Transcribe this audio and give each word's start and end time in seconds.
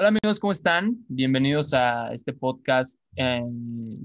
Hola 0.00 0.10
amigos, 0.10 0.38
¿cómo 0.38 0.52
están? 0.52 1.04
Bienvenidos 1.08 1.74
a 1.74 2.12
este 2.12 2.32
podcast 2.32 3.00
eh, 3.16 3.42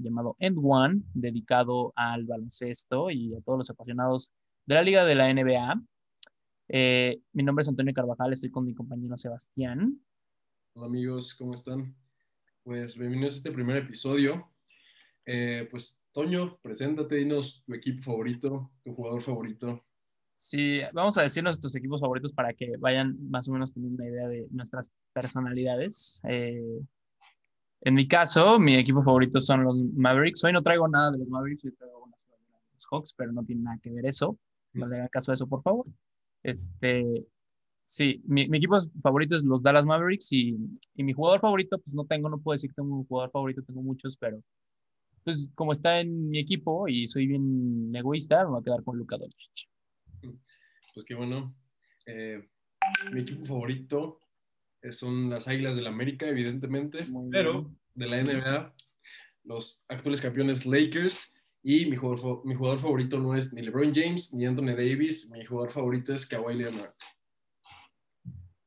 llamado 0.02 0.34
End 0.40 0.58
One, 0.60 1.02
dedicado 1.14 1.92
al 1.94 2.24
baloncesto 2.24 3.12
y 3.12 3.32
a 3.32 3.40
todos 3.42 3.58
los 3.58 3.70
apasionados 3.70 4.32
de 4.66 4.74
la 4.74 4.82
liga 4.82 5.04
de 5.04 5.14
la 5.14 5.32
NBA. 5.32 5.80
Eh, 6.66 7.20
mi 7.32 7.44
nombre 7.44 7.62
es 7.62 7.68
Antonio 7.68 7.94
Carvajal, 7.94 8.32
estoy 8.32 8.50
con 8.50 8.66
mi 8.66 8.74
compañero 8.74 9.16
Sebastián. 9.16 10.04
Hola 10.74 10.86
amigos, 10.88 11.32
¿cómo 11.32 11.54
están? 11.54 11.94
Pues 12.64 12.98
bienvenidos 12.98 13.34
a 13.34 13.36
este 13.36 13.52
primer 13.52 13.76
episodio. 13.76 14.50
Eh, 15.24 15.68
pues 15.70 15.96
Toño, 16.10 16.58
preséntate, 16.60 17.14
dinos 17.14 17.62
tu 17.64 17.72
equipo 17.72 18.02
favorito, 18.02 18.72
tu 18.82 18.96
jugador 18.96 19.22
favorito. 19.22 19.84
Sí, 20.36 20.80
vamos 20.92 21.16
a 21.16 21.22
decir 21.22 21.42
nuestros 21.42 21.74
equipos 21.76 22.00
favoritos 22.00 22.32
para 22.32 22.52
que 22.52 22.76
vayan 22.78 23.16
más 23.30 23.48
o 23.48 23.52
menos 23.52 23.72
teniendo 23.72 24.02
una 24.02 24.10
idea 24.10 24.28
de 24.28 24.46
nuestras 24.50 24.92
personalidades. 25.12 26.20
Eh, 26.28 26.80
en 27.82 27.94
mi 27.94 28.08
caso, 28.08 28.58
mi 28.58 28.76
equipo 28.76 29.02
favorito 29.02 29.40
son 29.40 29.64
los 29.64 29.76
Mavericks. 29.94 30.42
Hoy 30.44 30.52
no 30.52 30.62
traigo 30.62 30.88
nada 30.88 31.12
de 31.12 31.18
los 31.18 31.28
Mavericks, 31.28 31.64
hoy 31.64 31.72
traigo 31.72 32.04
una 32.04 32.16
de 32.16 32.72
los 32.72 32.86
Hawks, 32.90 33.14
pero 33.16 33.32
no 33.32 33.44
tiene 33.44 33.62
nada 33.62 33.78
que 33.82 33.90
ver 33.90 34.06
eso. 34.06 34.38
No 34.72 34.88
le 34.88 34.96
hagan 34.96 35.08
caso 35.08 35.30
a 35.30 35.34
eso, 35.34 35.46
por 35.46 35.62
favor. 35.62 35.86
Este, 36.42 37.26
sí, 37.84 38.22
mi, 38.26 38.48
mi 38.48 38.58
equipo 38.58 38.76
favorito 39.02 39.36
es 39.36 39.44
los 39.44 39.62
Dallas 39.62 39.84
Mavericks 39.84 40.32
y, 40.32 40.56
y, 40.94 41.04
mi 41.04 41.12
jugador 41.12 41.40
favorito, 41.40 41.78
pues 41.78 41.94
no 41.94 42.06
tengo, 42.06 42.28
no 42.28 42.38
puedo 42.38 42.54
decir 42.54 42.70
que 42.70 42.74
tengo 42.74 42.96
un 42.96 43.06
jugador 43.06 43.30
favorito, 43.30 43.62
tengo 43.62 43.82
muchos, 43.82 44.16
pero 44.16 44.42
pues 45.24 45.50
como 45.54 45.72
está 45.72 46.00
en 46.00 46.28
mi 46.28 46.38
equipo 46.38 46.88
y 46.88 47.08
soy 47.08 47.26
bien 47.26 47.94
egoísta, 47.94 48.44
me 48.44 48.50
voy 48.50 48.60
a 48.60 48.64
quedar 48.64 48.84
con 48.84 48.98
Luka 48.98 49.16
Doncic. 49.16 49.68
Pues 50.94 51.06
qué 51.06 51.14
bueno. 51.14 51.56
Eh, 52.06 52.48
mi 53.12 53.20
equipo 53.20 53.44
favorito 53.44 54.20
son 54.90 55.30
las 55.30 55.48
Águilas 55.48 55.74
del 55.74 55.84
la 55.84 55.90
América, 55.90 56.28
evidentemente, 56.28 57.06
pero 57.30 57.70
de 57.94 58.06
la 58.06 58.22
NBA, 58.22 58.74
los 59.44 59.84
actuales 59.88 60.20
campeones 60.20 60.66
Lakers. 60.66 61.30
Y 61.66 61.86
mi 61.86 61.96
jugador, 61.96 62.44
mi 62.44 62.54
jugador 62.54 62.78
favorito 62.78 63.18
no 63.18 63.34
es 63.34 63.54
ni 63.54 63.62
LeBron 63.62 63.94
James 63.94 64.34
ni 64.34 64.44
Anthony 64.44 64.76
Davis, 64.76 65.30
mi 65.30 65.42
jugador 65.46 65.70
favorito 65.70 66.12
es 66.12 66.26
Kawhi 66.26 66.56
Leonard. 66.56 66.92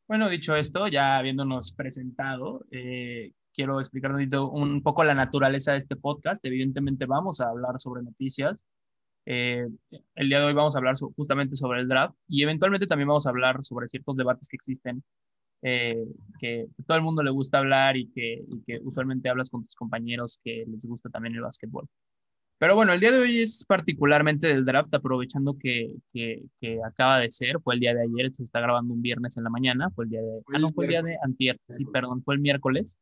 Bueno, 0.08 0.30
dicho 0.30 0.55
esto, 0.55 0.88
ya 0.88 1.17
habiéndonos 1.17 1.73
presentado, 1.73 2.66
eh, 2.72 3.33
quiero 3.53 3.80
explicar 3.80 4.13
un 4.13 4.81
poco 4.81 5.03
la 5.03 5.13
naturaleza 5.13 5.73
de 5.73 5.80
este 5.80 5.95
podcast. 5.95 6.44
Evidentemente 6.45 7.05
vamos 7.05 7.41
a 7.41 7.50
hablar 7.50 7.80
sobre 7.80 8.03
noticias, 8.03 8.63
eh, 9.30 9.67
el 10.16 10.30
día 10.30 10.39
de 10.39 10.45
hoy 10.45 10.53
vamos 10.53 10.73
a 10.73 10.78
hablar 10.78 10.95
justamente 11.17 11.58
sobre 11.58 11.81
el 11.81 11.89
draft 11.89 12.16
y 12.30 12.44
eventualmente 12.44 12.88
también 12.88 13.09
vamos 13.09 13.28
a 13.28 13.30
hablar 13.30 13.61
sobre 13.61 13.89
ciertos 13.89 14.16
debates 14.16 14.47
que 14.47 14.56
existen, 14.56 15.03
eh, 15.61 16.02
que, 16.39 16.67
todo 16.86 16.95
el 16.95 17.03
mundo 17.03 17.22
le 17.23 17.31
gusta 17.31 17.58
hablar 17.58 17.97
y 17.97 18.08
que, 18.11 18.45
que, 18.66 18.80
usualmente 18.84 19.28
hablas 19.28 19.50
con 19.50 19.66
tus 19.66 19.75
compañeros 19.75 20.39
que 20.42 20.61
les 20.66 20.86
gusta 20.86 21.09
también 21.09 21.36
el 21.36 21.42
básquetbol. 21.42 21.89
Pero 22.58 22.75
bueno, 22.75 22.94
el 22.94 23.02
día 23.02 23.11
de 23.11 23.19
hoy 23.19 23.42
es 23.42 23.66
particularmente 23.67 24.47
del 24.47 24.64
draft, 24.64 24.94
aprovechando 24.94 25.58
que, 25.59 25.94
que, 26.14 26.80
acaba 26.86 27.19
de 27.19 27.30
ser, 27.30 27.59
fue 27.62 27.73
el 27.73 27.81
día 27.81 27.94
de 27.94 28.03
ayer, 28.03 28.34
se 28.34 28.44
está 28.44 28.62
grabando 28.62 28.94
un 28.94 29.02
viernes 29.02 29.36
en 29.36 29.44
la 29.44 29.50
mañana, 29.50 29.89
fue 29.91 30.06
el 30.06 30.12
día 30.12 30.22
de... 30.22 30.41
Ah, 30.53 30.59
no, 30.59 30.72
fue 30.72 30.86
el 30.86 30.89
día 30.91 31.02
de 31.02 31.17
antier, 31.22 31.59
sí, 31.67 31.84
perdón, 31.84 32.23
fue 32.23 32.36
el 32.36 32.41
miércoles. 32.41 32.97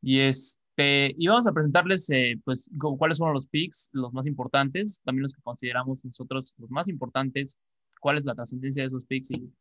Y 0.00 0.20
es, 0.20 0.61
este, 0.74 1.14
y 1.18 1.26
vamos 1.26 1.46
a 1.46 1.52
presentarles 1.52 2.08
eh, 2.10 2.40
pues, 2.44 2.70
cuáles 2.98 3.18
son 3.18 3.32
los 3.34 3.46
picks, 3.46 3.90
los 3.92 4.12
más 4.12 4.26
importantes, 4.26 5.02
también 5.04 5.22
los 5.22 5.34
que 5.34 5.42
consideramos 5.42 6.04
nosotros 6.04 6.54
los 6.56 6.70
más 6.70 6.88
importantes, 6.88 7.58
cuál 8.00 8.18
es 8.18 8.24
la 8.24 8.34
trascendencia 8.34 8.82
de 8.82 8.86
esos 8.86 9.04
picks. 9.04 9.30
Y, 9.32 9.52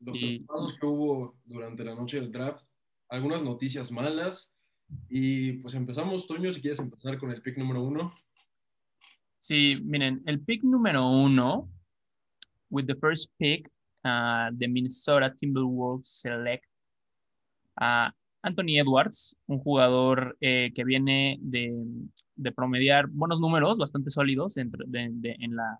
los 0.00 0.16
y... 0.16 0.46
que 0.80 0.86
hubo 0.86 1.36
durante 1.44 1.84
la 1.84 1.94
noche 1.94 2.20
del 2.20 2.30
draft, 2.30 2.66
algunas 3.08 3.42
noticias 3.42 3.90
malas. 3.90 4.56
Y 5.08 5.54
pues 5.54 5.74
empezamos, 5.74 6.26
Toño, 6.26 6.52
si 6.52 6.60
quieres 6.60 6.78
empezar 6.78 7.18
con 7.18 7.30
el 7.30 7.42
pick 7.42 7.56
número 7.58 7.82
uno. 7.82 8.14
Sí, 9.38 9.76
miren, 9.82 10.22
el 10.26 10.40
pick 10.40 10.62
número 10.62 11.08
uno, 11.08 11.68
with 12.70 12.86
the 12.86 12.96
first 12.96 13.32
pick, 13.38 13.68
uh, 14.04 14.50
the 14.56 14.68
Minnesota 14.68 15.34
Timberwolves 15.34 16.06
select 16.06 16.66
uh, 17.80 18.10
Anthony 18.42 18.78
Edwards, 18.78 19.36
un 19.46 19.58
jugador 19.58 20.36
eh, 20.40 20.70
que 20.74 20.84
viene 20.84 21.38
de, 21.40 21.74
de, 22.36 22.52
promediar 22.52 23.08
buenos 23.08 23.40
números, 23.40 23.78
bastante 23.78 24.10
sólidos 24.10 24.56
en, 24.56 24.72
en, 24.92 25.56
la, 25.56 25.78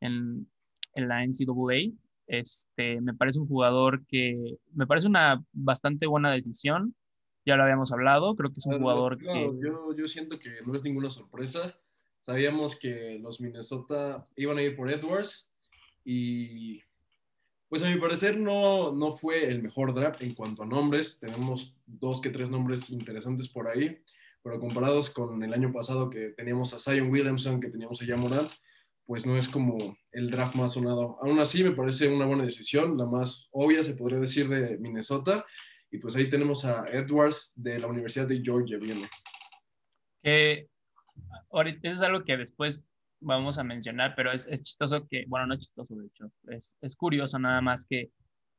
en, 0.00 0.46
en, 0.94 1.08
la 1.08 1.24
NCAA. 1.24 1.92
Este, 2.26 3.00
me 3.00 3.14
parece 3.14 3.38
un 3.38 3.48
jugador 3.48 4.04
que 4.06 4.58
me 4.74 4.86
parece 4.86 5.08
una 5.08 5.42
bastante 5.52 6.06
buena 6.06 6.30
decisión. 6.32 6.94
Ya 7.46 7.56
lo 7.56 7.62
habíamos 7.62 7.92
hablado, 7.92 8.34
creo 8.34 8.50
que 8.50 8.58
es 8.58 8.66
un 8.66 8.80
jugador 8.80 9.18
que... 9.18 9.26
Yo, 9.62 9.94
yo 9.94 10.08
siento 10.08 10.38
que 10.38 10.50
no 10.66 10.74
es 10.74 10.82
ninguna 10.82 11.08
sorpresa. 11.08 11.78
Sabíamos 12.20 12.76
que 12.76 13.20
los 13.20 13.40
Minnesota 13.40 14.26
iban 14.34 14.58
a 14.58 14.62
ir 14.62 14.74
por 14.74 14.90
Edwards 14.90 15.48
y 16.04 16.82
pues 17.68 17.82
a 17.82 17.90
mi 17.90 17.98
parecer 17.98 18.38
no, 18.38 18.92
no 18.92 19.12
fue 19.12 19.48
el 19.48 19.62
mejor 19.62 19.94
draft 19.94 20.22
en 20.22 20.34
cuanto 20.34 20.62
a 20.62 20.66
nombres. 20.66 21.18
Tenemos 21.18 21.76
dos 21.86 22.20
que 22.20 22.30
tres 22.30 22.48
nombres 22.48 22.90
interesantes 22.90 23.48
por 23.48 23.68
ahí, 23.68 23.98
pero 24.42 24.60
comparados 24.60 25.10
con 25.10 25.42
el 25.42 25.52
año 25.52 25.72
pasado 25.72 26.08
que 26.08 26.30
teníamos 26.30 26.72
a 26.74 26.78
Zion 26.78 27.10
Williamson, 27.10 27.60
que 27.60 27.68
teníamos 27.68 28.00
a 28.00 28.16
Morant, 28.16 28.50
pues 29.04 29.26
no 29.26 29.36
es 29.36 29.48
como 29.48 29.96
el 30.12 30.30
draft 30.30 30.54
más 30.54 30.74
sonado. 30.74 31.18
Aún 31.22 31.38
así 31.40 31.64
me 31.64 31.72
parece 31.72 32.08
una 32.08 32.26
buena 32.26 32.44
decisión, 32.44 32.96
la 32.96 33.06
más 33.06 33.48
obvia 33.50 33.82
se 33.82 33.94
podría 33.94 34.18
decir 34.18 34.48
de 34.48 34.78
Minnesota. 34.78 35.44
Y 35.90 35.98
pues 35.98 36.16
ahí 36.16 36.28
tenemos 36.28 36.64
a 36.64 36.84
Edwards 36.90 37.52
de 37.54 37.78
la 37.78 37.86
Universidad 37.86 38.26
de 38.26 38.42
Georgia, 38.42 38.76
viene. 38.78 39.08
Eso 40.22 40.68
es 41.82 42.02
algo 42.02 42.24
que 42.24 42.36
después 42.36 42.84
vamos 43.20 43.58
a 43.58 43.64
mencionar, 43.64 44.14
pero 44.16 44.32
es, 44.32 44.46
es, 44.46 44.62
chistoso 44.62 45.06
que, 45.08 45.24
bueno, 45.28 45.46
no 45.46 45.54
es 45.54 45.60
chistoso, 45.60 45.94
de 45.96 46.06
hecho, 46.06 46.30
es, 46.48 46.76
es 46.80 46.96
curioso 46.96 47.38
nada 47.38 47.60
más 47.60 47.86
que, 47.86 48.10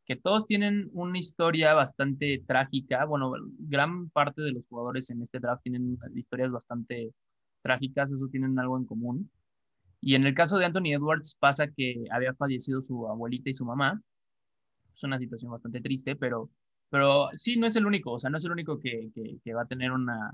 que 0.06 0.16
todos 0.16 0.46
tienen 0.48 0.90
una 0.94 1.20
historia 1.20 1.74
bastante 1.74 2.42
trágica. 2.48 3.06
Bueno, 3.06 3.34
gran 3.60 4.10
parte 4.10 4.42
de 4.42 4.54
los 4.54 4.66
jugadores 4.68 5.10
en 5.10 5.22
este 5.22 5.40
draft 5.40 5.64
tienen 5.64 6.00
historias 6.16 6.50
bastante 6.50 7.14
trágicas, 7.62 8.12
eso 8.12 8.28
tienen 8.30 8.58
algo 8.58 8.78
en 8.78 8.86
común. 8.86 9.30
Y 10.00 10.16
en 10.16 10.26
el 10.26 10.34
caso 10.34 10.58
de 10.58 10.66
Anthony 10.66 10.94
Edwards 10.94 11.36
pasa 11.40 11.68
que 11.68 12.06
había 12.10 12.34
fallecido 12.34 12.80
su 12.80 13.08
abuelita 13.08 13.50
y 13.50 13.54
su 13.54 13.66
mamá. 13.66 14.02
Es 14.94 15.04
una 15.04 15.20
situación 15.20 15.52
bastante 15.52 15.82
triste, 15.82 16.16
pero, 16.16 16.50
pero 16.90 17.30
sí, 17.38 17.58
no 17.58 17.68
es 17.68 17.76
el 17.76 17.86
único, 17.86 18.14
o 18.14 18.20
sea, 18.20 18.30
no 18.30 18.38
es 18.38 18.46
el 18.46 18.52
único 18.52 18.80
que, 18.80 19.12
que, 19.14 19.38
que 19.44 19.54
va 19.54 19.64
a 19.64 19.68
tener 19.68 19.92
una, 19.92 20.32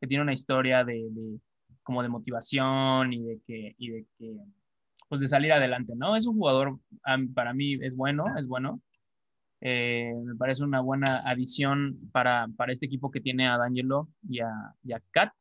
que 0.00 0.06
tiene 0.06 0.22
una 0.22 0.32
historia 0.34 0.84
de, 0.84 1.08
de 1.10 1.40
como 1.86 2.02
de 2.02 2.08
motivación 2.08 3.12
y 3.12 3.22
de 3.22 3.40
que, 3.46 3.74
y 3.78 3.90
de 3.90 4.06
que, 4.18 4.36
pues 5.08 5.20
de 5.20 5.28
salir 5.28 5.52
adelante, 5.52 5.94
¿no? 5.96 6.16
Es 6.16 6.26
un 6.26 6.34
jugador, 6.34 6.80
para 7.32 7.54
mí 7.54 7.78
es 7.80 7.96
bueno, 7.96 8.24
es 8.36 8.48
bueno. 8.48 8.82
Eh, 9.60 10.12
me 10.24 10.34
parece 10.34 10.64
una 10.64 10.80
buena 10.80 11.22
adición 11.24 11.96
para, 12.12 12.48
para, 12.56 12.72
este 12.72 12.86
equipo 12.86 13.10
que 13.10 13.20
tiene 13.20 13.46
a 13.46 13.56
D'Angelo 13.56 14.08
y 14.28 14.40
a, 14.40 14.50
y 14.82 14.92
a 14.92 15.02
Kat, 15.12 15.32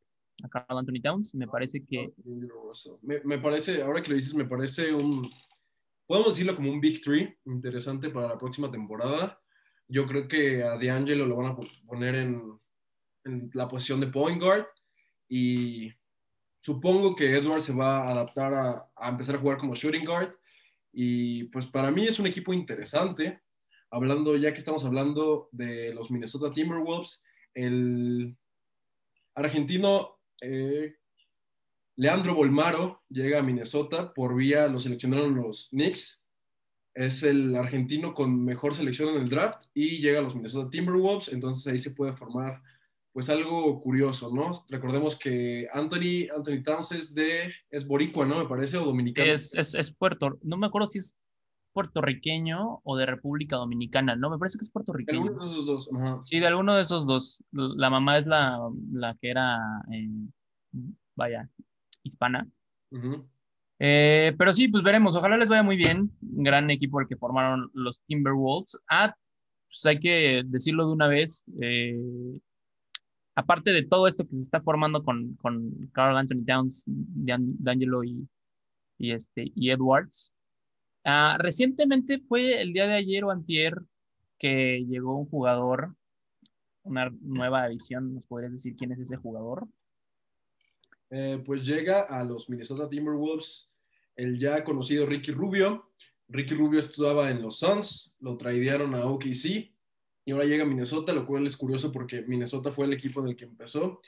a 0.44 0.50
Carl 0.50 0.78
Anthony 0.78 1.02
Towns. 1.02 1.34
Me 1.34 1.48
parece 1.48 1.84
que... 1.84 2.14
Me, 3.02 3.22
me, 3.24 3.40
parece, 3.40 3.82
ahora 3.82 4.04
que 4.04 4.10
lo 4.12 4.16
dices, 4.16 4.36
me 4.36 4.46
parece 4.46 4.94
un... 4.94 5.28
Podemos 6.06 6.34
decirlo 6.34 6.56
como 6.56 6.72
un 6.72 6.80
Big 6.80 7.02
Three 7.02 7.36
interesante 7.46 8.12
para 8.12 8.28
la 8.28 8.38
próxima 8.38 8.70
temporada. 8.70 9.40
Yo 9.88 10.06
creo 10.06 10.28
que 10.28 10.64
a 10.64 10.78
D'Angelo 10.78 11.26
lo 11.26 11.38
van 11.38 11.54
a 11.54 11.58
poner 11.88 12.14
en, 12.14 12.44
en 13.24 13.50
la 13.54 13.68
posición 13.68 14.00
de 14.00 14.08
point 14.08 14.40
guard 14.40 14.68
y 15.28 15.92
Supongo 16.66 17.16
que 17.16 17.38
Edward 17.38 17.62
se 17.62 17.74
va 17.74 18.00
a 18.00 18.10
adaptar 18.10 18.52
a, 18.96 19.08
empezar 19.08 19.36
a 19.36 19.38
jugar 19.38 19.60
como 19.60 19.76
shooting 19.76 20.04
guard. 20.04 20.34
Y 20.92 21.44
pues 21.50 21.68
para 21.68 21.92
mí 21.92 22.06
es 22.06 22.20
un 22.20 22.26
equipo 22.26 22.54
interesante. 22.54 23.40
Hablando, 23.92 24.36
ya 24.36 24.52
que 24.52 24.58
estamos 24.58 24.84
hablando 24.84 25.48
de 25.52 25.94
los 25.94 26.10
Minnesota 26.10 26.50
Timberwolves, 26.50 27.24
el 27.54 28.36
argentino 29.36 30.18
eh, 30.42 30.96
Leandro 31.98 32.34
Bolmaro 32.34 33.04
llega 33.10 33.38
a 33.38 33.44
Minnesota 33.44 34.12
por 34.12 34.36
vía, 34.36 34.68
lo 34.68 34.80
seleccionaron 34.80 35.36
los 35.36 35.70
Knicks. 35.70 36.26
Es 36.96 37.22
el 37.22 37.56
argentino 37.56 38.16
con 38.16 38.44
mejor 38.44 38.74
selección 38.74 39.10
en 39.10 39.22
el 39.22 39.30
draft 39.30 39.66
y 39.76 40.00
llega 40.00 40.18
a 40.18 40.24
los 40.24 40.34
Minnesota 40.34 40.72
Timberwolves. 40.72 41.32
Entonces 41.32 41.72
ahí 41.72 41.78
se 41.78 41.92
puede 41.92 42.14
formar 42.14 42.64
pues 43.16 43.30
algo 43.30 43.82
curioso, 43.82 44.30
¿no? 44.36 44.66
Recordemos 44.68 45.18
que 45.18 45.70
Anthony, 45.72 46.28
Anthony 46.36 46.62
Towns 46.66 46.92
es 46.92 47.16
de, 47.16 47.50
es 47.70 47.88
boricua, 47.88 48.26
¿no? 48.26 48.40
Me 48.40 48.50
parece, 48.50 48.76
o 48.76 48.84
dominicano. 48.84 49.32
Es, 49.32 49.56
es, 49.56 49.74
es 49.74 49.96
Puerto, 49.96 50.38
no 50.44 50.58
me 50.58 50.68
acuerdo 50.68 50.90
si 50.90 50.98
es 50.98 51.18
puertorriqueño 51.72 52.82
o 52.84 52.98
de 52.98 53.06
República 53.06 53.56
Dominicana, 53.56 54.18
¿no? 54.18 54.30
Me 54.30 54.38
parece 54.38 54.58
que 54.58 54.64
es 54.64 54.70
puertorriqueño. 54.70 55.22
De 55.22 55.28
alguno 55.30 55.46
de 55.46 55.50
esos 55.50 55.66
dos, 55.66 55.90
Ajá. 55.96 56.20
Sí, 56.24 56.42
de 56.42 56.48
alguno 56.48 56.76
de 56.76 56.82
esos 56.82 57.08
dos. 57.08 57.42
La 57.52 57.90
mamá 57.90 58.18
es 58.18 58.28
la, 58.28 58.60
la 58.92 59.16
que 59.22 59.30
era, 59.30 59.60
eh, 59.94 60.10
vaya, 61.16 61.50
hispana. 62.04 62.46
eh, 63.80 64.36
pero 64.38 64.52
sí, 64.52 64.68
pues 64.68 64.84
veremos. 64.84 65.16
Ojalá 65.16 65.38
les 65.38 65.48
vaya 65.48 65.64
muy 65.64 65.78
bien. 65.78 66.12
Gran 66.20 66.70
equipo 66.70 67.00
el 67.00 67.08
que 67.08 67.16
formaron 67.16 67.72
los 67.74 68.02
Timberwolves. 68.02 68.78
Ah, 68.90 69.16
pues 69.70 69.86
hay 69.86 70.02
que 70.02 70.44
decirlo 70.46 70.88
de 70.88 70.92
una 70.92 71.08
vez. 71.08 71.46
Eh, 71.62 72.42
aparte 73.36 73.72
de 73.72 73.84
todo 73.84 74.08
esto 74.08 74.26
que 74.26 74.38
se 74.38 74.44
está 74.44 74.62
formando 74.62 75.04
con, 75.04 75.36
con 75.36 75.90
Carl 75.94 76.18
Anthony 76.18 76.46
Towns, 76.46 76.84
D'Angelo 76.88 78.04
y, 78.04 78.28
este, 78.98 79.52
y 79.54 79.70
Edwards, 79.70 80.34
uh, 81.06 81.38
recientemente 81.38 82.20
fue 82.20 82.62
el 82.62 82.74
día 82.74 82.88
de 82.88 82.96
ayer 82.96 83.26
o 83.26 83.32
antier 83.32 83.76
que 84.40 84.86
llegó 84.88 85.18
un 85.18 85.26
jugador, 85.26 85.96
una 86.84 87.12
nueva 87.22 87.68
edición, 87.68 88.14
¿nos 88.14 88.26
podrías 88.26 88.54
decir 88.54 88.76
quién 88.76 88.94
es 88.94 89.00
ese 89.00 89.18
jugador? 89.18 89.68
Eh, 91.10 91.42
pues 91.46 91.64
llega 91.64 92.02
a 92.02 92.24
los 92.24 92.50
Minnesota 92.50 92.90
Timberwolves 92.90 93.70
el 94.16 94.40
ya 94.40 94.64
conocido 94.64 95.06
Ricky 95.06 95.32
Rubio. 95.32 95.92
Ricky 96.28 96.56
Rubio 96.56 96.80
estudiaba 96.80 97.30
en 97.30 97.42
los 97.42 97.60
Suns, 97.60 98.14
lo 98.20 98.38
traidieron 98.38 98.96
a 98.96 99.06
OKC 99.06 99.75
y 100.26 100.32
ahora 100.32 100.46
llega 100.46 100.66
Minnesota, 100.66 101.14
lo 101.14 101.26
cual 101.26 101.46
es 101.46 101.56
curioso 101.56 101.92
porque 101.92 102.24
Minnesota 102.24 102.72
fue 102.72 102.86
el 102.88 102.94
equipo 102.94 103.22
en 103.22 103.30
el 103.30 103.36
que 103.36 103.46
empezó. 103.46 104.02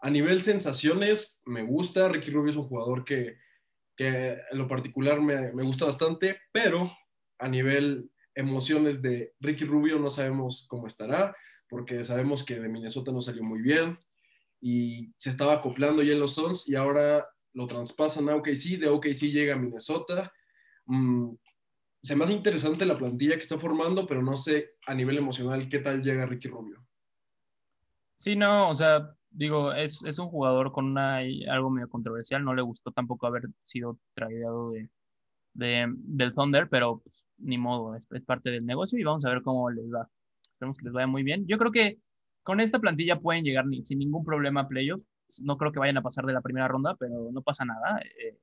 A 0.00 0.10
nivel 0.10 0.42
sensaciones, 0.42 1.42
me 1.46 1.62
gusta. 1.62 2.08
Ricky 2.08 2.32
Rubio 2.32 2.50
es 2.50 2.56
un 2.56 2.64
jugador 2.64 3.04
que, 3.04 3.38
que 3.96 4.36
en 4.50 4.58
lo 4.58 4.66
particular 4.66 5.20
me, 5.20 5.52
me 5.52 5.62
gusta 5.62 5.84
bastante, 5.84 6.38
pero 6.52 6.92
a 7.38 7.48
nivel 7.48 8.10
emociones 8.34 9.00
de 9.00 9.34
Ricky 9.38 9.64
Rubio 9.64 9.98
no 9.98 10.10
sabemos 10.10 10.66
cómo 10.68 10.86
estará, 10.86 11.36
porque 11.68 12.02
sabemos 12.04 12.44
que 12.44 12.58
de 12.58 12.68
Minnesota 12.68 13.12
no 13.12 13.22
salió 13.22 13.44
muy 13.44 13.62
bien 13.62 13.98
y 14.60 15.12
se 15.18 15.30
estaba 15.30 15.54
acoplando 15.54 16.02
ya 16.02 16.12
en 16.12 16.20
los 16.20 16.34
Suns 16.34 16.68
y 16.68 16.74
ahora 16.74 17.26
lo 17.52 17.66
traspasan 17.66 18.28
a 18.28 18.36
OKC, 18.36 18.78
de 18.78 18.88
OKC 18.88 19.30
llega 19.30 19.54
a 19.54 19.58
Minnesota. 19.58 20.32
Mm, 20.86 21.34
se 22.02 22.16
me 22.16 22.24
hace 22.24 22.32
interesante 22.32 22.86
la 22.86 22.96
plantilla 22.96 23.34
que 23.34 23.42
está 23.42 23.58
formando, 23.58 24.06
pero 24.06 24.22
no 24.22 24.36
sé 24.36 24.76
a 24.86 24.94
nivel 24.94 25.18
emocional 25.18 25.68
qué 25.68 25.80
tal 25.80 26.02
llega 26.02 26.26
Ricky 26.26 26.48
Rubio. 26.48 26.84
Sí, 28.16 28.36
no, 28.36 28.70
o 28.70 28.74
sea, 28.74 29.14
digo, 29.30 29.72
es, 29.72 30.04
es 30.04 30.18
un 30.18 30.28
jugador 30.28 30.72
con 30.72 30.86
una, 30.86 31.18
algo 31.50 31.70
medio 31.70 31.88
controversial, 31.88 32.44
no 32.44 32.54
le 32.54 32.62
gustó 32.62 32.90
tampoco 32.90 33.26
haber 33.26 33.44
sido 33.62 33.98
traído 34.14 34.72
de, 34.72 34.90
de, 35.54 35.86
del 35.96 36.34
Thunder, 36.34 36.68
pero 36.68 37.00
pues, 37.00 37.26
ni 37.38 37.58
modo, 37.58 37.94
es, 37.94 38.06
es, 38.10 38.22
parte 38.22 38.50
del 38.50 38.66
negocio 38.66 38.98
y 38.98 39.04
vamos 39.04 39.24
a 39.24 39.30
ver 39.30 39.42
cómo 39.42 39.70
les 39.70 39.90
va. 39.92 40.08
Esperemos 40.42 40.76
que 40.76 40.84
les 40.84 40.92
vaya 40.92 41.06
muy 41.06 41.22
bien. 41.22 41.46
Yo 41.46 41.58
creo 41.58 41.72
que 41.72 41.98
con 42.42 42.60
esta 42.60 42.78
plantilla 42.78 43.20
pueden 43.20 43.44
llegar 43.44 43.66
ni, 43.66 43.84
sin 43.84 43.98
ningún 43.98 44.24
problema 44.24 44.62
a 44.62 44.68
playoffs. 44.68 45.04
No 45.42 45.56
creo 45.56 45.72
que 45.72 45.78
vayan 45.78 45.98
a 45.98 46.02
pasar 46.02 46.26
de 46.26 46.32
la 46.32 46.42
primera 46.42 46.68
ronda, 46.68 46.96
pero 46.96 47.30
no 47.32 47.42
pasa 47.42 47.64
nada. 47.64 48.00
Eh, 48.00 48.36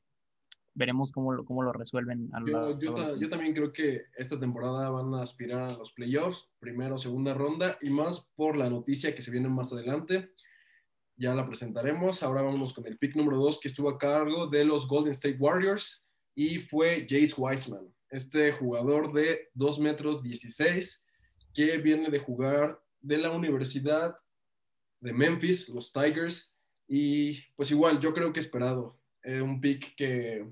veremos 0.77 1.12
cómo 1.12 1.33
lo, 1.33 1.44
cómo 1.44 1.63
lo 1.63 1.74
resuelven. 1.74 2.29
yo, 2.45 2.79
yo, 3.19 3.29
también 3.29 3.53
creo 3.53 3.74
que 3.74 4.03
esta 4.15 4.39
temporada 4.39 4.89
van 4.91 5.13
a 5.15 5.24
aspirar 5.24 5.71
a 5.71 5.77
los 5.77 5.91
playoffs, 5.91 6.50
primero 6.59 6.95
o 6.95 7.00
segunda 7.00 7.33
ronda, 7.33 7.77
y 7.81 7.89
más 7.89 8.29
por 8.35 8.56
la 8.56 8.69
noticia 8.69 9.15
que 9.15 9.24
se 9.24 9.31
viene 9.31 9.50
más 9.50 9.74
adelante. 9.74 10.31
Ya 11.15 11.33
la 11.33 11.47
presentaremos. 11.47 12.21
Ahora 12.21 12.44
vamos 12.44 12.74
con 12.74 12.85
el 12.85 13.00
pick 13.00 13.15
número 13.15 13.38
2 13.38 13.59
que 13.59 13.69
estuvo 13.69 13.89
a 13.89 13.97
cargo 13.97 14.45
de 14.45 14.63
los 14.63 14.88
Golden 14.88 15.12
State 15.12 15.38
Warriors 15.39 16.07
y 16.35 16.59
fue 16.59 17.07
Jace 17.09 17.33
Wiseman, 17.35 17.91
este 18.12 18.51
jugador 18.51 19.12
de 19.12 19.50
2 19.56 19.79
metros 19.79 20.21
16 20.21 21.03
que 21.56 21.79
viene 21.79 22.12
de 22.12 22.19
jugar 22.19 22.79
de 23.01 23.18
la 23.18 23.31
Universidad 23.31 24.15
de 25.00 25.12
Memphis, 25.12 25.69
los 25.69 25.91
Tigers, 25.91 26.56
y 26.88 27.41
pues 27.56 27.71
igual, 27.71 28.00
yo 28.00 28.13
creo 28.13 28.31
que 28.31 28.39
esperado. 28.39 29.00
Eh, 29.24 29.41
un 29.41 29.59
pick 29.59 29.95
que, 29.95 30.47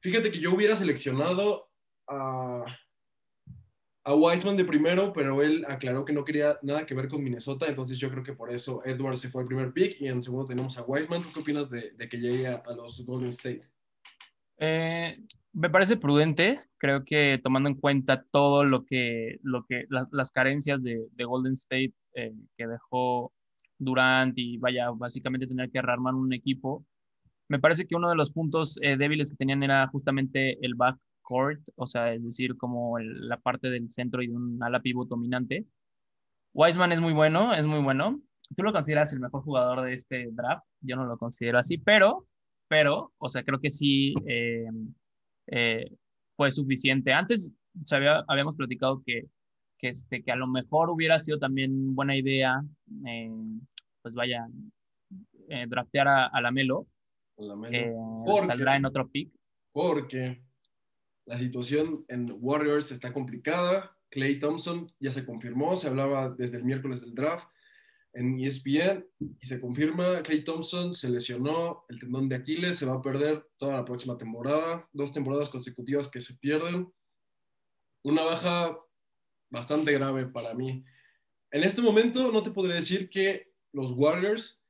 fíjate 0.00 0.30
que 0.30 0.38
yo 0.38 0.54
hubiera 0.54 0.76
seleccionado 0.76 1.68
a, 2.08 2.64
a 4.04 4.14
Wiseman 4.14 4.56
de 4.56 4.64
primero, 4.64 5.12
pero 5.12 5.42
él 5.42 5.64
aclaró 5.68 6.04
que 6.04 6.12
no 6.12 6.24
quería 6.24 6.58
nada 6.62 6.86
que 6.86 6.94
ver 6.94 7.08
con 7.08 7.22
Minnesota, 7.22 7.66
entonces 7.66 7.98
yo 7.98 8.10
creo 8.10 8.22
que 8.22 8.34
por 8.34 8.52
eso 8.52 8.82
Edwards 8.84 9.20
se 9.20 9.28
fue 9.28 9.42
el 9.42 9.48
primer 9.48 9.72
pick 9.72 10.00
y 10.00 10.08
en 10.08 10.22
segundo 10.22 10.46
tenemos 10.46 10.78
a 10.78 10.82
Wiseman. 10.82 11.22
¿Tú 11.22 11.32
qué 11.32 11.40
opinas 11.40 11.68
de, 11.70 11.90
de 11.92 12.08
que 12.08 12.18
llegue 12.18 12.46
a, 12.46 12.62
a 12.64 12.74
los 12.74 13.04
Golden 13.04 13.30
State? 13.30 13.68
Eh, 14.58 15.18
me 15.52 15.70
parece 15.70 15.96
prudente, 15.96 16.60
creo 16.78 17.04
que 17.04 17.40
tomando 17.42 17.68
en 17.68 17.74
cuenta 17.74 18.24
todo 18.30 18.64
lo 18.64 18.84
que, 18.84 19.38
lo 19.42 19.64
que 19.66 19.86
las 19.88 20.30
carencias 20.30 20.82
de, 20.82 21.08
de 21.12 21.24
Golden 21.24 21.54
State 21.54 21.94
eh, 22.14 22.32
que 22.56 22.66
dejó 22.66 23.32
Durant 23.78 24.32
y 24.38 24.56
vaya, 24.58 24.90
básicamente 24.90 25.46
tener 25.46 25.70
que 25.70 25.82
rearmar 25.82 26.14
un 26.14 26.32
equipo, 26.32 26.86
me 27.48 27.58
parece 27.58 27.86
que 27.86 27.96
uno 27.96 28.08
de 28.08 28.16
los 28.16 28.32
puntos 28.32 28.78
eh, 28.82 28.96
débiles 28.96 29.30
que 29.30 29.36
tenían 29.36 29.62
era 29.62 29.86
justamente 29.88 30.58
el 30.64 30.74
backcourt, 30.74 31.62
o 31.76 31.86
sea, 31.86 32.12
es 32.12 32.24
decir, 32.24 32.56
como 32.56 32.98
el, 32.98 33.28
la 33.28 33.38
parte 33.38 33.68
del 33.70 33.90
centro 33.90 34.22
y 34.22 34.28
de 34.28 34.36
un 34.36 34.62
ala 34.62 34.80
pivot 34.80 35.08
dominante. 35.08 35.66
Wiseman 36.54 36.92
es 36.92 37.00
muy 37.00 37.12
bueno, 37.12 37.54
es 37.54 37.66
muy 37.66 37.80
bueno. 37.80 38.20
Tú 38.56 38.62
lo 38.62 38.72
consideras 38.72 39.12
el 39.12 39.20
mejor 39.20 39.42
jugador 39.42 39.82
de 39.82 39.94
este 39.94 40.28
draft, 40.32 40.64
yo 40.80 40.96
no 40.96 41.04
lo 41.04 41.18
considero 41.18 41.58
así, 41.58 41.78
pero, 41.78 42.26
pero, 42.68 43.12
o 43.18 43.28
sea, 43.28 43.42
creo 43.42 43.60
que 43.60 43.70
sí. 43.70 44.14
Eh, 44.26 44.68
eh, 45.48 45.90
fue 46.36 46.52
suficiente. 46.52 47.12
Antes 47.12 47.50
habíamos 48.28 48.56
platicado 48.56 49.02
que, 49.04 49.24
que, 49.78 49.88
este, 49.88 50.22
que 50.22 50.32
a 50.32 50.36
lo 50.36 50.46
mejor 50.46 50.90
hubiera 50.90 51.18
sido 51.18 51.38
también 51.38 51.94
buena 51.94 52.16
idea, 52.16 52.62
eh, 53.06 53.30
pues 54.02 54.14
vaya, 54.14 54.46
eh, 55.48 55.66
draftear 55.68 56.08
a, 56.08 56.40
la 57.38 57.56
Melo. 57.56 58.24
saldrá 58.46 58.76
en 58.76 58.84
otro 58.86 59.08
pick. 59.08 59.32
Porque 59.72 60.42
la 61.26 61.38
situación 61.38 62.04
en 62.08 62.34
Warriors 62.38 62.92
está 62.92 63.12
complicada. 63.12 63.96
Clay 64.10 64.38
Thompson 64.38 64.90
ya 65.00 65.12
se 65.12 65.26
confirmó, 65.26 65.76
se 65.76 65.88
hablaba 65.88 66.30
desde 66.30 66.58
el 66.58 66.64
miércoles 66.64 67.00
del 67.00 67.14
draft 67.14 67.46
en 68.16 68.40
ESPN 68.40 69.06
y 69.40 69.46
se 69.46 69.60
confirma, 69.60 70.22
Clay 70.22 70.42
Thompson 70.42 70.94
se 70.94 71.10
lesionó 71.10 71.84
el 71.90 71.98
tendón 71.98 72.30
de 72.30 72.36
Aquiles, 72.36 72.76
se 72.76 72.86
va 72.86 72.94
a 72.94 73.02
perder 73.02 73.46
toda 73.58 73.76
la 73.76 73.84
próxima 73.84 74.16
temporada, 74.16 74.88
dos 74.92 75.12
temporadas 75.12 75.50
consecutivas 75.50 76.08
que 76.08 76.20
se 76.20 76.34
pierden. 76.34 76.90
Una 78.02 78.22
baja 78.22 78.78
bastante 79.50 79.92
grave 79.92 80.26
para 80.28 80.54
mí. 80.54 80.82
En 81.50 81.62
este 81.62 81.82
momento 81.82 82.32
no 82.32 82.42
te 82.42 82.50
podría 82.50 82.76
decir 82.76 83.10
que 83.10 83.52
los 83.72 83.90
Warriors 83.90 84.62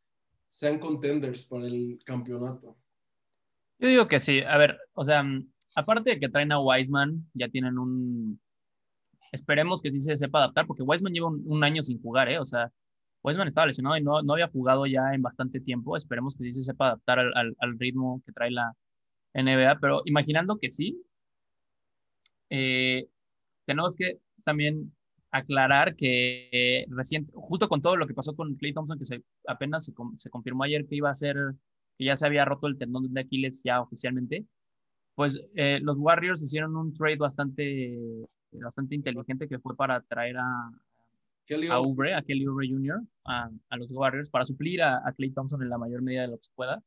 sean 0.47 0.79
contenders 0.79 1.45
para 1.47 1.67
el 1.67 1.99
campeonato. 2.05 2.77
Yo 3.79 3.89
digo 3.89 4.09
que 4.09 4.19
sí. 4.19 4.41
A 4.41 4.57
ver, 4.57 4.79
o 4.95 5.05
sea, 5.05 5.25
aparte 5.75 6.11
de 6.11 6.21
que 6.21 6.29
traen 6.29 6.53
a 6.53 6.61
Wiseman, 6.61 7.29
ya 7.35 7.49
tienen 7.49 7.79
un... 7.79 8.41
Esperemos 9.33 9.83
que 9.83 9.91
sí 9.91 10.01
se 10.01 10.17
sepa 10.17 10.39
adaptar, 10.39 10.67
porque 10.67 10.83
Wiseman 10.83 11.13
lleva 11.13 11.29
un, 11.29 11.43
un 11.47 11.65
año 11.65 11.83
sin 11.83 12.01
jugar, 12.01 12.29
¿eh? 12.31 12.39
O 12.39 12.45
sea, 12.45 12.73
Wiseman 13.23 13.49
estaba 13.49 13.67
lesionado 13.67 13.97
y 13.97 14.03
no, 14.03 14.23
no 14.23 14.35
había 14.35 14.49
jugado 14.49 14.87
ya 14.87 15.13
en 15.13 15.21
bastante 15.21 15.61
tiempo. 15.61 15.97
Esperemos 15.97 16.37
que 16.37 16.45
sí 16.45 16.53
se 16.53 16.63
sepa 16.63 16.87
adaptar 16.87 17.19
al, 17.19 17.57
al, 17.59 17.79
ritmo 17.79 18.23
que 18.25 18.33
trae 18.33 18.51
la 18.51 18.73
NBA, 19.35 19.79
pero 19.81 20.03
imaginando 20.05 20.59
que 20.59 20.71
sí, 20.71 21.03
eh, 22.51 23.09
tenemos 23.67 23.97
que 23.97 24.21
también 24.45 24.96
aclarar 25.37 25.97
que 25.97 26.49
eh, 26.53 26.87
reciente, 26.89 27.33
justo 27.35 27.69
con 27.69 27.83
todo 27.83 27.97
lo 27.97 28.07
que 28.07 28.15
pasó 28.15 28.35
con 28.35 28.55
Clay 28.57 28.73
Thompson, 28.73 28.99
que 28.99 29.07
se, 29.07 29.23
apenas 29.47 29.85
se, 29.85 29.93
se, 30.17 30.31
confirmó 30.31 30.65
ayer 30.65 30.87
que 30.87 30.97
iba 30.97 31.11
a 31.11 31.15
ser, 31.15 31.37
que 31.99 32.05
ya 32.05 32.17
se 32.17 32.27
había 32.27 32.45
roto 32.45 32.67
el 32.67 32.79
tendón 32.79 33.13
de 33.13 33.21
Aquiles 33.21 33.63
ya 33.65 33.81
oficialmente, 33.81 34.47
pues 35.15 35.41
eh, 35.55 35.81
los 35.83 35.99
Warriors 35.99 36.43
hicieron 36.43 36.77
un 36.77 36.93
trade 36.95 37.17
bastante, 37.17 37.99
bastante 38.53 38.95
inteligente 38.95 39.49
que 39.49 39.59
fue 39.59 39.75
para 39.75 40.01
traer 40.03 40.37
a, 40.37 40.71
a 41.71 41.81
Ubre, 41.81 42.15
a 42.15 42.23
Kelly 42.23 42.47
Ubre 42.47 42.69
Jr., 42.69 43.03
a, 43.25 43.51
a, 43.71 43.77
los 43.77 43.91
Warriors, 43.91 44.31
para 44.31 44.45
suplir 44.45 44.83
a, 44.83 44.97
a, 45.09 45.13
Clay 45.13 45.31
Thompson 45.31 45.63
en 45.63 45.71
la 45.71 45.79
mayor 45.79 46.03
medida 46.03 46.23
de 46.23 46.29
lo 46.29 46.37
que 46.37 46.45
se 46.45 46.53
pueda. 46.55 46.83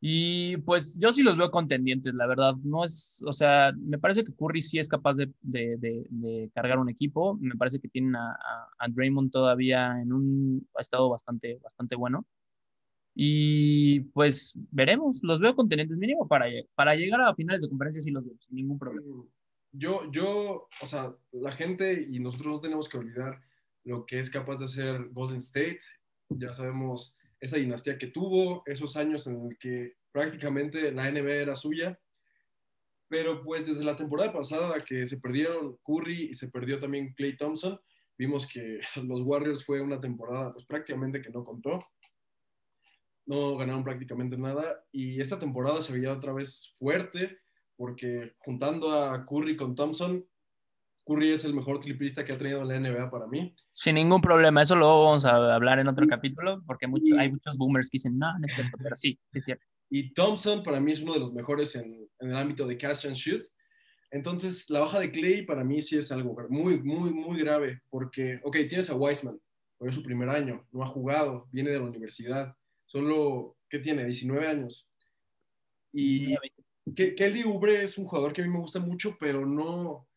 Y 0.00 0.58
pues 0.58 0.96
yo 1.00 1.12
sí 1.12 1.22
los 1.22 1.36
veo 1.36 1.50
contendientes, 1.50 2.14
la 2.14 2.26
verdad. 2.26 2.54
No 2.62 2.84
es, 2.84 3.22
o 3.26 3.32
sea, 3.32 3.72
me 3.76 3.98
parece 3.98 4.24
que 4.24 4.32
Curry 4.32 4.62
sí 4.62 4.78
es 4.78 4.88
capaz 4.88 5.14
de, 5.14 5.32
de, 5.42 5.76
de, 5.78 6.06
de 6.08 6.50
cargar 6.54 6.78
un 6.78 6.88
equipo. 6.88 7.36
Me 7.40 7.56
parece 7.56 7.80
que 7.80 7.88
tienen 7.88 8.14
a, 8.16 8.36
a, 8.78 8.88
Draymond 8.88 9.32
todavía 9.32 10.00
en 10.00 10.12
un 10.12 10.68
estado 10.78 11.08
bastante, 11.08 11.58
bastante 11.62 11.96
bueno. 11.96 12.26
Y 13.14 14.00
pues 14.14 14.56
veremos, 14.70 15.20
los 15.24 15.40
veo 15.40 15.56
contendientes 15.56 15.98
mínimo 15.98 16.28
para, 16.28 16.46
para 16.76 16.94
llegar 16.94 17.20
a 17.22 17.34
finales 17.34 17.62
de 17.62 17.68
conferencia 17.68 18.00
sí 18.00 18.12
los 18.12 18.24
veo, 18.24 18.36
sin 18.38 18.56
ningún 18.56 18.78
problema. 18.78 19.06
Mm 19.08 19.28
yo, 19.72 20.10
yo, 20.10 20.68
o 20.80 20.86
sea, 20.86 21.14
la 21.32 21.52
gente 21.52 22.06
y 22.10 22.20
nosotros 22.20 22.54
no 22.54 22.60
tenemos 22.60 22.88
que 22.88 22.98
olvidar 22.98 23.40
lo 23.84 24.06
que 24.06 24.18
es 24.18 24.30
capaz 24.30 24.56
de 24.56 24.64
hacer 24.64 25.08
Golden 25.10 25.38
State. 25.38 25.80
Ya 26.30 26.54
sabemos 26.54 27.17
esa 27.40 27.56
dinastía 27.56 27.98
que 27.98 28.08
tuvo, 28.08 28.62
esos 28.66 28.96
años 28.96 29.26
en 29.26 29.46
el 29.46 29.58
que 29.58 29.94
prácticamente 30.12 30.92
la 30.92 31.10
NBA 31.10 31.34
era 31.34 31.56
suya. 31.56 31.98
Pero 33.08 33.42
pues 33.42 33.66
desde 33.66 33.84
la 33.84 33.96
temporada 33.96 34.32
pasada 34.32 34.84
que 34.84 35.06
se 35.06 35.18
perdieron 35.18 35.78
Curry 35.82 36.30
y 36.30 36.34
se 36.34 36.48
perdió 36.48 36.78
también 36.78 37.14
Clay 37.14 37.36
Thompson, 37.36 37.80
vimos 38.18 38.46
que 38.46 38.80
los 39.04 39.22
Warriors 39.22 39.64
fue 39.64 39.80
una 39.80 40.00
temporada 40.00 40.52
pues 40.52 40.66
prácticamente 40.66 41.22
que 41.22 41.30
no 41.30 41.44
contó. 41.44 41.86
No 43.26 43.56
ganaron 43.56 43.84
prácticamente 43.84 44.38
nada 44.38 44.84
y 44.90 45.20
esta 45.20 45.38
temporada 45.38 45.82
se 45.82 45.92
veía 45.92 46.12
otra 46.12 46.32
vez 46.32 46.74
fuerte 46.78 47.38
porque 47.76 48.34
juntando 48.38 48.90
a 48.90 49.24
Curry 49.24 49.56
con 49.56 49.74
Thompson, 49.74 50.26
Curry 51.08 51.32
es 51.32 51.44
el 51.46 51.54
mejor 51.54 51.80
triplista 51.80 52.22
que 52.22 52.32
ha 52.32 52.38
tenido 52.38 52.62
la 52.64 52.78
NBA 52.78 53.10
para 53.10 53.26
mí. 53.26 53.54
Sin 53.72 53.94
ningún 53.94 54.20
problema, 54.20 54.62
eso 54.62 54.76
lo 54.76 55.04
vamos 55.04 55.24
a 55.24 55.54
hablar 55.54 55.78
en 55.78 55.88
otro 55.88 56.06
capítulo, 56.06 56.62
porque 56.66 56.86
hay 57.18 57.30
muchos 57.30 57.56
boomers 57.56 57.88
que 57.88 57.96
dicen, 57.96 58.18
no, 58.18 58.38
no 58.38 58.46
es 58.46 58.54
cierto, 58.54 58.76
pero 58.82 58.94
sí, 58.96 59.18
es 59.32 59.44
cierto. 59.44 59.64
Y 59.88 60.12
Thompson 60.12 60.62
para 60.62 60.80
mí 60.80 60.92
es 60.92 61.00
uno 61.00 61.14
de 61.14 61.20
los 61.20 61.32
mejores 61.32 61.74
en, 61.76 62.06
en 62.20 62.30
el 62.30 62.36
ámbito 62.36 62.66
de 62.66 62.76
catch 62.76 63.06
and 63.06 63.16
shoot. 63.16 63.46
Entonces, 64.10 64.68
la 64.68 64.80
baja 64.80 65.00
de 65.00 65.10
Clay 65.10 65.46
para 65.46 65.64
mí 65.64 65.80
sí 65.80 65.96
es 65.96 66.12
algo 66.12 66.36
muy, 66.50 66.82
muy, 66.82 67.14
muy 67.14 67.38
grave, 67.40 67.80
porque, 67.88 68.40
ok, 68.42 68.56
tienes 68.68 68.90
a 68.90 68.94
Wiseman, 68.94 69.40
pero 69.78 69.90
es 69.90 69.96
su 69.96 70.02
primer 70.02 70.28
año, 70.28 70.66
no 70.72 70.82
ha 70.82 70.86
jugado, 70.86 71.46
viene 71.50 71.70
de 71.70 71.78
la 71.78 71.86
universidad, 71.86 72.54
solo, 72.84 73.56
¿qué 73.70 73.78
tiene? 73.78 74.04
19 74.04 74.46
años. 74.46 74.86
Y 75.92 76.34
Kelly 76.94 77.44
Ubre 77.44 77.82
es 77.82 77.96
un 77.96 78.04
jugador 78.04 78.32
que 78.32 78.42
a 78.42 78.44
mí 78.44 78.50
me 78.50 78.60
gusta 78.60 78.80
mucho, 78.80 79.16
pero 79.18 79.46
no, 79.46 80.07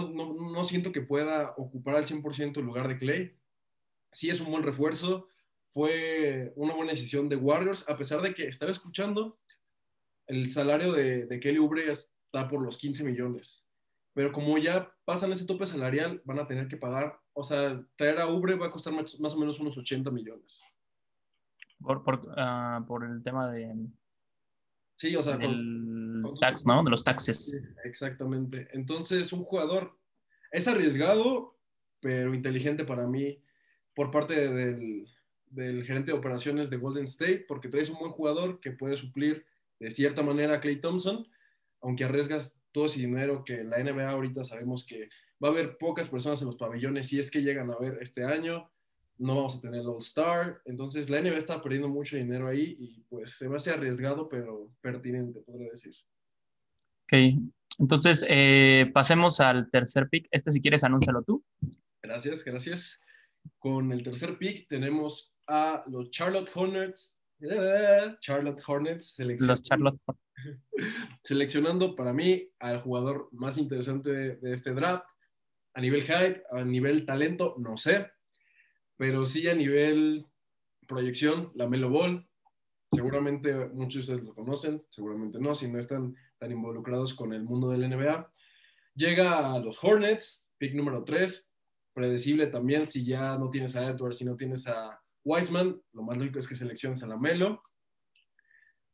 no, 0.00 0.32
no, 0.32 0.64
siento 0.64 0.92
que 0.92 1.02
pueda 1.02 1.54
ocupar 1.56 1.96
al 1.96 2.06
100% 2.06 2.58
el 2.58 2.64
lugar 2.64 2.88
de 2.88 2.98
Clay. 2.98 3.36
Sí 4.10 4.30
es 4.30 4.40
un 4.40 4.50
buen 4.50 4.62
refuerzo, 4.62 5.28
fue 5.70 6.52
una 6.56 6.74
buena 6.74 6.92
decisión 6.92 7.28
de 7.28 7.36
Warriors, 7.36 7.88
a 7.88 7.96
pesar 7.96 8.20
de 8.22 8.34
que 8.34 8.46
estaba 8.46 8.72
escuchando, 8.72 9.38
el 10.26 10.50
salario 10.50 10.92
de, 10.92 11.26
de 11.26 11.40
Kelly 11.40 11.58
Ubre 11.58 11.90
está 11.90 12.48
por 12.48 12.62
los 12.62 12.78
15 12.78 13.04
millones. 13.04 13.68
Pero 14.14 14.30
como 14.32 14.58
ya 14.58 14.92
pasan 15.04 15.32
ese 15.32 15.46
tope 15.46 15.66
salarial, 15.66 16.20
van 16.24 16.38
a 16.38 16.46
tener 16.46 16.68
que 16.68 16.76
pagar, 16.76 17.18
o 17.32 17.42
sea, 17.42 17.82
traer 17.96 18.20
a 18.20 18.28
Ubre 18.28 18.56
va 18.56 18.66
a 18.66 18.70
costar 18.70 18.92
más, 18.92 19.34
o 19.34 19.38
menos 19.38 19.58
unos 19.58 19.76
80 19.76 20.10
millones. 20.10 20.62
Por, 21.80 22.04
por, 22.04 22.34
ah, 22.36 22.84
por 22.86 23.04
el 23.04 23.22
tema 23.22 23.50
de... 23.50 23.74
Sí, 25.02 25.16
o 25.16 25.20
sea, 25.20 25.34
el 25.34 26.22
tax, 26.38 26.64
¿no? 26.64 26.84
De 26.84 26.90
los 26.90 27.02
taxes. 27.02 27.60
exactamente. 27.82 28.68
Entonces, 28.70 29.32
un 29.32 29.42
jugador 29.42 29.98
es 30.52 30.68
arriesgado, 30.68 31.58
pero 31.98 32.32
inteligente 32.32 32.84
para 32.84 33.04
mí 33.08 33.42
por 33.96 34.12
parte 34.12 34.48
del, 34.48 35.08
del 35.46 35.82
gerente 35.82 36.12
de 36.12 36.18
operaciones 36.18 36.70
de 36.70 36.76
Golden 36.76 37.02
State, 37.02 37.46
porque 37.48 37.68
traes 37.68 37.90
un 37.90 37.98
buen 37.98 38.12
jugador 38.12 38.60
que 38.60 38.70
puede 38.70 38.96
suplir 38.96 39.44
de 39.80 39.90
cierta 39.90 40.22
manera 40.22 40.54
a 40.54 40.60
Clay 40.60 40.80
Thompson, 40.80 41.26
aunque 41.80 42.04
arriesgas 42.04 42.62
todo 42.70 42.86
ese 42.86 43.00
dinero 43.00 43.42
que 43.44 43.64
la 43.64 43.82
NBA 43.82 44.08
ahorita 44.08 44.44
sabemos 44.44 44.86
que 44.86 45.08
va 45.42 45.48
a 45.48 45.50
haber 45.50 45.78
pocas 45.78 46.08
personas 46.08 46.40
en 46.42 46.46
los 46.46 46.56
pabellones, 46.56 47.08
si 47.08 47.18
es 47.18 47.28
que 47.28 47.42
llegan 47.42 47.72
a 47.72 47.76
ver 47.76 47.98
este 48.00 48.22
año, 48.22 48.70
no 49.18 49.36
vamos 49.36 49.56
a 49.56 49.60
tener 49.60 49.80
el 49.80 49.86
All-Star, 49.86 50.60
entonces 50.64 51.08
la 51.08 51.20
NBA 51.20 51.38
está 51.38 51.62
perdiendo 51.62 51.88
mucho 51.88 52.16
dinero 52.16 52.48
ahí 52.48 52.76
y 52.78 53.00
pues 53.08 53.36
se 53.36 53.48
va 53.48 53.54
a 53.54 53.56
hacer 53.58 53.74
arriesgado, 53.74 54.28
pero 54.28 54.72
pertinente, 54.80 55.40
podría 55.40 55.70
decir. 55.70 55.94
Ok, 57.04 57.40
entonces 57.78 58.24
eh, 58.28 58.90
pasemos 58.92 59.40
al 59.40 59.70
tercer 59.70 60.08
pick. 60.08 60.28
Este 60.30 60.50
si 60.50 60.60
quieres, 60.60 60.84
anúncialo 60.84 61.22
tú. 61.22 61.44
Gracias, 62.02 62.44
gracias. 62.44 63.00
Con 63.58 63.92
el 63.92 64.02
tercer 64.02 64.38
pick 64.38 64.68
tenemos 64.68 65.34
a 65.46 65.84
los 65.88 66.10
Charlotte 66.10 66.50
Hornets. 66.54 67.18
Eh, 67.40 68.16
Charlotte 68.20 68.62
Hornets. 68.66 69.14
Los 69.18 69.62
Charlotte 69.62 70.00
Seleccionando 71.24 71.94
para 71.94 72.12
mí 72.12 72.48
al 72.58 72.80
jugador 72.80 73.28
más 73.32 73.58
interesante 73.58 74.10
de, 74.10 74.52
este 74.52 74.72
draft. 74.72 75.08
A 75.74 75.80
nivel 75.80 76.02
hype, 76.02 76.42
a 76.50 76.64
nivel 76.64 77.06
talento, 77.06 77.56
no 77.58 77.76
sé. 77.76 78.10
Pero 79.02 79.26
sí 79.26 79.48
a 79.48 79.54
nivel 79.56 80.24
proyección, 80.86 81.50
la 81.56 81.68
Melo 81.68 81.90
Ball. 81.90 82.24
Seguramente 82.92 83.52
muchos 83.70 84.06
de 84.06 84.14
ustedes 84.14 84.22
lo 84.22 84.32
conocen, 84.32 84.86
seguramente 84.90 85.40
no, 85.40 85.56
si 85.56 85.66
no 85.66 85.80
están 85.80 86.14
tan 86.38 86.52
involucrados 86.52 87.12
con 87.12 87.32
el 87.32 87.42
mundo 87.42 87.68
del 87.68 87.90
NBA. 87.90 88.32
Llega 88.94 89.54
a 89.54 89.58
los 89.58 89.82
Hornets, 89.82 90.52
pick 90.56 90.74
número 90.74 91.02
3, 91.02 91.52
predecible 91.92 92.46
también 92.46 92.88
si 92.88 93.04
ya 93.04 93.36
no 93.38 93.50
tienes 93.50 93.74
a 93.74 93.88
Edwards, 93.88 94.18
si 94.18 94.24
no 94.24 94.36
tienes 94.36 94.68
a 94.68 95.02
Wiseman, 95.24 95.82
lo 95.94 96.02
más 96.04 96.16
lógico 96.16 96.38
es 96.38 96.46
que 96.46 96.54
selecciones 96.54 97.02
a 97.02 97.08
la 97.08 97.16
Melo. 97.16 97.60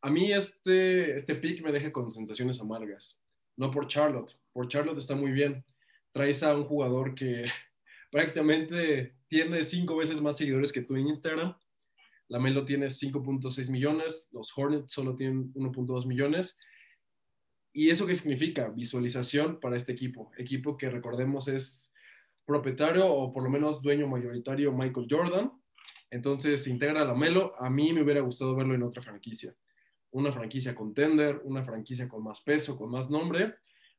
A 0.01 0.09
mí 0.09 0.33
este, 0.33 1.17
este 1.17 1.35
pick 1.35 1.63
me 1.63 1.71
deja 1.71 1.93
con 1.93 2.11
sensaciones 2.11 2.59
amargas, 2.63 3.21
no 3.59 3.71
por 3.71 3.87
Charlotte, 3.89 4.41
por 4.55 4.69
Charlotte 4.69 4.97
está 4.97 5.15
muy 5.15 5.33
bien. 5.33 5.67
Traes 6.13 6.43
a 6.43 6.57
un 6.57 6.65
jugador 6.65 7.15
que 7.15 7.45
prácticamente 8.11 9.18
tiene 9.29 9.63
cinco 9.63 9.97
veces 9.97 10.21
más 10.21 10.37
seguidores 10.37 10.73
que 10.73 10.83
tú 10.83 10.97
en 10.97 11.09
Instagram. 11.09 11.55
La 12.29 12.39
Melo 12.39 12.65
tiene 12.65 12.87
5.6 12.87 13.71
millones, 13.71 14.29
los 14.33 14.53
Hornets 14.57 14.93
solo 14.93 15.15
tienen 15.15 15.53
1.2 15.55 16.07
millones. 16.07 16.59
¿Y 17.73 17.91
eso 17.91 18.07
qué 18.07 18.15
significa? 18.15 18.69
Visualización 18.69 19.61
para 19.61 19.77
este 19.77 19.93
equipo. 19.93 20.31
Equipo 20.37 20.77
que 20.77 20.91
recordemos 20.91 21.49
es 21.49 21.93
propietario 22.45 23.07
o 23.07 23.33
por 23.33 23.43
lo 23.43 23.51
menos 23.51 23.83
dueño 23.83 24.07
mayoritario 24.09 24.73
Michael 24.73 25.07
Jordan. 25.09 25.53
Entonces 26.11 26.67
integra 26.67 27.03
a 27.03 27.05
la 27.05 27.15
Melo. 27.15 27.55
A 27.59 27.71
mí 27.71 27.93
me 27.93 28.03
hubiera 28.03 28.21
gustado 28.21 28.57
verlo 28.57 28.75
en 28.75 28.83
otra 28.83 29.03
franquicia. 29.03 29.55
Una 30.11 30.33
franquicia 30.33 30.75
contender, 30.75 31.41
una 31.45 31.63
franquicia 31.63 32.09
con 32.09 32.25
más 32.25 32.43
peso, 32.43 32.77
con 32.77 32.91
más 32.91 33.11
nombre. 33.11 33.55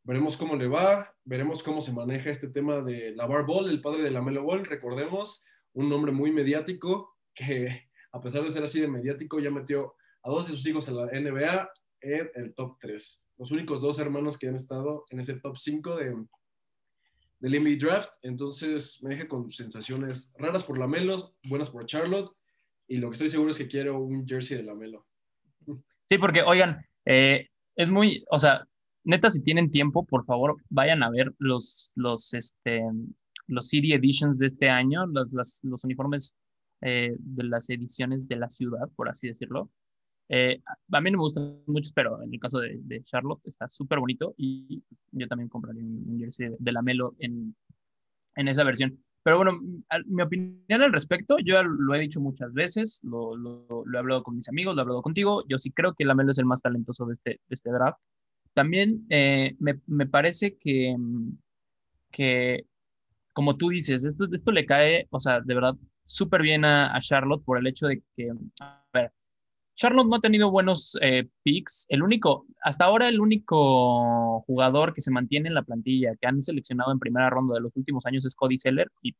Veremos 0.09 0.37
cómo 0.37 0.55
le 0.55 0.67
va, 0.67 1.15
veremos 1.23 1.61
cómo 1.61 1.81
se 1.81 1.93
maneja 1.93 2.31
este 2.31 2.47
tema 2.47 2.81
de 2.81 3.15
Lavar 3.15 3.45
Ball, 3.45 3.69
el 3.69 3.79
padre 3.79 4.01
de 4.01 4.09
la 4.09 4.23
Melo 4.23 4.41
Ball. 4.41 4.65
Recordemos, 4.65 5.45
un 5.73 5.87
nombre 5.87 6.11
muy 6.11 6.31
mediático 6.31 7.15
que 7.31 7.91
a 8.11 8.19
pesar 8.19 8.43
de 8.43 8.49
ser 8.49 8.63
así 8.63 8.81
de 8.81 8.87
mediático 8.87 9.39
ya 9.39 9.51
metió 9.51 9.93
a 10.23 10.31
dos 10.31 10.47
de 10.47 10.55
sus 10.55 10.65
hijos 10.65 10.87
en 10.87 10.95
la 10.95 11.05
NBA 11.05 11.71
en 12.01 12.31
el 12.33 12.55
top 12.55 12.77
3. 12.79 13.27
Los 13.37 13.51
únicos 13.51 13.81
dos 13.81 13.99
hermanos 13.99 14.39
que 14.39 14.47
han 14.47 14.55
estado 14.55 15.05
en 15.11 15.19
ese 15.19 15.39
top 15.39 15.59
5 15.59 15.97
de, 15.97 16.15
del 17.37 17.63
NBA 17.63 17.77
Draft. 17.77 18.09
Entonces 18.23 19.03
me 19.03 19.11
deja 19.11 19.27
con 19.27 19.51
sensaciones 19.51 20.33
raras 20.39 20.63
por 20.63 20.79
la 20.79 20.87
Melo, 20.87 21.35
buenas 21.43 21.69
por 21.69 21.85
Charlotte. 21.85 22.35
Y 22.87 22.97
lo 22.97 23.09
que 23.09 23.13
estoy 23.13 23.29
seguro 23.29 23.51
es 23.51 23.59
que 23.59 23.67
quiero 23.67 23.99
un 23.99 24.27
jersey 24.27 24.57
de 24.57 24.63
la 24.63 24.73
Melo. 24.73 25.05
Sí, 26.05 26.17
porque, 26.17 26.41
oigan, 26.41 26.83
eh, 27.05 27.47
es 27.75 27.89
muy, 27.89 28.25
o 28.31 28.39
sea, 28.39 28.67
neta, 29.03 29.29
si 29.29 29.43
tienen 29.43 29.71
tiempo, 29.71 30.05
por 30.05 30.25
favor, 30.25 30.57
vayan 30.69 31.03
a 31.03 31.09
ver 31.09 31.33
los, 31.37 31.93
los, 31.95 32.33
este, 32.33 32.83
los 33.47 33.67
CD 33.67 33.95
Editions 33.95 34.37
de 34.37 34.47
este 34.47 34.69
año, 34.69 35.05
los, 35.07 35.61
los 35.63 35.83
uniformes 35.83 36.33
eh, 36.81 37.15
de 37.19 37.43
las 37.43 37.69
ediciones 37.69 38.27
de 38.27 38.37
la 38.37 38.49
ciudad, 38.49 38.89
por 38.95 39.09
así 39.09 39.27
decirlo. 39.27 39.69
Eh, 40.29 40.61
a 40.91 41.01
mí 41.01 41.11
no 41.11 41.17
me 41.17 41.23
gustan 41.23 41.61
muchos, 41.65 41.91
pero 41.91 42.21
en 42.21 42.33
el 42.33 42.39
caso 42.39 42.59
de, 42.59 43.03
Charlotte 43.03 43.45
está 43.47 43.67
súper 43.67 43.99
bonito 43.99 44.35
y 44.37 44.83
yo 45.11 45.27
también 45.27 45.49
compraría 45.49 45.83
un, 45.83 46.17
jersey 46.19 46.55
de, 46.57 46.71
la 46.71 46.81
Melo 46.83 47.15
en, 47.19 47.55
en, 48.35 48.47
esa 48.47 48.63
versión. 48.63 49.03
Pero 49.23 49.37
bueno, 49.37 49.53
mi 50.05 50.21
opinión 50.21 50.81
al 50.81 50.93
respecto, 50.93 51.37
yo 51.43 51.61
lo 51.63 51.95
he 51.95 51.99
dicho 51.99 52.21
muchas 52.21 52.53
veces, 52.53 53.01
lo, 53.03 53.35
lo, 53.35 53.83
he 53.93 53.97
hablado 53.97 54.23
con 54.23 54.35
mis 54.35 54.47
amigos, 54.47 54.75
lo 54.75 54.81
he 54.81 54.83
hablado 54.83 55.01
contigo, 55.01 55.43
yo 55.47 55.57
sí 55.57 55.71
creo 55.71 55.93
que 55.93 56.05
la 56.05 56.15
Melo 56.15 56.31
es 56.31 56.37
el 56.37 56.45
más 56.45 56.61
talentoso 56.61 57.05
de 57.07 57.15
este, 57.15 57.29
de 57.31 57.39
este 57.49 57.71
draft. 57.71 57.99
También 58.53 59.05
eh, 59.09 59.55
me, 59.59 59.79
me, 59.87 60.05
parece 60.05 60.57
que, 60.57 60.95
que, 62.11 62.65
como 63.33 63.57
tú 63.57 63.69
dices, 63.69 64.05
esto, 64.05 64.27
esto 64.31 64.51
le 64.51 64.65
cae, 64.65 65.07
o 65.11 65.19
sea, 65.19 65.41
de 65.41 65.53
verdad, 65.53 65.75
súper 66.05 66.41
bien 66.41 66.65
a, 66.65 66.95
a 66.95 66.99
Charlotte 66.99 67.43
por 67.43 67.57
el 67.57 67.67
hecho 67.67 67.87
de 67.87 68.01
que, 68.15 68.31
a 68.61 68.83
ver, 68.93 69.11
Charlotte 69.79 70.07
no 70.07 70.17
ha 70.17 70.19
tenido 70.19 70.51
buenos 70.51 70.97
eh, 71.01 71.29
picks. 71.41 71.85
El 71.87 72.03
único, 72.03 72.45
hasta 72.61 72.83
ahora 72.83 73.07
el 73.07 73.21
único 73.21 74.41
jugador 74.41 74.93
que 74.93 75.01
se 75.01 75.09
mantiene 75.09 75.47
en 75.47 75.53
la 75.53 75.63
plantilla, 75.63 76.17
que 76.19 76.27
han 76.27 76.43
seleccionado 76.43 76.91
en 76.91 76.99
primera 76.99 77.29
ronda 77.29 77.53
de 77.53 77.61
los 77.61 77.73
últimos 77.77 78.05
años 78.05 78.25
es 78.25 78.35
Cody 78.35 78.57
Seller. 78.57 78.91
Y 79.01 79.15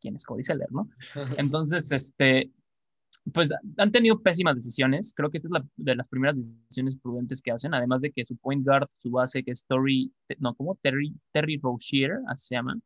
quién 0.00 0.16
es 0.16 0.24
Cody 0.24 0.44
Seller, 0.44 0.68
¿no? 0.70 0.88
Entonces, 1.36 1.92
este, 1.92 2.50
pues 3.32 3.52
han 3.76 3.92
tenido 3.92 4.20
pésimas 4.22 4.56
decisiones. 4.56 5.12
Creo 5.14 5.30
que 5.30 5.38
esta 5.38 5.48
es 5.48 5.52
la, 5.52 5.64
de 5.76 5.96
las 5.96 6.08
primeras 6.08 6.36
decisiones 6.36 6.96
prudentes 7.02 7.42
que 7.42 7.50
hacen, 7.50 7.74
además 7.74 8.00
de 8.00 8.12
que 8.12 8.24
su 8.24 8.36
point 8.36 8.64
guard, 8.64 8.88
su 8.96 9.10
base, 9.10 9.42
que 9.42 9.50
es 9.50 9.64
Terry, 9.66 10.12
no, 10.38 10.54
como 10.54 10.76
Terry, 10.76 11.14
Terry 11.32 11.58
Rozier, 11.62 12.18
así 12.28 12.48
se 12.48 12.54
llama, 12.54 12.78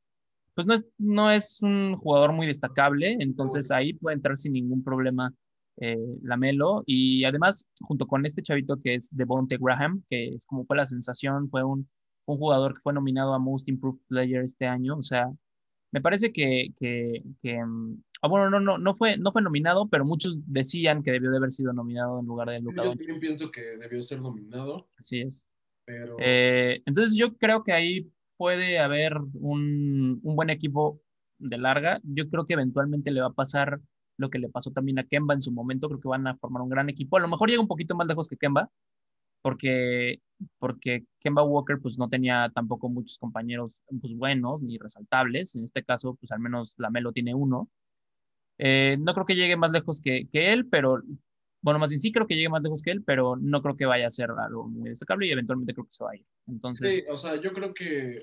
pues 0.55 0.67
no 0.67 0.75
es, 0.75 0.85
no 0.99 1.31
es 1.31 1.63
un 1.63 1.97
jugador 1.97 2.33
muy 2.33 2.47
destacable, 2.47 3.17
entonces 3.21 3.71
ahí 3.71 3.93
puede 3.95 4.17
entrar 4.17 4.37
sin 4.37 4.53
ningún 4.53 4.83
problema 4.83 5.33
eh, 5.77 5.97
Lamelo, 6.23 6.83
y 6.87 7.25
además, 7.25 7.67
junto 7.83 8.07
con 8.07 8.27
este 8.27 8.43
chavito 8.43 8.81
que 8.83 8.95
es 8.95 9.09
Devonte 9.13 9.57
Graham, 9.59 10.03
que 10.11 10.35
es 10.35 10.45
como 10.47 10.65
fue 10.67 10.77
la 10.77 10.85
sensación, 10.85 11.49
fue 11.49 11.65
un, 11.65 11.89
un 12.27 12.39
jugador 12.39 12.75
que 12.75 12.81
fue 12.83 12.93
nominado 12.93 13.35
a 13.35 13.39
Most 13.39 13.69
Improved 13.69 14.01
Player 14.09 14.45
este 14.45 14.67
año, 14.67 14.97
o 14.97 15.03
sea, 15.03 15.31
me 15.93 16.01
parece 16.01 16.33
que, 16.33 16.69
que, 16.79 17.23
mm, 17.43 18.03
ah, 18.23 18.29
bueno, 18.29 18.51
no, 18.51 18.61
no, 18.61 18.79
no 18.79 18.95
fue, 18.95 19.17
no 19.17 19.31
fue 19.31 19.43
nominado, 19.43 19.89
pero 19.89 20.05
muchos 20.05 20.39
decían 20.47 21.03
que 21.03 21.11
debió 21.11 21.31
de 21.31 21.39
haber 21.39 21.53
sido 21.53 21.73
nominado 21.73 22.21
en 22.21 22.27
lugar 22.27 22.51
de 22.51 22.61
Luka 22.61 22.85
Yo 22.85 22.91
también 22.91 23.21
pienso 23.21 23.51
que 23.51 23.63
debió 23.77 24.03
ser 24.03 24.21
nominado. 24.21 24.89
Así 24.99 25.21
es. 25.21 25.45
Pero... 25.85 26.17
Eh, 26.21 26.83
entonces 26.87 27.17
yo 27.17 27.37
creo 27.37 27.65
que 27.65 27.73
ahí 27.73 28.11
puede 28.37 28.79
haber 28.79 29.17
un, 29.35 30.21
un, 30.23 30.37
buen 30.37 30.51
equipo 30.51 31.01
de 31.39 31.59
larga. 31.59 32.01
Yo 32.05 32.29
creo 32.29 32.47
que 32.47 32.55
eventualmente 32.55 33.11
le 33.11 33.21
va 33.21 33.29
a 33.29 33.33
pasar 33.33 33.81
lo 34.17 34.31
que 34.31 34.39
le 34.39 34.49
pasó 34.49 34.71
también 34.71 34.99
a 34.99 35.05
Kemba 35.05 35.35
en 35.35 35.43
su 35.43 35.51
momento, 35.51 35.89
creo 35.89 36.01
que 36.01 36.09
van 36.09 36.27
a 36.27 36.37
formar 36.37 36.63
un 36.63 36.69
gran 36.69 36.89
equipo. 36.91 37.17
A 37.17 37.21
lo 37.21 37.29
mejor 37.29 37.49
llega 37.49 37.63
un 37.63 37.69
poquito 37.69 37.95
más 37.97 38.07
lejos 38.07 38.29
que 38.29 38.37
Kemba, 38.37 38.71
porque, 39.43 40.21
porque 40.59 41.05
Kemba 41.21 41.43
Walker 41.43 41.79
pues 41.81 41.99
no 41.99 42.09
tenía 42.09 42.51
tampoco 42.55 42.89
muchos 42.89 43.19
compañeros 43.19 43.83
pues, 44.01 44.15
buenos 44.15 44.63
ni 44.63 44.79
resaltables. 44.79 45.55
En 45.57 45.65
este 45.65 45.83
caso, 45.83 46.15
pues 46.15 46.33
al 46.33 46.41
menos 46.41 46.75
la 46.79 46.91
Melo 46.91 47.13
tiene 47.13 47.35
uno. 47.35 47.69
Eh, 48.59 48.97
no 49.01 49.15
creo 49.15 49.27
que 49.27 49.37
llegue 49.37 49.57
más 49.57 49.71
lejos 49.71 50.01
que, 50.01 50.29
que, 50.31 50.53
él, 50.53 50.67
pero 50.67 51.03
bueno, 51.63 51.79
más 51.79 51.91
bien 51.91 52.01
sí 52.01 52.13
creo 52.13 52.27
que 52.27 52.35
llegue 52.35 52.51
más 52.51 52.63
lejos 52.63 52.83
que 52.83 52.91
él, 52.91 53.03
pero 53.03 53.37
no 53.37 53.63
creo 53.63 53.77
que 53.77 53.87
vaya 53.87 54.07
a 54.07 54.11
ser 54.11 54.31
algo 54.31 54.69
muy 54.69 54.91
destacable 54.91 55.27
y 55.27 55.31
eventualmente 55.31 55.73
creo 55.73 55.87
que 55.87 55.93
se 55.93 56.05
va 56.05 56.11
a 56.11 56.17
ir. 56.17 56.27
Entonces, 56.47 56.91
sí, 56.91 57.05
o 57.11 57.17
sea, 57.17 57.41
yo 57.41 57.53
creo 57.53 57.73
que 57.73 58.23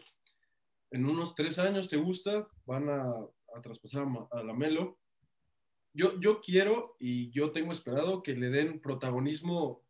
en 0.92 1.06
unos 1.06 1.34
tres 1.34 1.58
años 1.58 1.90
te 1.90 1.98
gusta, 1.98 2.48
van 2.66 2.90
a, 2.90 3.04
a 3.56 3.62
traspasar 3.62 4.04
a, 4.04 4.38
a 4.40 4.44
la 4.44 4.54
Melo. 4.54 5.00
Yo, 5.94 6.20
yo 6.20 6.40
quiero 6.42 6.96
y 7.00 7.32
yo 7.32 7.52
tengo 7.52 7.72
esperado 7.72 8.22
que 8.22 8.36
le 8.36 8.50
den 8.50 8.80
protagonismo 8.80 9.87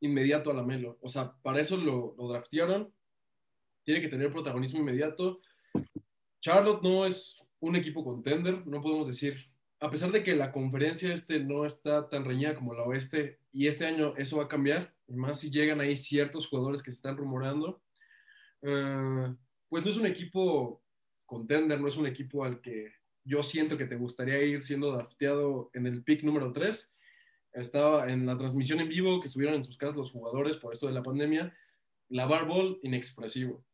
inmediato 0.00 0.50
a 0.50 0.54
la 0.54 0.62
Melo. 0.62 0.98
O 1.00 1.08
sea, 1.08 1.32
para 1.42 1.60
eso 1.60 1.76
lo, 1.76 2.14
lo. 2.18 2.92
Tiene 3.84 4.00
que 4.00 4.08
tener 4.08 4.32
protagonismo 4.32 4.80
inmediato. 4.80 5.40
Charlotte 6.40 6.82
no 6.82 7.06
es 7.06 7.42
un 7.60 7.76
equipo 7.76 8.04
contender, 8.04 8.66
no 8.66 8.82
podemos 8.82 9.06
decir, 9.06 9.36
a 9.80 9.90
pesar 9.90 10.12
de 10.12 10.22
que 10.22 10.36
la 10.36 10.52
conferencia 10.52 11.12
este 11.12 11.40
no 11.40 11.66
está 11.66 12.08
tan 12.08 12.24
reñida 12.24 12.54
como 12.54 12.74
la 12.74 12.84
oeste, 12.84 13.40
y 13.52 13.66
este 13.66 13.86
año 13.86 14.14
eso 14.16 14.38
va 14.38 14.44
a 14.44 14.48
cambiar, 14.48 14.94
más 15.08 15.40
si 15.40 15.50
llegan 15.50 15.80
ahí 15.80 15.96
ciertos 15.96 16.46
jugadores 16.48 16.82
que 16.82 16.90
se 16.90 16.96
están 16.96 17.16
rumorando, 17.16 17.82
uh, 18.62 19.34
pues 19.68 19.84
no 19.84 19.90
es 19.90 19.96
un 19.96 20.06
equipo 20.06 20.82
contender, 21.24 21.80
no 21.80 21.88
es 21.88 21.96
un 21.96 22.06
equipo 22.06 22.44
al 22.44 22.60
que 22.60 22.92
yo 23.24 23.42
siento 23.42 23.76
que 23.76 23.86
te 23.86 23.96
gustaría 23.96 24.40
ir 24.42 24.62
siendo 24.62 24.92
drafteado 24.92 25.70
en 25.74 25.86
el 25.86 26.04
pick 26.04 26.22
número 26.22 26.52
3. 26.52 26.94
Estaba 27.56 28.06
en 28.12 28.26
la 28.26 28.36
transmisión 28.36 28.80
en 28.80 28.88
vivo 28.88 29.18
que 29.18 29.28
estuvieron 29.28 29.56
en 29.56 29.64
sus 29.64 29.78
casas 29.78 29.96
los 29.96 30.10
jugadores 30.10 30.58
por 30.58 30.74
esto 30.74 30.86
de 30.86 30.92
la 30.92 31.02
pandemia. 31.02 31.56
La 32.10 32.26
barbol 32.26 32.78
inexpresivo. 32.82 33.64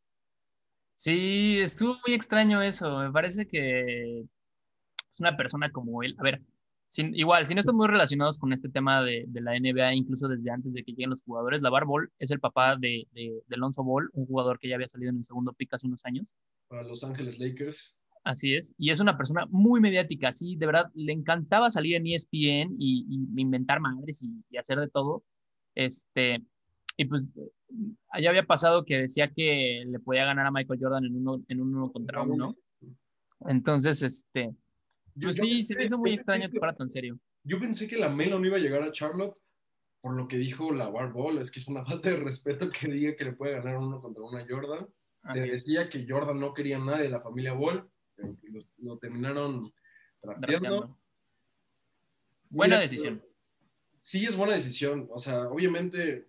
Sí, 0.95 1.59
estuvo 1.59 1.97
muy 2.07 2.15
extraño 2.15 2.61
eso. 2.61 2.99
Me 2.99 3.11
parece 3.11 3.45
que 3.45 4.21
es 4.21 5.19
una 5.19 5.35
persona 5.35 5.69
como 5.69 6.01
él. 6.01 6.15
A 6.17 6.23
ver, 6.23 6.41
sin, 6.87 7.13
igual, 7.13 7.45
si 7.45 7.55
no 7.55 7.59
están 7.59 7.75
muy 7.75 7.87
relacionados 7.87 8.37
con 8.37 8.53
este 8.53 8.69
tema 8.69 9.03
de, 9.03 9.25
de, 9.27 9.41
la 9.41 9.59
NBA, 9.59 9.95
incluso 9.95 10.29
desde 10.29 10.49
antes 10.49 10.73
de 10.73 10.83
que 10.83 10.93
lleguen 10.93 11.09
los 11.09 11.23
jugadores, 11.23 11.61
Lavar 11.61 11.85
Ball 11.85 12.09
es 12.19 12.31
el 12.31 12.39
papá 12.39 12.77
de, 12.77 13.05
de, 13.11 13.41
de, 13.47 13.55
Alonso 13.55 13.83
Ball, 13.83 14.09
un 14.13 14.25
jugador 14.27 14.59
que 14.59 14.69
ya 14.69 14.75
había 14.75 14.87
salido 14.87 15.09
en 15.09 15.17
el 15.17 15.25
segundo 15.25 15.51
pick 15.51 15.73
hace 15.73 15.87
unos 15.87 16.05
años. 16.05 16.33
Para 16.69 16.83
Los 16.83 17.03
Ángeles 17.03 17.37
Lakers. 17.37 17.97
Así 18.23 18.55
es, 18.55 18.73
y 18.77 18.89
es 18.89 19.01
una 19.01 19.17
persona 19.17 19.45
muy 19.49 19.81
mediática, 19.81 20.31
sí, 20.31 20.55
de 20.55 20.65
verdad, 20.65 20.89
le 20.93 21.11
encantaba 21.11 21.69
salir 21.69 21.97
en 21.97 22.07
ESPN 22.07 22.77
y, 22.79 23.05
y 23.09 23.41
inventar 23.41 23.81
madres 23.81 24.23
y, 24.23 24.31
y, 24.49 24.57
hacer 24.57 24.79
de 24.79 24.87
todo. 24.87 25.25
Este, 25.75 26.41
y 26.95 27.05
pues 27.05 27.27
allá 28.09 28.29
había 28.29 28.45
pasado 28.45 28.85
que 28.85 28.99
decía 28.99 29.31
que 29.31 29.83
le 29.85 29.99
podía 29.99 30.25
ganar 30.25 30.45
a 30.45 30.51
Michael 30.51 30.79
Jordan 30.81 31.05
en 31.05 31.17
uno, 31.17 31.43
en 31.47 31.61
uno 31.61 31.91
contra 31.91 32.21
uno. 32.21 32.55
Entonces, 33.41 34.01
este, 34.03 34.55
pues 35.15 35.15
yo, 35.15 35.31
sí, 35.31 35.57
yo 35.57 35.63
se 35.63 35.75
me 35.75 35.83
hizo 35.83 35.97
muy 35.97 36.13
extraño 36.13 36.49
que 36.49 36.59
fuera 36.59 36.75
tan 36.75 36.89
serio. 36.89 37.19
Yo 37.43 37.59
pensé 37.59 37.87
que 37.87 37.97
la 37.97 38.07
Melo 38.07 38.39
no 38.39 38.45
iba 38.45 38.55
a 38.55 38.61
llegar 38.61 38.83
a 38.83 38.91
Charlotte 38.91 39.35
por 40.03 40.15
lo 40.15 40.27
que 40.27 40.37
dijo 40.37 40.73
la 40.73 40.89
Ball, 40.89 41.37
es 41.37 41.49
que 41.49 41.59
es 41.59 41.67
una 41.67 41.85
falta 41.85 42.09
de 42.09 42.17
respeto 42.17 42.69
que 42.69 42.91
diga 42.91 43.15
que 43.15 43.25
le 43.25 43.33
puede 43.33 43.53
ganar 43.53 43.77
uno 43.77 44.01
contra 44.01 44.23
una 44.23 44.45
Jordan. 44.47 44.87
Se 45.31 45.39
decía 45.39 45.89
que 45.89 46.05
Jordan 46.07 46.37
no 46.37 46.53
quería 46.53 46.77
nada 46.77 46.97
de 46.97 47.09
la 47.09 47.21
familia 47.21 47.53
Ball, 47.53 47.89
lo, 48.23 48.61
lo 48.77 48.97
terminaron 48.97 49.61
trapeando. 50.21 50.97
Buena 52.49 52.75
Mira, 52.75 52.81
decisión. 52.81 53.23
Sí, 53.99 54.25
es 54.25 54.35
buena 54.35 54.53
decisión. 54.53 55.07
O 55.11 55.19
sea, 55.19 55.47
obviamente 55.47 56.27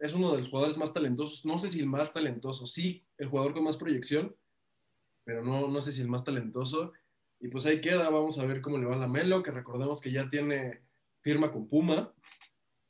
es 0.00 0.14
uno 0.14 0.32
de 0.32 0.38
los 0.38 0.48
jugadores 0.48 0.76
más 0.76 0.92
talentosos. 0.92 1.44
No 1.44 1.58
sé 1.58 1.68
si 1.68 1.80
el 1.80 1.86
más 1.86 2.12
talentoso, 2.12 2.66
sí, 2.66 3.04
el 3.18 3.28
jugador 3.28 3.52
con 3.52 3.64
más 3.64 3.76
proyección, 3.76 4.34
pero 5.24 5.44
no, 5.44 5.68
no 5.68 5.80
sé 5.80 5.92
si 5.92 6.00
el 6.00 6.08
más 6.08 6.24
talentoso. 6.24 6.92
Y 7.38 7.48
pues 7.48 7.66
ahí 7.66 7.80
queda, 7.80 8.08
vamos 8.08 8.38
a 8.38 8.46
ver 8.46 8.60
cómo 8.60 8.78
le 8.78 8.86
va 8.86 8.96
a 8.96 8.98
la 8.98 9.08
Melo, 9.08 9.42
que 9.42 9.50
recordemos 9.50 10.00
que 10.00 10.10
ya 10.10 10.28
tiene 10.28 10.80
firma 11.20 11.52
con 11.52 11.68
Puma. 11.68 12.12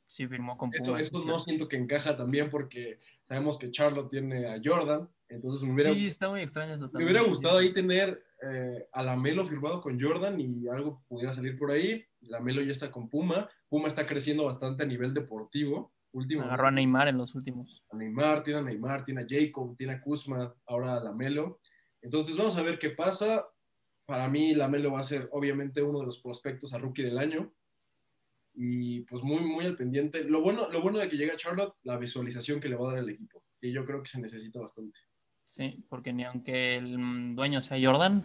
Sí, 0.07 0.27
firmó 0.27 0.57
con 0.57 0.71
Puma. 0.71 0.81
Eso, 0.81 0.97
eso 0.97 1.25
no 1.25 1.39
siento 1.39 1.67
que 1.67 1.77
encaja 1.77 2.17
también 2.17 2.49
porque 2.49 2.99
sabemos 3.23 3.57
que 3.57 3.71
Charlotte 3.71 4.09
tiene 4.09 4.47
a 4.47 4.61
Jordan. 4.63 5.09
Entonces 5.31 5.65
me 5.65 5.73
hubiera, 5.73 5.93
sí, 5.93 6.05
está 6.05 6.29
muy 6.29 6.41
extraño 6.41 6.73
eso 6.75 6.89
también. 6.89 7.05
Me 7.05 7.11
hubiera 7.11 7.27
gustado 7.27 7.57
ahí 7.57 7.73
tener 7.73 8.19
eh, 8.43 8.85
a 8.91 9.03
la 9.03 9.15
Melo 9.15 9.45
firmado 9.45 9.81
con 9.81 9.99
Jordan 9.99 10.39
y 10.39 10.67
algo 10.67 11.03
pudiera 11.07 11.33
salir 11.33 11.57
por 11.57 11.71
ahí. 11.71 12.03
La 12.21 12.39
Melo 12.39 12.61
ya 12.61 12.71
está 12.71 12.91
con 12.91 13.09
Puma. 13.09 13.49
Puma 13.69 13.87
está 13.87 14.05
creciendo 14.05 14.45
bastante 14.45 14.83
a 14.83 14.87
nivel 14.87 15.13
deportivo. 15.13 15.93
Último. 16.11 16.43
Agarró 16.43 16.67
a 16.67 16.71
Neymar 16.71 17.07
en 17.07 17.17
los 17.17 17.33
últimos. 17.33 17.83
A 17.89 17.95
Neymar, 17.95 18.43
tiene 18.43 18.59
a 18.59 18.63
Neymar, 18.63 19.05
tiene 19.05 19.21
a 19.21 19.25
Jacob, 19.27 19.75
tiene 19.77 19.93
a 19.93 20.01
Kuzma, 20.01 20.53
ahora 20.65 20.97
a 20.97 20.99
la 20.99 21.13
Melo. 21.13 21.61
Entonces 22.01 22.35
vamos 22.35 22.57
a 22.57 22.63
ver 22.63 22.77
qué 22.77 22.89
pasa 22.89 23.45
para 24.11 24.27
mí 24.27 24.53
Lamelo 24.53 24.91
va 24.91 24.99
a 24.99 25.03
ser 25.03 25.29
obviamente 25.31 25.81
uno 25.81 25.99
de 25.99 26.05
los 26.05 26.19
prospectos 26.19 26.73
a 26.73 26.77
rookie 26.77 27.03
del 27.03 27.17
año 27.17 27.53
y 28.53 29.03
pues 29.03 29.23
muy, 29.23 29.39
muy 29.39 29.65
al 29.65 29.77
pendiente. 29.77 30.25
Lo 30.25 30.41
bueno, 30.41 30.69
lo 30.69 30.81
bueno 30.81 30.99
de 30.99 31.07
que 31.07 31.15
llegue 31.15 31.31
a 31.31 31.37
Charlotte, 31.37 31.75
la 31.83 31.97
visualización 31.97 32.59
que 32.59 32.67
le 32.67 32.75
va 32.75 32.89
a 32.89 32.93
dar 32.95 33.03
el 33.03 33.09
equipo, 33.09 33.41
y 33.61 33.71
yo 33.71 33.85
creo 33.85 34.03
que 34.03 34.09
se 34.09 34.19
necesita 34.19 34.59
bastante. 34.59 34.99
Sí, 35.51 35.83
porque 35.89 36.13
ni 36.13 36.23
aunque 36.23 36.77
el 36.77 37.35
dueño 37.35 37.61
sea 37.61 37.77
Jordan, 37.77 38.23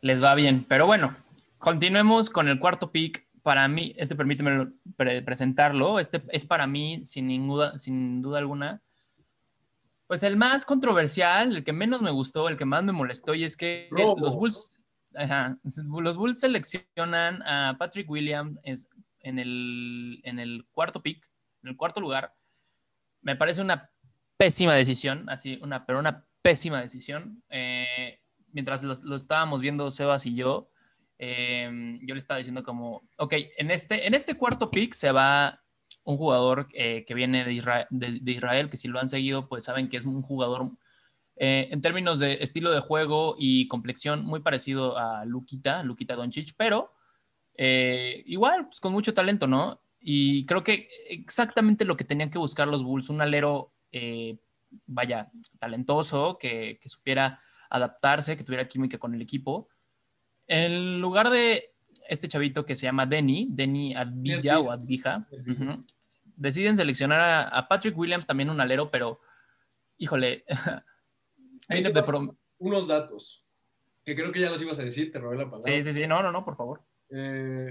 les 0.00 0.22
va 0.22 0.36
bien. 0.36 0.64
Pero 0.68 0.86
bueno, 0.86 1.12
continuemos 1.58 2.30
con 2.30 2.46
el 2.46 2.60
cuarto 2.60 2.92
pick. 2.92 3.26
Para 3.42 3.66
mí, 3.66 3.96
este 3.96 4.14
permíteme 4.14 4.68
pre 4.96 5.22
presentarlo, 5.22 5.98
este 5.98 6.22
es 6.28 6.44
para 6.44 6.68
mí, 6.68 7.04
sin, 7.04 7.26
ninguna, 7.26 7.76
sin 7.80 8.22
duda 8.22 8.38
alguna, 8.38 8.80
pues 10.06 10.22
el 10.22 10.36
más 10.36 10.64
controversial, 10.64 11.56
el 11.56 11.64
que 11.64 11.72
menos 11.72 12.00
me 12.00 12.12
gustó, 12.12 12.48
el 12.48 12.56
que 12.56 12.64
más 12.64 12.84
me 12.84 12.92
molestó, 12.92 13.34
y 13.34 13.42
es 13.42 13.56
que 13.56 13.88
los 13.90 14.36
Bulls 14.36 14.70
Ajá. 15.16 15.58
Los 15.64 16.16
Bulls 16.16 16.38
seleccionan 16.38 17.42
a 17.42 17.74
Patrick 17.76 18.08
Williams 18.08 18.56
en 19.18 19.40
el, 19.40 20.20
en 20.22 20.38
el 20.38 20.64
cuarto 20.70 21.02
pick, 21.02 21.28
en 21.64 21.70
el 21.70 21.76
cuarto 21.76 22.00
lugar. 22.00 22.36
Me 23.20 23.34
parece 23.34 23.62
una 23.62 23.90
pésima 24.36 24.74
decisión, 24.74 25.28
así, 25.28 25.58
una, 25.60 25.84
pero 25.86 25.98
una 25.98 26.25
pésima 26.46 26.80
decisión. 26.80 27.42
Eh, 27.50 28.20
mientras 28.52 28.84
lo, 28.84 29.16
estábamos 29.16 29.60
viendo 29.60 29.90
Sebas 29.90 30.26
y 30.26 30.36
yo, 30.36 30.70
eh, 31.18 31.98
yo 32.02 32.14
le 32.14 32.20
estaba 32.20 32.38
diciendo 32.38 32.62
como, 32.62 33.02
ok, 33.18 33.34
en 33.58 33.72
este, 33.72 34.06
en 34.06 34.14
este 34.14 34.34
cuarto 34.36 34.70
pick 34.70 34.94
se 34.94 35.10
va 35.10 35.64
un 36.04 36.16
jugador 36.16 36.68
eh, 36.72 37.04
que 37.04 37.14
viene 37.14 37.44
de 37.44 38.30
Israel, 38.32 38.70
que 38.70 38.76
si 38.76 38.86
lo 38.86 39.00
han 39.00 39.08
seguido, 39.08 39.48
pues 39.48 39.64
saben 39.64 39.88
que 39.88 39.96
es 39.96 40.04
un 40.04 40.22
jugador 40.22 40.70
en 41.38 41.80
términos 41.82 42.18
de 42.20 42.34
estilo 42.34 42.70
de 42.70 42.80
juego 42.80 43.34
y 43.38 43.66
complexión, 43.66 44.24
muy 44.24 44.40
parecido 44.40 44.96
a 44.96 45.24
Luquita, 45.24 45.82
Luquita 45.82 46.14
Doncic, 46.14 46.54
pero 46.56 46.94
igual, 48.24 48.66
pues 48.66 48.78
con 48.78 48.92
mucho 48.92 49.12
talento, 49.12 49.48
¿no? 49.48 49.82
Y 50.00 50.46
creo 50.46 50.62
que 50.62 50.88
exactamente 51.10 51.84
lo 51.84 51.96
que 51.96 52.04
tenían 52.04 52.30
que 52.30 52.38
buscar 52.38 52.68
los 52.68 52.84
Bulls, 52.84 53.10
un 53.10 53.20
alero, 53.20 53.74
vaya, 54.86 55.30
talentoso, 55.58 56.38
que, 56.38 56.78
que, 56.80 56.88
supiera 56.88 57.40
adaptarse, 57.70 58.36
que 58.36 58.44
tuviera 58.44 58.68
química 58.68 58.98
con 58.98 59.14
el 59.14 59.22
equipo. 59.22 59.68
En 60.46 61.00
lugar 61.00 61.30
de 61.30 61.74
este 62.08 62.28
chavito 62.28 62.66
que 62.66 62.76
se 62.76 62.86
llama 62.86 63.06
Denny, 63.06 63.48
Denny 63.50 63.94
Advilla 63.94 64.60
o 64.60 64.70
Advija, 64.70 65.26
uh 65.30 65.36
-huh, 65.36 65.86
deciden 66.36 66.76
seleccionar 66.76 67.20
a, 67.20 67.42
a 67.48 67.68
Patrick 67.68 67.96
Williams, 67.96 68.26
también 68.26 68.50
un 68.50 68.60
alero, 68.60 68.90
pero 68.90 69.20
híjole, 69.98 70.44
de 71.68 72.02
prom... 72.02 72.36
Unos 72.58 72.86
datos, 72.86 73.44
que 74.04 74.14
creo 74.14 74.32
que 74.32 74.40
ya 74.40 74.50
los 74.50 74.62
ibas 74.62 74.78
a 74.78 74.84
decir, 74.84 75.12
te 75.12 75.18
robé 75.18 75.36
la 75.36 75.50
palabra. 75.50 75.72
Sí, 75.72 75.84
sí, 75.84 75.92
sí, 75.92 76.06
no, 76.06 76.22
no, 76.22 76.32
no, 76.32 76.44
por 76.44 76.56
favor. 76.56 76.82
Eh, 77.10 77.68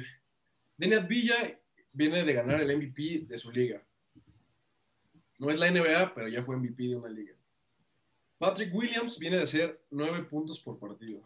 Deniat 0.77 1.07
Villa 1.07 1.35
viene 1.93 2.23
de 2.23 2.33
ganar 2.33 2.61
el 2.61 2.77
MVP 2.77 3.25
de 3.27 3.37
su 3.37 3.51
liga. 3.51 3.81
No 5.37 5.49
es 5.49 5.59
la 5.59 5.69
NBA, 5.69 6.13
pero 6.13 6.27
ya 6.27 6.41
fue 6.41 6.57
MVP 6.57 6.83
de 6.83 6.95
una 6.95 7.09
liga. 7.09 7.33
Patrick 8.37 8.73
Williams 8.73 9.17
viene 9.19 9.37
de 9.37 9.43
hacer 9.43 9.81
nueve 9.91 10.23
puntos 10.23 10.59
por 10.59 10.77
partido. 10.79 11.21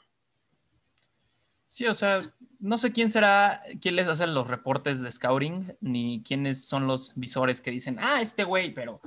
Sí, 1.67 1.85
o 1.85 1.93
sea, 1.93 2.19
no 2.59 2.77
sé 2.77 2.91
quién 2.91 3.09
será, 3.09 3.61
quién 3.79 3.95
les 3.95 4.07
hace 4.07 4.25
los 4.25 4.47
reportes 4.47 5.01
de 5.01 5.11
scouting, 5.11 5.75
ni 5.81 6.23
quiénes 6.23 6.65
son 6.65 6.87
los 6.87 7.13
visores 7.15 7.61
que 7.61 7.71
dicen, 7.71 7.97
ah, 7.99 8.21
este 8.21 8.43
güey, 8.43 8.73
pero 8.73 9.01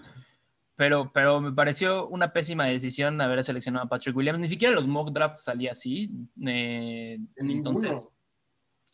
pero, 0.83 1.13
pero 1.13 1.41
me 1.41 1.53
pareció 1.53 2.09
una 2.09 2.33
pésima 2.33 2.65
decisión 2.65 3.21
haber 3.21 3.45
seleccionado 3.45 3.87
a 3.87 3.89
Patrick 3.89 4.17
Williams. 4.17 4.41
Ni 4.41 4.49
siquiera 4.49 4.75
los 4.75 4.89
mock 4.89 5.13
drafts 5.13 5.45
salía 5.45 5.73
así. 5.73 6.11
Eh, 6.45 7.21
entonces, 7.37 8.09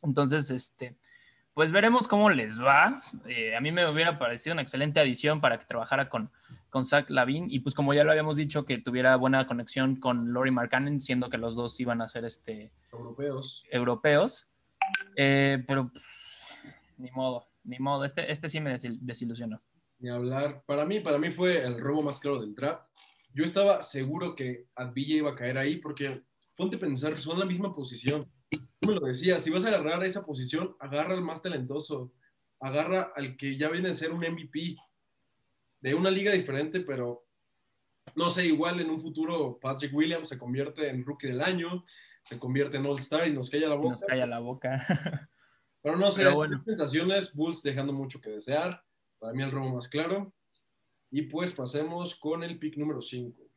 entonces, 0.03 0.51
este, 0.51 0.97
pues 1.59 1.73
veremos 1.73 2.07
cómo 2.07 2.31
les 2.31 2.63
va. 2.63 3.03
Eh, 3.27 3.57
a 3.57 3.61
mí 3.61 3.73
me 3.73 3.85
hubiera 3.91 4.17
parecido 4.17 4.53
una 4.53 4.63
excelente 4.63 5.01
adición 5.01 5.41
para 5.41 5.59
que 5.59 5.65
trabajara 5.65 6.09
con, 6.09 6.31
con 6.71 6.85
Zach 6.85 7.11
Lavin 7.11 7.49
y 7.51 7.59
pues 7.59 7.75
como 7.75 7.93
ya 7.93 8.05
lo 8.05 8.13
habíamos 8.13 8.37
dicho, 8.37 8.65
que 8.65 8.79
tuviera 8.79 9.17
buena 9.17 9.45
conexión 9.49 9.97
con 9.97 10.33
Lori 10.33 10.53
Markkanen, 10.53 11.01
siendo 11.01 11.29
que 11.29 11.37
los 11.37 11.57
dos 11.57 11.81
iban 11.81 12.01
a 12.01 12.09
ser 12.09 12.25
este, 12.27 12.71
europeos. 12.93 13.65
europeos. 13.73 14.47
Eh, 15.17 15.65
pero 15.67 15.91
pff, 15.93 16.05
ni 16.97 17.11
modo, 17.11 17.49
ni 17.65 17.81
modo. 17.81 18.05
Este, 18.05 18.31
este 18.31 18.49
sí 18.49 18.61
me 18.61 18.71
desil 18.71 18.97
desilusionó. 19.01 19.61
Ni 19.99 20.11
hablar. 20.11 20.63
Para 20.65 20.85
mí, 20.85 21.01
para 21.01 21.19
mí 21.19 21.33
fue 21.33 21.61
el 21.61 21.81
robo 21.81 22.05
más 22.05 22.21
claro 22.21 22.41
del 22.41 22.55
draft. 22.55 22.85
Yo 23.35 23.45
estaba 23.45 23.83
seguro 23.83 24.37
que 24.37 24.67
Advilla 24.77 25.17
iba 25.17 25.31
a 25.33 25.35
caer 25.35 25.59
ahí 25.59 25.79
porque 25.79 26.23
ponte 26.59 26.75
a 26.75 26.81
pensar, 26.81 27.17
son 27.21 27.39
la 27.39 27.47
misma 27.47 27.73
posición. 27.73 28.29
Tú 28.51 28.89
me 28.89 28.95
lo 28.95 29.07
decías, 29.07 29.43
si 29.45 29.51
vas 29.51 29.65
a 29.65 29.69
agarrar 29.69 30.03
a 30.03 30.07
esa 30.07 30.27
posición, 30.27 30.77
agarra 30.81 31.15
al 31.15 31.23
más 31.23 31.41
talentoso, 31.41 32.13
agarra 32.59 33.13
al 33.15 33.37
que 33.37 33.57
ya 33.57 33.71
viene 33.71 33.91
a 33.91 33.95
ser 33.95 34.11
un 34.11 34.23
MVP 34.29 34.77
de 35.81 35.95
una 35.95 36.11
liga 36.11 36.33
diferente, 36.33 36.81
pero 36.81 37.25
no 38.17 38.29
sé, 38.29 38.47
igual 38.47 38.81
en 38.81 38.91
un 38.91 38.99
futuro 38.99 39.61
Patrick 39.61 39.95
Williams 39.95 40.31
se 40.31 40.37
convierte 40.37 40.89
en 40.89 41.05
rookie 41.05 41.29
del 41.29 41.43
año, 41.43 41.85
se 42.25 42.41
convierte 42.41 42.77
en 42.77 42.87
All-Star 42.87 43.29
y 43.29 43.33
nos 43.33 43.49
calla 43.49 43.69
la 43.69 43.77
boca. 43.77 43.91
Nos 43.91 44.03
calla 44.03 44.27
la 44.27 44.41
boca. 44.41 45.31
Pero 45.81 45.97
no 45.97 46.11
sé, 46.11 46.29
bueno. 46.29 46.61
sensaciones, 46.67 47.33
Bulls 47.37 47.63
dejando 47.63 47.93
mucho 47.93 48.21
que 48.21 48.31
desear. 48.31 48.83
Para 49.21 49.33
mí 49.33 49.45
el 49.45 49.53
robo 49.53 49.77
más 49.77 49.89
claro. 49.89 50.35
Y 51.09 51.23
pues 51.23 51.53
pasemos 51.53 52.17
con 52.17 52.43
el 52.43 52.59
pick 52.59 52.77
número 52.77 53.01
5, 53.01 53.48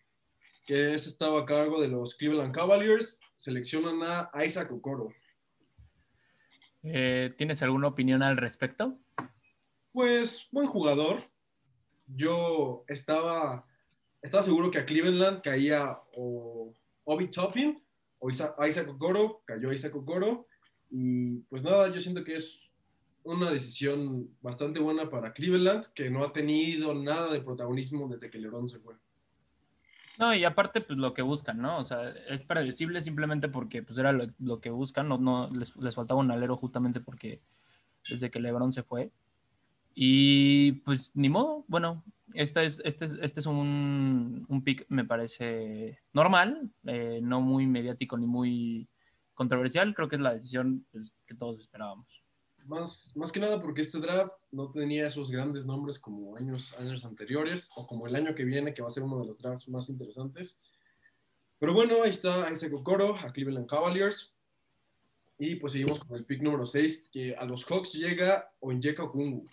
que 0.71 0.93
es 0.93 1.05
estaba 1.05 1.41
a 1.41 1.45
cargo 1.45 1.81
de 1.81 1.89
los 1.89 2.15
Cleveland 2.15 2.55
Cavaliers. 2.55 3.19
Seleccionan 3.35 4.29
a 4.31 4.45
Isaac 4.45 4.71
Okoro. 4.71 5.09
Eh, 6.81 7.33
¿Tienes 7.37 7.61
alguna 7.61 7.89
opinión 7.89 8.23
al 8.23 8.37
respecto? 8.37 8.97
Pues 9.91 10.47
buen 10.49 10.67
jugador. 10.67 11.23
Yo 12.07 12.85
estaba, 12.87 13.67
estaba 14.21 14.43
seguro 14.43 14.71
que 14.71 14.77
a 14.77 14.85
Cleveland 14.85 15.41
caía 15.41 15.99
o 16.15 16.73
Obi 17.03 17.29
Toppin 17.29 17.83
o 18.19 18.29
Isaac 18.29 18.87
Okoro, 18.87 19.43
cayó 19.43 19.73
Isaac 19.73 19.93
Okoro. 19.93 20.47
Y 20.89 21.39
pues 21.49 21.63
nada, 21.63 21.89
yo 21.93 21.99
siento 21.99 22.23
que 22.23 22.35
es 22.35 22.71
una 23.23 23.51
decisión 23.51 24.37
bastante 24.39 24.79
buena 24.79 25.09
para 25.09 25.33
Cleveland, 25.33 25.87
que 25.87 26.09
no 26.09 26.23
ha 26.23 26.31
tenido 26.31 26.93
nada 26.93 27.29
de 27.33 27.41
protagonismo 27.41 28.07
desde 28.07 28.29
que 28.29 28.37
LeBron 28.37 28.69
se 28.69 28.79
fue. 28.79 28.95
No, 30.21 30.35
y 30.35 30.43
aparte, 30.43 30.81
pues 30.81 30.99
lo 30.99 31.15
que 31.15 31.23
buscan, 31.23 31.57
¿no? 31.57 31.79
O 31.79 31.83
sea, 31.83 32.09
es 32.29 32.41
predecible 32.41 33.01
simplemente 33.01 33.49
porque 33.49 33.81
pues 33.81 33.97
era 33.97 34.11
lo, 34.11 34.61
que 34.61 34.69
buscan, 34.69 35.09
no, 35.09 35.17
no 35.17 35.49
les, 35.49 35.75
les, 35.77 35.95
faltaba 35.95 36.19
un 36.19 36.29
alero 36.29 36.57
justamente 36.57 36.99
porque 37.01 37.41
desde 38.07 38.29
que 38.29 38.39
LeBron 38.39 38.71
se 38.71 38.83
fue. 38.83 39.11
Y 39.95 40.73
pues 40.83 41.15
ni 41.15 41.29
modo, 41.29 41.65
bueno, 41.67 42.03
este 42.35 42.65
es, 42.65 42.83
este 42.85 43.05
es, 43.05 43.17
este 43.19 43.39
es 43.39 43.47
un, 43.47 44.45
un 44.47 44.63
pick, 44.63 44.85
me 44.89 45.05
parece 45.05 45.99
normal, 46.13 46.69
eh, 46.85 47.19
no 47.23 47.41
muy 47.41 47.65
mediático 47.65 48.15
ni 48.15 48.27
muy 48.27 48.89
controversial, 49.33 49.95
creo 49.95 50.07
que 50.07 50.17
es 50.17 50.21
la 50.21 50.33
decisión 50.33 50.85
pues, 50.91 51.15
que 51.25 51.33
todos 51.33 51.59
esperábamos. 51.59 52.20
Más, 52.71 53.11
más 53.17 53.33
que 53.33 53.41
nada 53.41 53.61
porque 53.61 53.81
este 53.81 53.99
draft 53.99 54.33
no 54.49 54.71
tenía 54.71 55.05
esos 55.05 55.29
grandes 55.29 55.65
nombres 55.65 55.99
como 55.99 56.37
años, 56.37 56.73
años 56.79 57.03
anteriores 57.03 57.69
o 57.75 57.85
como 57.85 58.07
el 58.07 58.15
año 58.15 58.33
que 58.33 58.45
viene, 58.45 58.73
que 58.73 58.81
va 58.81 58.87
a 58.87 58.91
ser 58.91 59.03
uno 59.03 59.19
de 59.19 59.25
los 59.25 59.39
drafts 59.39 59.67
más 59.67 59.89
interesantes. 59.89 60.57
Pero 61.59 61.73
bueno, 61.73 62.03
ahí 62.03 62.11
está 62.11 62.49
ese 62.49 62.71
Kokoro 62.71 63.17
a 63.17 63.33
Cleveland 63.33 63.67
Cavaliers. 63.67 64.33
Y 65.37 65.55
pues 65.55 65.73
seguimos 65.73 65.99
con 65.99 66.15
el 66.15 66.23
pick 66.23 66.41
número 66.41 66.65
6, 66.65 67.09
que 67.11 67.35
a 67.35 67.43
los 67.43 67.65
Hawks 67.65 67.91
llega 67.91 68.53
Onyeka 68.61 69.03
Okungu. 69.03 69.45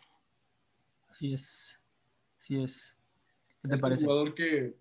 Así 1.09 1.35
es. 1.35 1.81
Así 2.38 2.62
es. 2.62 2.96
¿Qué 3.62 3.68
te 3.68 3.78
parece? 3.78 4.04
Un 4.04 4.11
jugador 4.11 4.35
que. 4.37 4.76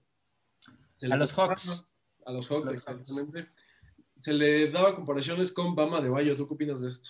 A 1.10 1.18
los 1.18 1.34
Hawks. 1.34 1.84
A 2.24 2.32
los 2.32 2.48
Hawks, 2.52 2.70
exactamente. 2.70 3.48
Se 4.20 4.32
le 4.32 4.70
daba 4.70 4.96
comparaciones 4.96 5.52
con 5.52 5.74
Bama 5.74 6.02
de 6.02 6.10
Bayo. 6.10 6.38
¿Tú 6.38 6.48
qué 6.48 6.54
opinas 6.54 6.82
de 6.82 6.90
esto? 6.90 7.10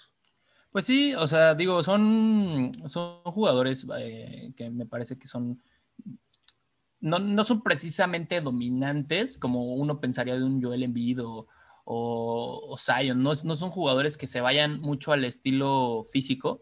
Pues 0.78 0.86
sí, 0.86 1.16
o 1.16 1.26
sea, 1.26 1.56
digo, 1.56 1.82
son, 1.82 2.72
son 2.86 3.24
jugadores 3.24 3.88
eh, 3.98 4.52
que 4.56 4.70
me 4.70 4.86
parece 4.86 5.18
que 5.18 5.26
son. 5.26 5.60
No, 7.00 7.18
no, 7.18 7.44
son 7.44 7.64
precisamente 7.64 8.42
dominantes 8.42 9.40
como 9.40 9.74
uno 9.74 10.00
pensaría 10.00 10.36
de 10.36 10.44
un 10.44 10.62
Joel 10.62 10.84
Embiid 10.84 11.26
o, 11.26 11.48
o, 11.84 12.76
Zion. 12.78 13.24
No, 13.24 13.32
no 13.44 13.56
son 13.56 13.72
jugadores 13.72 14.18
que 14.18 14.28
se 14.28 14.40
vayan 14.40 14.80
mucho 14.80 15.14
al 15.14 15.26
estilo 15.26 16.04
físico, 16.12 16.62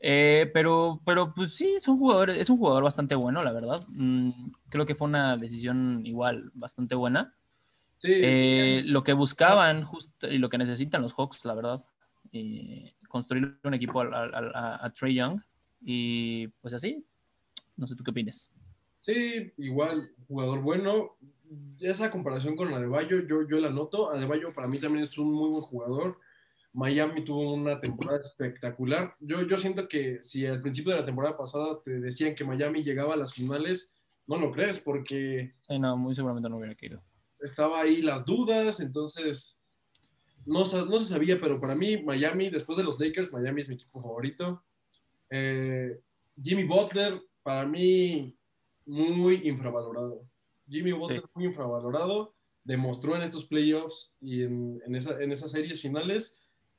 eh, 0.00 0.50
pero, 0.54 1.02
pero 1.04 1.34
pues 1.34 1.54
sí, 1.54 1.74
es 1.76 1.88
un 1.88 1.98
jugador, 1.98 2.30
es 2.30 2.48
un 2.48 2.56
jugador 2.56 2.82
bastante 2.82 3.14
bueno, 3.14 3.42
la 3.42 3.52
verdad. 3.52 3.84
Mm, 3.88 4.52
creo 4.70 4.86
que 4.86 4.94
fue 4.94 5.08
una 5.08 5.36
decisión 5.36 6.00
igual 6.06 6.50
bastante 6.54 6.94
buena. 6.94 7.34
Sí, 7.98 8.10
eh, 8.10 8.82
lo 8.86 9.04
que 9.04 9.12
buscaban 9.12 9.84
justo, 9.84 10.28
y 10.30 10.38
lo 10.38 10.48
que 10.48 10.56
necesitan 10.56 11.02
los 11.02 11.12
Hawks, 11.12 11.44
la 11.44 11.52
verdad, 11.52 11.82
construir 13.12 13.58
un 13.62 13.74
equipo 13.74 14.00
a, 14.02 14.92
Trey 14.98 15.14
Young. 15.14 15.40
Y 15.80 16.48
pues 16.60 16.74
así, 16.74 17.04
no 17.76 17.86
sé 17.86 17.94
tú 17.94 18.02
qué 18.02 18.10
opinas. 18.10 18.50
Sí, 19.00 19.52
igual, 19.58 20.10
jugador 20.26 20.60
bueno. 20.60 21.16
Esa 21.80 22.10
comparación 22.10 22.56
con 22.56 22.70
la 22.70 22.80
de 22.80 22.86
Bayo, 22.86 23.20
yo, 23.26 23.46
yo 23.46 23.58
la 23.60 23.70
noto. 23.70 24.10
Adebayo 24.10 24.54
para 24.54 24.68
mí 24.68 24.78
también 24.78 25.04
es 25.04 25.18
un 25.18 25.32
muy 25.32 25.50
buen 25.50 25.62
jugador 25.62 26.18
Miami 26.72 27.24
tuvo 27.24 27.52
una 27.52 27.78
temporada 27.78 28.20
espectacular. 28.20 29.14
Yo, 29.20 29.42
yo 29.42 29.56
siento 29.56 29.88
que 29.88 30.22
si 30.22 30.46
al 30.46 30.60
principio 30.60 30.92
de 30.92 31.00
la 31.00 31.06
temporada 31.06 31.36
pasada 31.36 31.80
te 31.84 32.00
decían 32.00 32.34
que 32.34 32.44
Miami 32.44 32.82
llegaba 32.82 33.14
a 33.14 33.16
las 33.16 33.34
finales, 33.34 33.94
no 34.26 34.38
lo 34.38 34.50
crees 34.50 34.78
porque... 34.78 35.54
Sí, 35.60 35.78
no, 35.78 35.96
muy 35.96 36.14
seguramente 36.14 36.48
no 36.48 36.56
hubiera 36.56 36.74
querido. 36.74 37.02
Estaba 37.40 37.82
ahí 37.82 38.00
las 38.00 38.24
dudas, 38.24 38.80
entonces 38.80 39.61
no, 40.44 40.60
no 40.60 40.98
se 40.98 41.04
sabía, 41.04 41.40
pero 41.40 41.60
para 41.60 41.74
mí 41.74 42.02
Miami, 42.02 42.50
después 42.50 42.78
de 42.78 42.84
los 42.84 42.98
Lakers, 43.00 43.32
Miami 43.32 43.62
es 43.62 43.68
mi 43.68 43.74
equipo 43.74 44.00
favorito. 44.00 44.62
Eh, 45.30 46.00
Jimmy 46.42 46.64
Butler, 46.64 47.22
para 47.42 47.66
mí, 47.66 48.36
muy 48.86 49.48
infravalorado. 49.48 50.24
Jimmy 50.68 50.92
Butler, 50.92 51.24
muy 51.34 51.46
infravalorado. 51.46 52.34
Demostró 52.64 53.16
en 53.16 53.22
estos 53.22 53.46
playoffs 53.46 54.14
y 54.20 54.42
en, 54.42 54.80
en, 54.86 54.94
esa, 54.94 55.20
en 55.20 55.32
esas 55.32 55.50
series 55.50 55.80
finales 55.80 56.36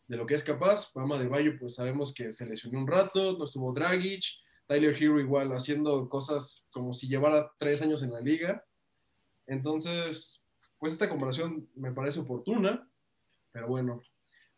de 0.08 0.17
lo 0.17 0.26
que 0.26 0.36
es 0.36 0.43
capaz. 0.43 0.91
Pama 0.91 1.17
de 1.17 1.28
Bayo, 1.28 1.58
pues 1.60 1.76
sabemos 1.76 2.13
que 2.13 2.32
se 2.34 2.45
lesionó 2.45 2.80
un 2.80 2.88
rato, 2.88 3.38
no 3.38 3.45
estuvo 3.45 3.73
Dragic, 3.73 4.23
Tyler 4.67 4.95
Hero 4.95 5.19
igual 5.19 5.52
haciendo 5.52 6.08
cosas 6.10 6.65
como 6.71 6.93
si 6.93 7.08
llevara 7.08 7.52
tres 7.58 7.82
años 7.82 8.02
en 8.04 8.12
la 8.12 8.21
liga. 8.21 8.65
Entonces, 9.45 10.41
pues 10.80 10.93
esta 10.93 11.10
comparación 11.10 11.69
me 11.76 11.91
parece 11.91 12.19
oportuna, 12.19 12.88
pero 13.53 13.69
bueno, 13.69 14.01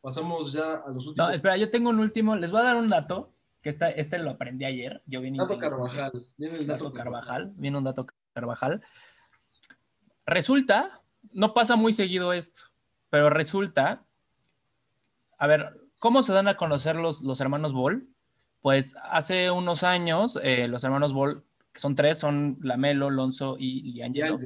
pasamos 0.01 0.51
ya 0.51 0.77
a 0.77 0.89
los 0.89 1.05
últimos. 1.05 1.17
No, 1.17 1.29
espera, 1.29 1.57
yo 1.57 1.69
tengo 1.69 1.91
un 1.91 1.99
último, 1.99 2.35
les 2.35 2.49
voy 2.49 2.61
a 2.61 2.63
dar 2.63 2.77
un 2.77 2.89
dato, 2.89 3.33
que 3.61 3.69
este, 3.69 3.99
este 3.99 4.17
lo 4.17 4.31
aprendí 4.31 4.65
ayer. 4.65 5.03
Yo 5.05 5.21
vine 5.21 5.37
dato 5.37 5.59
Carvajal, 5.59 6.11
viene 6.37 6.57
el 6.57 6.65
dato, 6.65 6.91
Carvajal, 6.91 7.53
viene 7.55 7.77
un 7.77 7.83
dato 7.83 8.07
Carvajal. 8.33 8.81
Resulta, 10.25 11.03
no 11.31 11.53
pasa 11.53 11.75
muy 11.75 11.93
seguido 11.93 12.33
esto, 12.33 12.63
pero 13.11 13.29
resulta 13.29 14.05
a 15.37 15.47
ver, 15.47 15.81
¿cómo 15.99 16.23
se 16.23 16.33
dan 16.33 16.47
a 16.47 16.55
conocer 16.55 16.95
los, 16.95 17.21
los 17.21 17.41
hermanos 17.41 17.73
Ball? 17.73 18.07
Pues 18.61 18.95
hace 19.03 19.51
unos 19.51 19.83
años, 19.83 20.39
eh, 20.41 20.67
los 20.67 20.83
hermanos 20.83 21.13
Ball, 21.13 21.43
que 21.71 21.81
son 21.81 21.95
tres, 21.95 22.19
son 22.19 22.57
Lamelo, 22.61 23.09
Lonzo 23.09 23.57
y 23.59 23.93
Liangelo. 23.93 24.39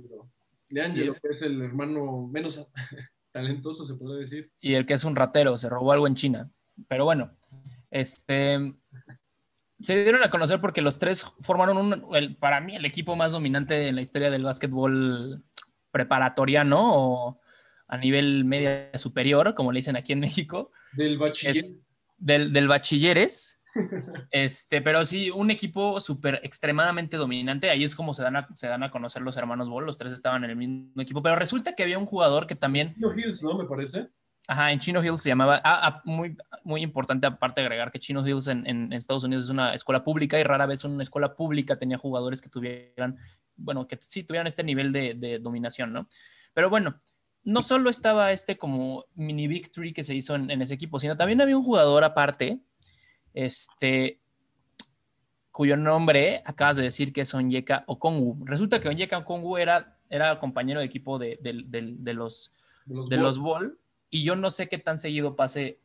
Liangelo, 0.70 1.14
que 1.22 1.30
es 1.30 1.42
el 1.42 1.62
hermano 1.62 2.28
menos 2.28 2.68
talentoso, 3.32 3.86
se 3.86 3.96
puede 3.96 4.22
decir. 4.22 4.52
Y 4.60 4.74
el 4.76 4.86
que 4.86 4.94
es 4.94 5.04
un 5.04 5.16
ratero, 5.16 5.58
se 5.58 5.70
robó 5.70 5.92
algo 5.92 6.08
en 6.08 6.16
China. 6.16 6.50
Pero 6.88 7.06
bueno, 7.06 7.38
este, 7.92 8.74
se 9.80 10.04
dieron 10.04 10.24
a 10.24 10.30
conocer 10.30 10.62
porque 10.62 10.82
los 10.82 11.00
tres 11.00 11.26
formaron 11.40 11.78
un, 11.78 12.36
para 12.40 12.62
mí, 12.62 12.76
el 12.76 12.86
equipo 12.86 13.16
más 13.16 13.32
dominante 13.32 13.88
en 13.88 13.96
la 13.96 14.02
historia 14.02 14.32
del 14.32 14.44
básquetbol 14.44 15.44
preparatoriano 15.92 16.80
o 16.82 17.42
a 17.88 17.98
nivel 17.98 18.46
media 18.46 18.92
superior, 18.98 19.56
como 19.56 19.72
le 19.72 19.80
dicen 19.80 19.96
aquí 19.96 20.14
en 20.14 20.20
México. 20.20 20.72
Del 20.94 21.18
bachiller. 21.18 21.64
del, 22.18 22.54
del 22.54 22.68
bachilleres. 22.68 23.59
Este, 24.32 24.82
pero 24.82 25.04
sí, 25.06 25.30
un 25.32 25.52
equipo 25.52 26.00
súper 26.00 26.40
extremadamente 26.44 27.18
dominante. 27.18 27.70
Ahí 27.70 27.84
es 27.84 27.96
como 27.96 28.14
se 28.14 28.24
dan, 28.24 28.36
a, 28.36 28.48
se 28.54 28.68
dan 28.68 28.84
a 28.84 28.92
conocer 28.92 29.22
los 29.22 29.38
hermanos 29.38 29.70
Ball. 29.70 29.86
Los 29.86 29.98
tres 29.98 30.14
estaban 30.14 30.44
en 30.44 30.52
el 30.52 30.56
mismo 30.56 31.02
equipo. 31.02 31.22
Pero 31.22 31.36
resulta 31.36 31.76
que 31.76 31.84
había 31.84 31.98
un 31.98 32.06
jugador 32.06 32.48
que 32.48 32.56
también. 32.56 32.94
Chino 32.96 33.14
Hills, 33.16 33.44
¿no? 33.44 33.58
Me 33.58 33.66
parece. 33.66 34.10
Ajá, 34.48 34.72
en 34.72 34.80
Chino 34.80 35.04
Hills 35.04 35.22
se 35.22 35.30
llamaba. 35.30 35.62
Ah, 35.64 35.80
ah, 35.88 36.02
muy, 36.06 36.36
muy 36.64 36.82
importante, 36.82 37.28
aparte 37.28 37.62
de 37.62 37.68
agregar 37.68 37.92
que 37.92 38.00
Chino 38.00 38.26
Hills 38.28 38.48
en, 38.48 38.66
en, 38.66 38.92
Estados 38.94 39.24
Unidos 39.24 39.46
es 39.46 39.52
una 39.52 39.76
escuela 39.76 40.04
pública 40.04 40.40
y 40.40 40.44
rara 40.44 40.66
vez 40.66 40.84
una 40.84 41.04
escuela 41.04 41.36
pública 41.36 41.78
tenía 41.78 42.00
jugadores 42.00 42.42
que 42.42 42.50
tuvieran, 42.50 43.18
bueno, 43.56 43.88
que 43.88 43.98
sí 44.02 44.24
tuvieran 44.24 44.48
este 44.48 44.64
nivel 44.64 44.92
de, 44.92 45.14
de 45.14 45.38
dominación, 45.38 45.94
¿no? 45.94 46.08
Pero 46.54 46.72
bueno, 46.72 46.98
no 47.44 47.62
solo 47.62 47.90
estaba 47.90 48.32
este 48.32 48.58
como 48.58 49.06
mini 49.16 49.48
victory 49.48 49.94
que 49.94 50.04
se 50.04 50.16
hizo 50.16 50.36
en, 50.36 50.62
ese 50.62 50.74
equipo, 50.74 51.00
sino 51.00 51.16
también 51.16 51.42
había 51.42 51.58
un 51.58 51.64
jugador 51.64 52.04
aparte, 52.04 52.60
este, 53.34 54.20
cuyo 55.52 55.76
nombre 55.78 56.42
acabas 56.46 56.78
de 56.78 56.84
decir 56.84 57.12
que 57.12 57.22
es 57.22 57.34
Onyeka 57.34 57.84
Okongu. 57.88 58.46
Resulta 58.46 58.80
que 58.80 58.90
Onyeka 58.90 59.18
Okongu 59.18 59.58
era, 59.58 59.98
era 60.10 60.40
compañero 60.40 60.80
de 60.80 60.86
equipo 60.86 61.20
de, 61.20 61.38
los, 62.14 62.54
de 62.86 63.18
los 63.18 63.40
Ball, 63.40 63.78
y 64.10 64.24
yo 64.24 64.36
no 64.36 64.50
sé 64.50 64.68
qué 64.68 64.78
tan 64.78 64.98
seguido 64.98 65.36
pase 65.36 65.80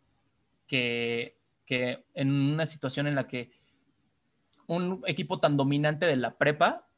que, 0.67 1.39
que 1.67 2.05
en 2.15 2.31
una 2.31 2.67
situación 2.67 3.07
en 3.07 3.15
la 3.15 3.27
que 3.27 3.51
un 4.67 5.03
equipo 5.07 5.41
tan 5.41 5.57
dominante 5.57 6.07
de 6.07 6.17
la 6.17 6.39
prepa 6.39 6.89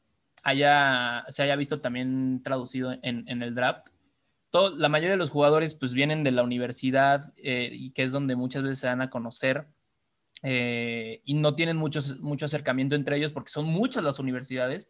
haya, 0.43 1.25
se 1.29 1.43
haya 1.43 1.55
visto 1.55 1.81
también 1.81 2.41
traducido 2.43 2.93
en, 3.01 3.27
en 3.27 3.43
el 3.43 3.53
draft. 3.53 3.87
Todo, 4.49 4.75
la 4.77 4.87
mayoría 4.87 5.11
de 5.11 5.17
los 5.17 5.31
jugadores 5.31 5.73
pues 5.73 5.93
vienen 5.93 6.23
de 6.23 6.31
la 6.31 6.43
universidad 6.43 7.33
eh, 7.37 7.69
y 7.73 7.91
que 7.91 8.03
es 8.03 8.13
donde 8.13 8.37
muchas 8.37 8.63
veces 8.63 8.79
se 8.79 8.87
dan 8.87 9.01
a 9.01 9.09
conocer 9.09 9.67
eh, 10.43 11.19
y 11.23 11.33
no 11.33 11.55
tienen 11.55 11.77
muchos, 11.77 12.19
mucho 12.19 12.45
acercamiento 12.45 12.95
entre 12.95 13.17
ellos 13.17 13.31
porque 13.31 13.51
son 13.51 13.65
muchas 13.65 14.03
las 14.03 14.19
universidades 14.19 14.89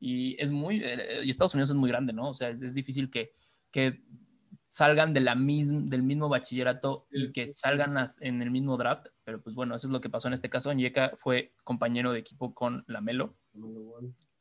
y 0.00 0.40
es 0.42 0.50
muy, 0.50 0.82
eh, 0.82 1.20
y 1.24 1.30
Estados 1.30 1.54
Unidos 1.54 1.70
es 1.70 1.76
muy 1.76 1.90
grande, 1.90 2.12
¿no? 2.12 2.30
O 2.30 2.34
sea, 2.34 2.50
es, 2.50 2.60
es 2.60 2.74
difícil 2.74 3.10
que, 3.10 3.32
que 3.70 4.02
salgan 4.68 5.14
de 5.14 5.20
la 5.20 5.34
del 5.34 6.02
mismo 6.02 6.28
bachillerato 6.28 7.06
y 7.10 7.32
que 7.32 7.48
salgan 7.48 7.96
en 8.20 8.42
el 8.42 8.50
mismo 8.50 8.76
draft, 8.76 9.06
pero 9.24 9.42
pues 9.42 9.56
bueno, 9.56 9.74
eso 9.74 9.86
es 9.86 9.92
lo 9.92 10.00
que 10.00 10.10
pasó 10.10 10.28
en 10.28 10.34
este 10.34 10.50
caso. 10.50 10.70
Onyeka 10.70 11.12
fue 11.16 11.54
compañero 11.64 12.12
de 12.12 12.20
equipo 12.20 12.54
con 12.54 12.84
Lamelo. 12.86 13.34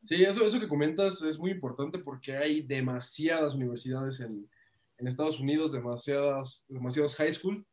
Sí, 0.03 0.23
eso, 0.23 0.45
eso 0.45 0.59
que 0.59 0.67
comentas 0.67 1.21
es 1.21 1.39
muy 1.39 1.51
importante 1.51 1.99
porque 1.99 2.35
hay 2.35 2.61
demasiadas 2.61 3.55
universidades 3.55 4.19
en, 4.19 4.49
en 4.97 5.07
Estados 5.07 5.39
Unidos, 5.39 5.71
demasiadas, 5.71 6.65
demasiados 6.67 7.15
high 7.15 7.33
school. 7.33 7.65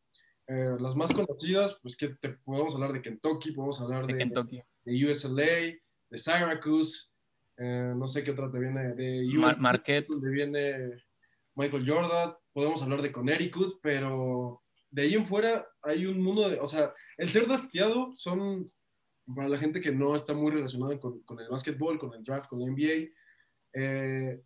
Eh, 0.46 0.76
las 0.78 0.94
más 0.94 1.12
conocidas, 1.12 1.78
pues 1.82 1.96
que 1.96 2.08
te, 2.08 2.30
podemos 2.30 2.74
hablar 2.74 2.92
de 2.92 3.00
Kentucky, 3.00 3.52
podemos 3.52 3.80
hablar 3.80 4.06
de, 4.06 4.14
de, 4.14 4.64
de 4.84 5.06
USLA, 5.06 5.80
de 6.10 6.18
Syracuse, 6.18 7.08
eh, 7.56 7.92
no 7.96 8.06
sé 8.06 8.22
qué 8.22 8.32
otra 8.32 8.50
te 8.50 8.58
viene, 8.58 8.94
de 8.94 9.26
Mar 9.34 9.58
Marquette. 9.58 10.08
Donde 10.08 10.30
viene 10.30 11.02
Michael 11.54 11.88
Jordan, 11.88 12.34
podemos 12.52 12.82
hablar 12.82 13.00
de 13.00 13.12
Connecticut, 13.12 13.78
pero 13.82 14.62
de 14.90 15.02
ahí 15.02 15.14
en 15.14 15.26
fuera 15.26 15.66
hay 15.82 16.06
un 16.06 16.22
mundo 16.22 16.48
de, 16.48 16.58
o 16.58 16.66
sea, 16.66 16.92
el 17.16 17.30
ser 17.30 17.46
drafteado 17.46 18.12
son, 18.16 18.70
para 19.34 19.48
la 19.48 19.58
gente 19.58 19.80
que 19.80 19.92
no 19.92 20.14
está 20.14 20.34
muy 20.34 20.52
relacionada 20.52 20.98
con, 20.98 21.20
con 21.22 21.40
el 21.40 21.48
básquetbol, 21.48 21.98
con 21.98 22.12
el 22.14 22.22
draft, 22.22 22.48
con 22.48 22.60
el 22.60 22.70
NBA, 22.72 23.10
eh, 23.74 24.42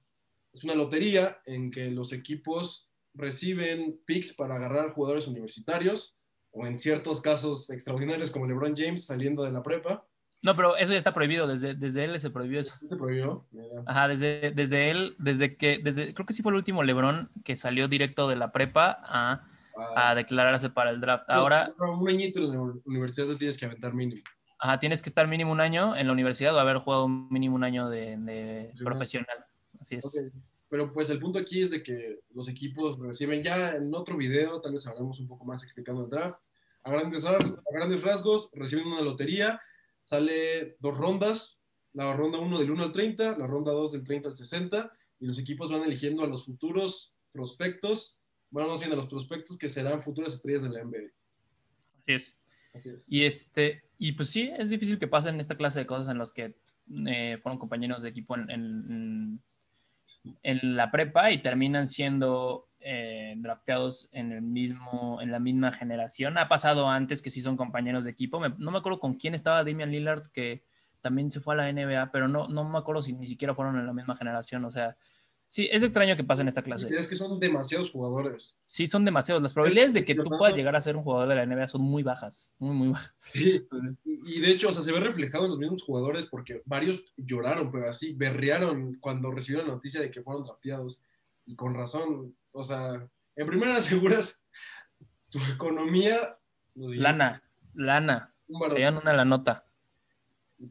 es 0.53 0.65
una 0.65 0.75
lotería 0.75 1.41
en 1.45 1.71
que 1.71 1.91
los 1.91 2.13
equipos 2.13 2.88
reciben 3.15 4.01
picks 4.05 4.35
para 4.35 4.57
agarrar 4.57 4.93
jugadores 4.93 5.27
universitarios, 5.27 6.17
o 6.51 6.67
en 6.67 6.79
ciertos 6.79 7.21
casos 7.21 7.71
extraordinarios 7.71 8.31
como 8.31 8.47
LeBron 8.47 8.75
James 8.77 9.05
saliendo 9.07 9.43
de 9.45 9.53
la 9.53 9.63
prepa, 9.63 10.05
no, 10.41 10.55
pero 10.55 10.77
eso 10.77 10.93
ya 10.93 10.99
está 10.99 11.13
prohibido, 11.13 11.49
desde, 11.49 11.75
desde 11.75 12.05
él 12.05 12.21
se 12.21 12.31
prohibió 12.31 12.61
eso. 12.61 12.79
¿Se 12.89 12.97
prohibió? 12.97 13.49
Ajá, 13.87 14.07
desde, 14.07 14.53
desde 14.53 14.91
él, 14.91 15.17
desde 15.19 15.57
que, 15.57 15.79
desde, 15.83 16.15
creo 16.15 16.27
que 16.27 16.33
sí 16.33 16.43
fue 16.43 16.53
el 16.53 16.57
último 16.57 16.85
Lebron 16.85 17.31
que 17.45 17.57
salió 17.57 17.89
directo 17.89 18.29
de 18.29 18.37
la 18.37 18.53
prepa 18.53 19.01
a, 19.03 19.49
a 19.97 20.15
declararse 20.15 20.71
para 20.71 20.91
el 20.91 21.01
draft. 21.01 21.25
Ahora... 21.29 21.75
Un 21.79 22.09
añito 22.09 22.39
en 22.39 22.53
la 22.53 22.73
universidad 22.85 23.27
te 23.27 23.37
tienes 23.37 23.59
que 23.59 23.67
aventar 23.67 23.93
mínimo. 23.95 24.23
Ajá, 24.61 24.79
tienes 24.79 25.03
que 25.03 25.09
estar 25.09 25.27
mínimo 25.27 25.51
un 25.51 25.61
año 25.61 25.97
en 25.97 26.07
la 26.07 26.13
universidad 26.13 26.55
o 26.55 26.61
haber 26.61 26.79
jugado 26.79 27.09
mínimo 27.09 27.57
un 27.57 27.65
año 27.65 27.89
de, 27.89 28.17
de 28.17 28.73
profesional. 28.85 29.45
Así 29.81 29.97
es. 29.97 30.07
Okay. 30.07 30.31
Pero 30.69 30.93
pues 30.93 31.09
el 31.11 31.19
punto 31.19 31.39
aquí 31.39 31.63
es 31.63 31.71
de 31.71 31.83
que 31.83 32.21
los 32.35 32.49
equipos 32.49 32.99
reciben 32.99 33.43
ya 33.43 33.71
en 33.71 33.95
otro 33.95 34.17
video, 34.17 34.61
tal 34.61 34.75
vez 34.75 34.87
hablamos 34.87 35.19
un 35.21 35.29
poco 35.29 35.45
más 35.45 35.63
explicando 35.63 36.05
el 36.05 36.11
draft. 36.11 36.39
A 36.83 36.93
grandes, 36.93 37.25
a 37.25 37.39
grandes 37.73 38.03
rasgos, 38.03 38.51
reciben 38.53 38.87
una 38.87 39.03
lotería 39.03 39.61
sale 40.09 40.77
dos 40.81 40.97
rondas, 40.97 41.59
la 41.93 42.15
ronda 42.17 42.39
1 42.39 42.59
del 42.59 42.71
1 42.71 42.83
al 42.83 42.93
30, 42.93 43.37
la 43.37 43.47
ronda 43.47 43.73
2 43.73 43.93
del 43.93 44.05
30 44.05 44.31
al 44.31 44.37
60, 44.37 44.91
y 45.21 45.27
los 45.27 45.39
equipos 45.39 45.71
van 45.71 45.83
eligiendo 45.83 46.25
a 46.25 46.27
los 46.27 46.47
futuros 46.47 47.15
prospectos, 47.31 48.19
bueno, 48.51 48.71
más 48.71 48.81
bien 48.81 48.91
a 48.93 48.97
los 48.97 49.09
prospectos 49.09 49.59
que 49.59 49.69
serán 49.69 50.03
futuras 50.03 50.33
estrellas 50.33 50.63
de 50.63 50.71
la 50.71 50.83
NBA. 50.83 51.11
Así 51.99 52.13
es. 52.15 52.39
Así 52.73 52.89
es. 52.89 53.13
Y, 53.13 53.25
este, 53.25 53.83
y 53.99 54.13
pues 54.13 54.31
sí, 54.31 54.51
es 54.57 54.71
difícil 54.71 54.99
que 54.99 55.09
pasen 55.09 55.41
esta 55.41 55.59
clase 55.59 55.81
de 55.81 55.87
cosas 55.87 56.09
en 56.09 56.17
los 56.17 56.33
que 56.33 56.55
eh, 57.07 57.39
fueron 57.43 57.59
compañeros 57.59 58.03
de 58.03 58.09
equipo 58.09 58.35
en, 58.35 58.51
en, 58.51 59.43
en, 60.43 60.77
la 60.77 60.91
prepa 60.91 61.31
y 61.31 61.39
terminan 61.39 61.89
siendo 61.89 62.69
eh, 62.81 63.35
drafteados 63.39 64.09
en, 64.13 64.33
el 64.33 64.43
mismo, 64.43 65.21
en 65.21 65.31
la 65.31 65.39
misma 65.39 65.73
generación. 65.73 66.39
Ha 66.39 66.49
pasado 66.49 66.89
antes 66.89 67.23
que 67.23 67.31
sí 67.31 67.41
son 67.41 67.57
compañeros 67.57 68.05
de 68.05 68.11
equipo. 68.11 68.41
No 68.59 68.71
me 68.71 68.79
acuerdo 68.79 69.01
con 69.01 69.15
quién 69.15 69.35
estaba 69.35 69.65
Damian 69.65 69.91
Lillard, 69.91 70.31
que 70.33 70.65
también 71.01 71.31
se 71.31 71.41
fue 71.41 71.55
a 71.55 71.59
la 71.59 71.73
NBA, 71.73 72.11
pero 72.13 72.29
no, 72.29 72.49
no 72.49 72.69
me 72.69 72.79
acuerdo 72.79 73.03
si 73.03 73.13
ni 73.13 73.27
siquiera 73.27 73.55
fueron 73.55 73.79
en 73.79 73.87
la 73.87 73.93
misma 73.93 74.17
generación. 74.17 74.65
O 74.65 74.71
sea, 74.71 74.97
sí, 75.49 75.69
es 75.71 75.83
extraño 75.83 76.17
que 76.17 76.25
pasen 76.25 76.49
esta 76.49 76.63
clase. 76.63 76.89
Es 76.97 77.09
que 77.11 77.17
son 77.17 77.41
demasiados 77.41 77.91
jugadores. 77.91 78.57
Sí, 78.67 78.87
son 78.87 79.05
demasiados. 79.05 79.43
Las 79.43 79.53
probabilidades 79.53 79.95
de 79.95 80.05
que 80.05 80.15
tú 80.15 80.31
puedas 80.39 80.57
llegar 80.57 80.77
a 80.77 80.81
ser 80.81 80.97
un 80.97 81.03
jugador 81.03 81.29
de 81.29 81.35
la 81.35 81.47
NBA 81.47 81.69
son 81.69 81.83
muy 81.83 82.03
bajas, 82.03 82.53
muy, 82.59 82.75
muy 82.75 82.89
bajas. 82.89 83.15
Sí, 83.19 83.67
y 84.05 84.41
de 84.41 84.51
hecho, 84.51 84.69
o 84.69 84.73
sea, 84.73 84.83
se 84.83 84.93
ve 84.93 85.01
reflejado 85.01 85.45
en 85.45 85.51
los 85.51 85.59
mismos 85.59 85.83
jugadores 85.83 86.27
porque 86.27 86.63
varios 86.65 87.13
lloraron, 87.17 87.71
pero 87.73 87.89
así, 87.89 88.13
berrearon 88.13 88.99
cuando 89.01 89.31
recibieron 89.31 89.69
la 89.69 89.75
noticia 89.75 90.01
de 90.01 90.11
que 90.11 90.23
fueron 90.23 90.45
drafteados. 90.45 91.03
Y 91.47 91.57
con 91.57 91.75
razón, 91.75 92.37
o 92.53 92.63
sea, 92.63 93.09
en 93.37 93.47
primera 93.47 93.77
aseguras 93.79 94.45
tu 95.31 95.39
economía. 95.53 96.39
Lana, 96.75 97.43
lana. 97.75 98.35
Se 98.69 98.81
dan 98.81 98.97
una 98.97 99.13
la 99.13 99.25
nota. 99.25 99.67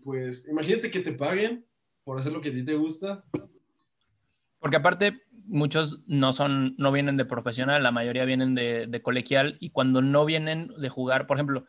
Pues 0.03 0.47
imagínate 0.47 0.91
que 0.91 0.99
te 0.99 1.13
paguen 1.13 1.65
por 2.03 2.19
hacer 2.19 2.31
lo 2.31 2.41
que 2.41 2.49
a 2.49 2.53
ti 2.53 2.63
te 2.63 2.75
gusta. 2.75 3.23
Porque 4.67 4.75
aparte, 4.75 5.21
muchos 5.45 6.01
no 6.07 6.33
son, 6.33 6.75
no 6.77 6.91
vienen 6.91 7.15
de 7.15 7.23
profesional, 7.23 7.81
la 7.81 7.93
mayoría 7.93 8.25
vienen 8.25 8.53
de, 8.53 9.01
colegial, 9.01 9.55
y 9.61 9.69
cuando 9.69 10.01
no 10.01 10.25
vienen 10.25 10.73
de 10.77 10.89
jugar, 10.89 11.25
por 11.25 11.37
ejemplo, 11.37 11.63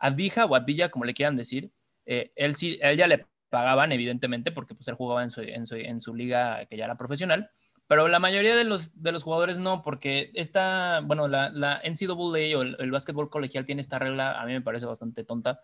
Advija 0.00 0.46
o 0.46 0.56
Advilla, 0.56 0.90
como 0.90 1.04
le 1.04 1.14
quieran 1.14 1.36
decir, 1.36 1.70
eh, 2.06 2.32
él 2.34 2.56
sí, 2.56 2.76
él 2.82 2.96
ya 2.96 3.06
le 3.06 3.24
pagaban, 3.50 3.92
evidentemente, 3.92 4.50
porque 4.50 4.74
pues 4.74 4.88
él 4.88 4.96
jugaba 4.96 5.22
en 5.22 5.30
su, 5.30 5.42
en 5.42 5.64
su, 5.64 5.76
en 5.76 6.00
su 6.00 6.12
liga 6.12 6.66
que 6.66 6.76
ya 6.76 6.86
era 6.86 6.96
profesional, 6.96 7.52
pero 7.86 8.08
la 8.08 8.18
mayoría 8.18 8.56
de 8.56 8.64
los, 8.64 9.00
de 9.00 9.12
los 9.12 9.22
jugadores 9.22 9.60
no, 9.60 9.82
porque 9.82 10.32
esta, 10.34 11.02
bueno, 11.04 11.28
la, 11.28 11.50
la 11.50 11.80
NCAA 11.84 12.14
o 12.14 12.62
el, 12.62 12.76
el 12.80 12.90
básquetbol 12.90 13.30
colegial 13.30 13.64
tiene 13.64 13.80
esta 13.80 14.00
regla, 14.00 14.40
a 14.40 14.44
mí 14.44 14.54
me 14.54 14.60
parece 14.60 14.86
bastante 14.86 15.22
tonta, 15.22 15.60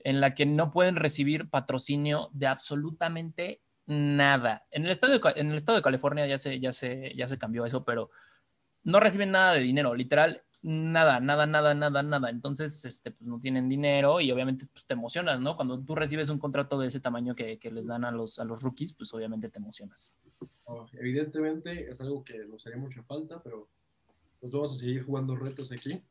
en 0.00 0.20
la 0.20 0.34
que 0.34 0.44
no 0.44 0.72
pueden 0.72 0.96
recibir 0.96 1.48
patrocinio 1.50 2.30
de 2.32 2.48
absolutamente 2.48 3.60
nada. 3.86 4.66
En 4.70 4.84
el 4.84 4.90
estado 4.90 5.18
de, 5.18 5.20
en 5.36 5.50
el 5.50 5.56
estado 5.56 5.76
de 5.76 5.82
California 5.82 6.26
ya 6.26 6.38
se, 6.38 6.60
ya, 6.60 6.72
se, 6.72 7.14
ya 7.14 7.28
se 7.28 7.38
cambió 7.38 7.64
eso, 7.64 7.84
pero 7.84 8.10
no 8.84 9.00
reciben 9.00 9.32
nada 9.32 9.54
de 9.54 9.60
dinero, 9.60 9.94
literal 9.94 10.42
nada, 10.66 11.20
nada, 11.20 11.46
nada, 11.46 11.74
nada, 11.74 12.02
nada. 12.02 12.30
Entonces, 12.30 12.84
este, 12.84 13.12
pues 13.12 13.28
no 13.28 13.38
tienen 13.40 13.68
dinero 13.68 14.20
y 14.20 14.32
obviamente 14.32 14.66
pues, 14.72 14.84
te 14.84 14.94
emocionas, 14.94 15.40
¿no? 15.40 15.54
Cuando 15.54 15.78
tú 15.78 15.94
recibes 15.94 16.28
un 16.28 16.38
contrato 16.38 16.78
de 16.78 16.88
ese 16.88 16.98
tamaño 16.98 17.36
que, 17.36 17.58
que 17.58 17.70
les 17.70 17.86
dan 17.86 18.04
a 18.04 18.10
los, 18.10 18.40
a 18.40 18.44
los 18.44 18.62
rookies, 18.62 18.92
pues 18.94 19.14
obviamente 19.14 19.48
te 19.48 19.58
emocionas. 19.58 20.16
Oh, 20.64 20.86
evidentemente 20.94 21.88
es 21.88 22.00
algo 22.00 22.24
que 22.24 22.38
nos 22.46 22.66
haría 22.66 22.78
mucha 22.78 23.02
falta, 23.04 23.40
pero 23.42 23.68
pues 24.40 24.52
vamos 24.52 24.72
a 24.72 24.76
seguir 24.76 25.04
jugando 25.04 25.36
retos 25.36 25.70
aquí. 25.70 26.02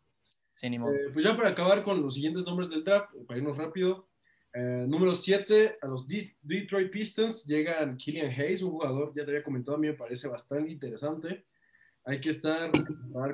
Sí, 0.56 0.70
ni 0.70 0.78
eh, 0.78 1.10
pues 1.12 1.26
ya 1.26 1.36
para 1.36 1.50
acabar 1.50 1.84
con 1.84 2.02
los 2.02 2.14
siguientes 2.14 2.46
nombres 2.46 2.70
del 2.70 2.86
draft, 2.86 3.14
para 3.28 3.38
irnos 3.38 3.58
rápido. 3.58 4.08
Eh, 4.56 4.86
número 4.88 5.14
7, 5.14 5.78
a 5.82 5.88
los 5.88 6.08
Detroit 6.08 6.90
Pistons 6.90 7.46
llegan 7.46 7.98
Killian 7.98 8.32
Hayes, 8.32 8.62
un 8.62 8.72
jugador, 8.72 9.14
ya 9.16 9.26
te 9.26 9.32
había 9.32 9.44
comentado, 9.44 9.76
a 9.76 9.80
mí 9.80 9.88
me 9.88 9.94
parece 9.94 10.28
bastante 10.28 10.72
interesante 10.72 11.46
hay 12.06 12.22
que 12.22 12.30
estar 12.30 12.72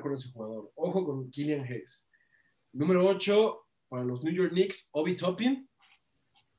con 0.00 0.14
ese 0.14 0.30
jugador. 0.30 0.72
Ojo 0.74 1.04
con 1.04 1.30
Killian 1.30 1.64
Hayes. 1.64 2.08
Número 2.72 3.06
8, 3.06 3.66
para 3.88 4.02
los 4.02 4.24
New 4.24 4.32
York 4.32 4.52
Knicks, 4.52 4.88
Obi 4.92 5.14
Toppin, 5.14 5.68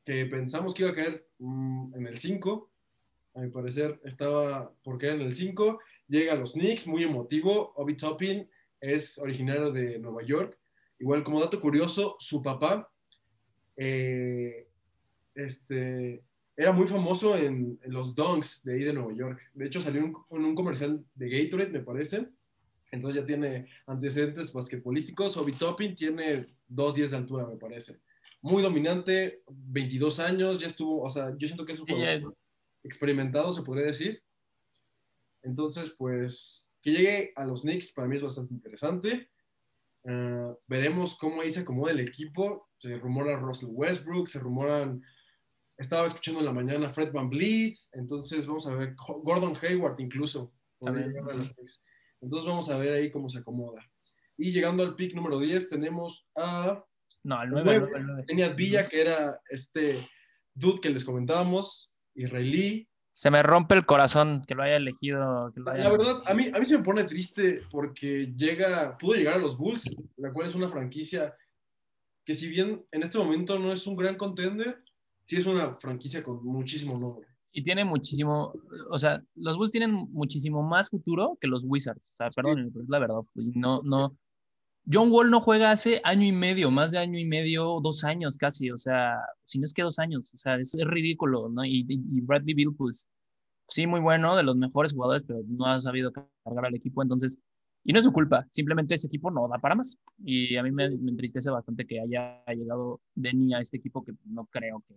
que 0.05 0.27
pensamos 0.27 0.73
que 0.73 0.83
iba 0.83 0.91
a 0.91 0.95
caer 0.95 1.27
mm, 1.39 1.95
en 1.95 2.07
el 2.07 2.19
5. 2.19 2.71
A 3.35 3.39
mi 3.41 3.49
parecer 3.49 3.99
estaba 4.03 4.71
por 4.83 4.99
caer 4.99 5.13
en 5.15 5.21
el 5.21 5.33
5. 5.33 5.79
Llega 6.07 6.33
a 6.33 6.35
los 6.35 6.53
Knicks, 6.53 6.85
muy 6.85 7.03
emotivo. 7.03 7.73
Obi 7.77 7.97
Toppin 7.97 8.47
es 8.79 9.17
originario 9.17 9.71
de 9.71 9.97
Nueva 9.97 10.21
York. 10.21 10.59
Igual, 10.99 11.23
como 11.23 11.41
dato 11.41 11.59
curioso, 11.59 12.15
su 12.19 12.43
papá 12.43 12.92
eh, 13.75 14.67
este, 15.35 16.23
era 16.55 16.71
muy 16.71 16.87
famoso 16.87 17.35
en, 17.37 17.79
los 17.85 18.15
Dunks 18.15 18.63
de 18.63 18.73
ahí 18.73 18.83
de 18.83 18.93
Nueva 18.93 19.13
York. 19.13 19.41
De 19.53 19.65
hecho, 19.65 19.81
salió 19.81 20.01
en 20.01 20.45
un, 20.45 20.55
comercial 20.55 21.03
de 21.15 21.29
Gatorade, 21.29 21.71
me 21.71 21.79
parece. 21.79 22.29
Entonces 22.91 23.21
ya 23.21 23.25
tiene 23.25 23.67
antecedentes 23.87 24.53
basquetbolísticos. 24.53 25.35
Obi 25.37 25.53
Toppin 25.53 25.95
tiene 25.95 26.47
2.10 26.69 27.09
de 27.09 27.17
altura, 27.17 27.47
me 27.47 27.57
parece. 27.57 27.99
Muy 28.41 28.61
dominante, 28.61 29.41
22 29.47 30.19
años, 30.19 30.59
ya 30.59 30.67
estuvo, 30.67 31.01
o 31.01 31.09
sea, 31.09 31.33
yo 31.37 31.47
siento 31.47 31.65
que 31.65 31.73
es 31.73 31.79
un 31.79 31.87
jugador 31.87 32.35
experimentado, 32.83 33.51
se 33.51 33.63
podría 33.63 33.87
decir. 33.87 34.21
Entonces, 35.41 35.93
pues, 35.97 36.71
que 36.81 36.91
llegue 36.91 37.33
a 37.35 37.45
los 37.45 37.61
Knicks 37.61 37.91
para 37.91 38.07
mí 38.07 38.17
es 38.17 38.21
bastante 38.21 38.53
interesante. 38.53 39.29
Uh, 40.03 40.55
veremos 40.67 41.15
cómo 41.17 41.41
ahí 41.41 41.53
se 41.53 41.61
acomoda 41.61 41.91
el 41.91 41.99
equipo. 41.99 42.69
Se 42.79 42.97
rumora 42.97 43.37
Russell 43.37 43.69
Westbrook, 43.71 44.27
se 44.27 44.39
rumoran 44.39 45.01
estaba 45.77 46.07
escuchando 46.07 46.39
en 46.39 46.45
la 46.45 46.53
mañana 46.53 46.91
Fred 46.91 47.11
Van 47.11 47.29
Vliet, 47.29 47.77
entonces 47.91 48.45
vamos 48.45 48.67
a 48.67 48.75
ver, 48.75 48.95
Gordon 48.95 49.57
Hayward 49.61 49.99
incluso. 49.99 50.53
Entonces 50.81 52.47
vamos 52.47 52.69
a 52.69 52.77
ver 52.77 52.93
ahí 52.93 53.11
cómo 53.11 53.29
se 53.29 53.39
acomoda. 53.39 53.85
Y 54.37 54.51
llegando 54.51 54.83
al 54.83 54.95
pick 54.95 55.13
número 55.13 55.39
10 55.39 55.69
tenemos 55.69 56.27
a... 56.35 56.83
No, 57.23 57.37
al 57.37 57.49
9. 57.49 58.23
Tenía 58.27 58.49
Villa, 58.49 58.87
que 58.89 59.01
era 59.01 59.39
este 59.49 60.07
dude 60.53 60.81
que 60.81 60.89
les 60.89 61.05
comentábamos, 61.05 61.93
israelí. 62.15 62.89
Se 63.13 63.29
me 63.29 63.43
rompe 63.43 63.75
el 63.75 63.85
corazón 63.85 64.43
que 64.47 64.55
lo 64.55 64.63
haya 64.63 64.75
elegido. 64.75 65.51
Que 65.53 65.61
lo 65.61 65.71
haya 65.71 65.83
La 65.83 65.91
verdad, 65.91 66.23
a 66.25 66.33
mí, 66.33 66.47
a 66.53 66.59
mí 66.59 66.65
se 66.65 66.77
me 66.77 66.83
pone 66.83 67.03
triste 67.03 67.61
porque 67.69 68.33
llega, 68.35 68.97
pudo 68.97 69.13
llegar 69.13 69.35
a 69.35 69.37
los 69.37 69.55
Bulls, 69.55 69.83
la 70.17 70.33
cual 70.33 70.49
es 70.49 70.55
una 70.55 70.67
franquicia 70.67 71.35
que 72.25 72.33
si 72.33 72.47
bien 72.49 72.83
en 72.91 73.03
este 73.03 73.17
momento 73.17 73.59
no 73.59 73.71
es 73.71 73.85
un 73.85 73.95
gran 73.95 74.15
contender, 74.15 74.83
sí 75.25 75.37
es 75.37 75.45
una 75.45 75.75
franquicia 75.75 76.23
con 76.23 76.43
muchísimo 76.43 76.97
nombre. 76.97 77.27
Y 77.51 77.61
tiene 77.61 77.85
muchísimo, 77.85 78.51
o 78.89 78.97
sea, 78.97 79.21
los 79.35 79.57
Bulls 79.57 79.71
tienen 79.71 79.91
muchísimo 79.91 80.63
más 80.63 80.89
futuro 80.89 81.37
que 81.39 81.47
los 81.47 81.65
Wizards. 81.67 82.09
O 82.13 82.15
sea, 82.17 82.31
perdón, 82.31 82.71
pero 82.73 82.83
es 82.83 82.89
la 82.89 82.99
verdad. 82.99 83.21
No, 83.35 83.81
no. 83.83 84.17
John 84.91 85.11
Wall 85.11 85.29
no 85.29 85.39
juega 85.39 85.71
hace 85.71 86.01
año 86.03 86.25
y 86.25 86.31
medio, 86.31 86.69
más 86.69 86.91
de 86.91 86.97
año 86.97 87.17
y 87.17 87.25
medio, 87.25 87.79
dos 87.81 88.03
años 88.03 88.37
casi. 88.37 88.71
O 88.71 88.77
sea, 88.77 89.15
si 89.45 89.59
no 89.59 89.65
es 89.65 89.73
que 89.73 89.81
dos 89.81 89.99
años. 89.99 90.31
O 90.33 90.37
sea, 90.37 90.55
es, 90.57 90.75
es 90.75 90.85
ridículo, 90.85 91.49
¿no? 91.49 91.63
Y, 91.65 91.85
Bradley 92.21 92.53
Bill, 92.53 92.75
pues, 92.75 93.07
sí, 93.69 93.87
muy 93.87 94.01
bueno, 94.01 94.35
de 94.35 94.43
los 94.43 94.55
mejores 94.55 94.93
jugadores, 94.93 95.23
pero 95.23 95.41
no 95.47 95.65
ha 95.65 95.79
sabido 95.79 96.11
cargar 96.11 96.65
al 96.65 96.75
equipo. 96.75 97.01
Entonces, 97.01 97.39
y 97.85 97.93
no 97.93 97.99
es 97.99 98.05
su 98.05 98.11
culpa, 98.11 98.45
simplemente 98.51 98.95
ese 98.95 99.07
equipo 99.07 99.31
no 99.31 99.47
da 99.47 99.57
para 99.57 99.75
más. 99.75 99.97
Y 100.23 100.55
a 100.57 100.63
mí 100.63 100.71
me, 100.71 100.89
me 100.89 101.11
entristece 101.11 101.49
bastante 101.49 101.85
que 101.85 102.01
haya 102.01 102.43
llegado 102.47 103.01
Denny 103.15 103.53
a 103.53 103.59
este 103.59 103.77
equipo 103.77 104.03
que 104.03 104.13
no 104.25 104.45
creo 104.47 104.83
que 104.87 104.95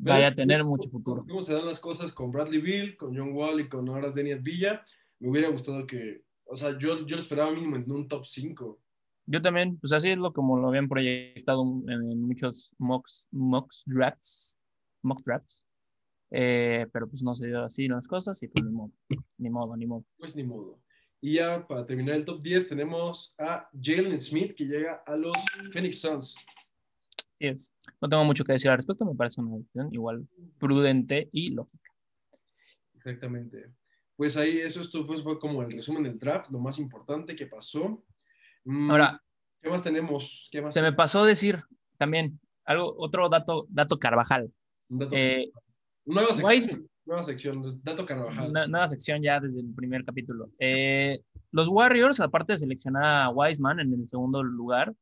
vaya 0.00 0.28
a 0.28 0.34
tener 0.34 0.64
mucho 0.64 0.88
futuro. 0.90 1.24
¿Cómo 1.28 1.44
se 1.44 1.54
dan 1.54 1.66
las 1.66 1.80
cosas 1.80 2.12
con 2.12 2.30
Bradley 2.30 2.60
Bill, 2.60 2.96
con 2.96 3.16
John 3.16 3.32
Wall 3.32 3.60
y 3.60 3.68
con 3.68 3.88
ahora 3.88 4.10
Daniel 4.10 4.40
Villa? 4.40 4.84
Me 5.18 5.30
hubiera 5.30 5.48
gustado 5.48 5.86
que, 5.86 6.22
o 6.50 6.56
sea, 6.56 6.76
yo, 6.76 7.06
yo 7.06 7.16
lo 7.16 7.22
esperaba 7.22 7.52
mínimo 7.52 7.76
en 7.76 7.90
un 7.90 8.08
top 8.08 8.26
5. 8.26 8.80
Yo 9.26 9.40
también, 9.40 9.78
pues 9.78 9.92
así 9.92 10.10
es 10.10 10.18
lo 10.18 10.32
como 10.32 10.58
lo 10.58 10.68
habían 10.68 10.88
proyectado 10.88 11.62
en, 11.86 12.20
muchos 12.22 12.74
mocks, 12.78 13.28
mocks 13.30 13.84
drafts, 13.86 14.58
mock 15.02 15.22
drafts. 15.24 15.64
Eh, 16.32 16.86
pero 16.92 17.08
pues 17.08 17.22
no 17.22 17.34
se 17.36 17.46
dio 17.46 17.64
así 17.64 17.88
las 17.88 18.08
cosas 18.08 18.40
y 18.42 18.48
pues 18.48 18.64
ni 18.64 18.72
modo, 18.72 18.92
ni 19.38 19.50
modo, 19.50 19.76
ni 19.76 19.86
modo. 19.86 20.04
Pues 20.18 20.34
ni 20.34 20.42
modo. 20.42 20.80
Y 21.20 21.34
ya 21.34 21.66
para 21.66 21.86
terminar 21.86 22.16
el 22.16 22.24
top 22.24 22.42
10 22.42 22.68
tenemos 22.68 23.34
a 23.38 23.68
Jalen 23.80 24.18
Smith 24.18 24.54
que 24.54 24.64
llega 24.64 25.02
a 25.06 25.16
los 25.16 25.36
Phoenix 25.72 26.00
Suns. 26.00 26.36
Así 27.34 27.46
es. 27.46 27.72
No 28.00 28.08
tengo 28.08 28.24
mucho 28.24 28.42
que 28.42 28.54
decir 28.54 28.70
al 28.70 28.78
respecto, 28.78 29.04
me 29.04 29.14
parece 29.14 29.40
una 29.40 29.56
decisión 29.56 29.88
igual 29.92 30.26
prudente 30.58 31.28
y 31.32 31.50
lógica. 31.50 31.90
Exactamente. 32.94 33.70
Pues 34.20 34.36
ahí 34.36 34.58
eso 34.58 34.82
esto 34.82 35.02
fue, 35.06 35.16
fue 35.16 35.38
como 35.38 35.62
el 35.62 35.72
resumen 35.72 36.02
del 36.02 36.18
draft, 36.18 36.50
lo 36.50 36.58
más 36.58 36.78
importante 36.78 37.34
que 37.34 37.46
pasó. 37.46 38.04
Mm, 38.66 38.90
Ahora, 38.90 39.22
¿qué 39.62 39.70
más 39.70 39.82
tenemos? 39.82 40.46
¿Qué 40.52 40.60
más 40.60 40.74
se 40.74 40.82
me 40.82 40.92
pasó 40.92 41.24
decir 41.24 41.64
también 41.96 42.38
algo, 42.66 42.94
otro 42.98 43.30
dato, 43.30 43.64
dato 43.70 43.98
Carvajal. 43.98 44.52
Dato- 44.90 45.16
Eh, 45.16 45.50
nueva 46.04 46.34
sección. 46.34 46.50
Wise- 46.50 46.86
Nueva 47.06 47.22
sección, 47.22 47.62
dato 47.82 48.04
Carvajal. 48.04 48.50
Una 48.50 48.66
nueva 48.66 48.86
sección 48.88 49.22
ya 49.22 49.40
desde 49.40 49.60
el 49.60 49.72
primer 49.74 50.04
capítulo. 50.04 50.50
Eh, 50.58 51.20
los 51.50 51.68
Warriors, 51.68 52.20
aparte 52.20 52.52
de 52.52 52.58
seleccionar 52.58 53.02
a 53.24 53.30
Wiseman 53.30 53.80
en 53.80 53.94
el 53.94 54.06
segundo 54.06 54.42
lugar, 54.42 54.92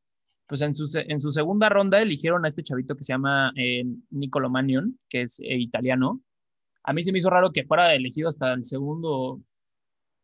pues 0.47 0.63
en 0.63 0.77
su, 0.77 0.87
en 0.97 1.19
su 1.19 1.33
segunda 1.33 1.69
ronda 1.69 2.01
eligieron 2.01 2.45
a 2.45 2.49
este 2.49 2.63
chavito 2.63 2.95
que 2.95 3.03
se 3.03 3.15
llama 3.15 3.53
eh, 3.57 3.83
Nicolo 4.11 4.49
Manion, 4.49 4.97
que 5.09 5.23
es 5.23 5.41
eh, 5.41 5.57
italiano. 5.59 6.21
A 6.85 6.93
mí 6.93 7.05
se 7.05 7.13
me 7.13 7.19
hizo 7.19 7.31
raro 7.31 7.53
que 7.53 7.65
fuera 7.65 7.95
elegido 7.95 8.29
hasta 8.29 8.53
el 8.55 8.65
segundo, 8.65 9.41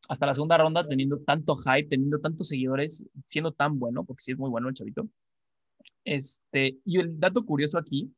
hasta 0.09 0.27
la 0.27 0.35
segunda 0.35 0.57
ronda, 0.59 0.83
teniendo 0.85 1.19
tanto 1.19 1.57
hype, 1.57 1.89
teniendo 1.89 2.19
tantos 2.21 2.49
seguidores, 2.49 3.07
siendo 3.25 3.53
tan 3.53 3.79
bueno, 3.79 4.05
porque 4.05 4.23
sí 4.23 4.33
es 4.33 4.39
muy 4.39 4.51
bueno 4.51 4.69
el 4.69 4.75
chavito. 4.75 5.09
Este, 6.05 6.79
y 6.85 6.99
el 6.99 7.19
dato 7.19 7.45
curioso 7.45 7.79
aquí 7.79 8.13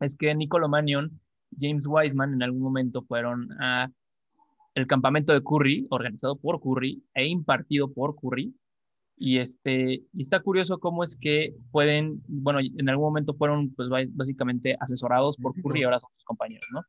es 0.00 0.16
que 0.16 0.34
Nicolo 0.34 0.68
Manion 0.68 1.20
James 1.58 1.86
Wiseman 1.88 2.34
en 2.34 2.42
algún 2.42 2.62
momento 2.62 3.02
fueron 3.02 3.50
a 3.60 3.90
el 4.74 4.86
campamento 4.86 5.34
de 5.34 5.42
Curry, 5.42 5.86
organizado 5.90 6.36
por 6.36 6.60
Curry 6.60 7.02
e 7.14 7.26
impartido 7.26 7.92
por 7.92 8.16
Curry. 8.16 8.54
Y, 9.18 9.36
este, 9.38 10.02
y 10.12 10.20
está 10.20 10.40
curioso 10.40 10.78
cómo 10.78 11.02
es 11.02 11.16
que 11.16 11.54
pueden, 11.70 12.22
bueno, 12.26 12.60
en 12.60 12.88
algún 12.88 13.04
momento 13.04 13.34
fueron 13.34 13.70
pues 13.74 13.90
bá- 13.90 14.08
básicamente 14.12 14.74
asesorados 14.80 15.36
por 15.36 15.52
Curry 15.60 15.80
y 15.80 15.84
ahora 15.84 16.00
son 16.00 16.10
sus 16.14 16.24
compañeros, 16.24 16.66
¿no? 16.72 16.80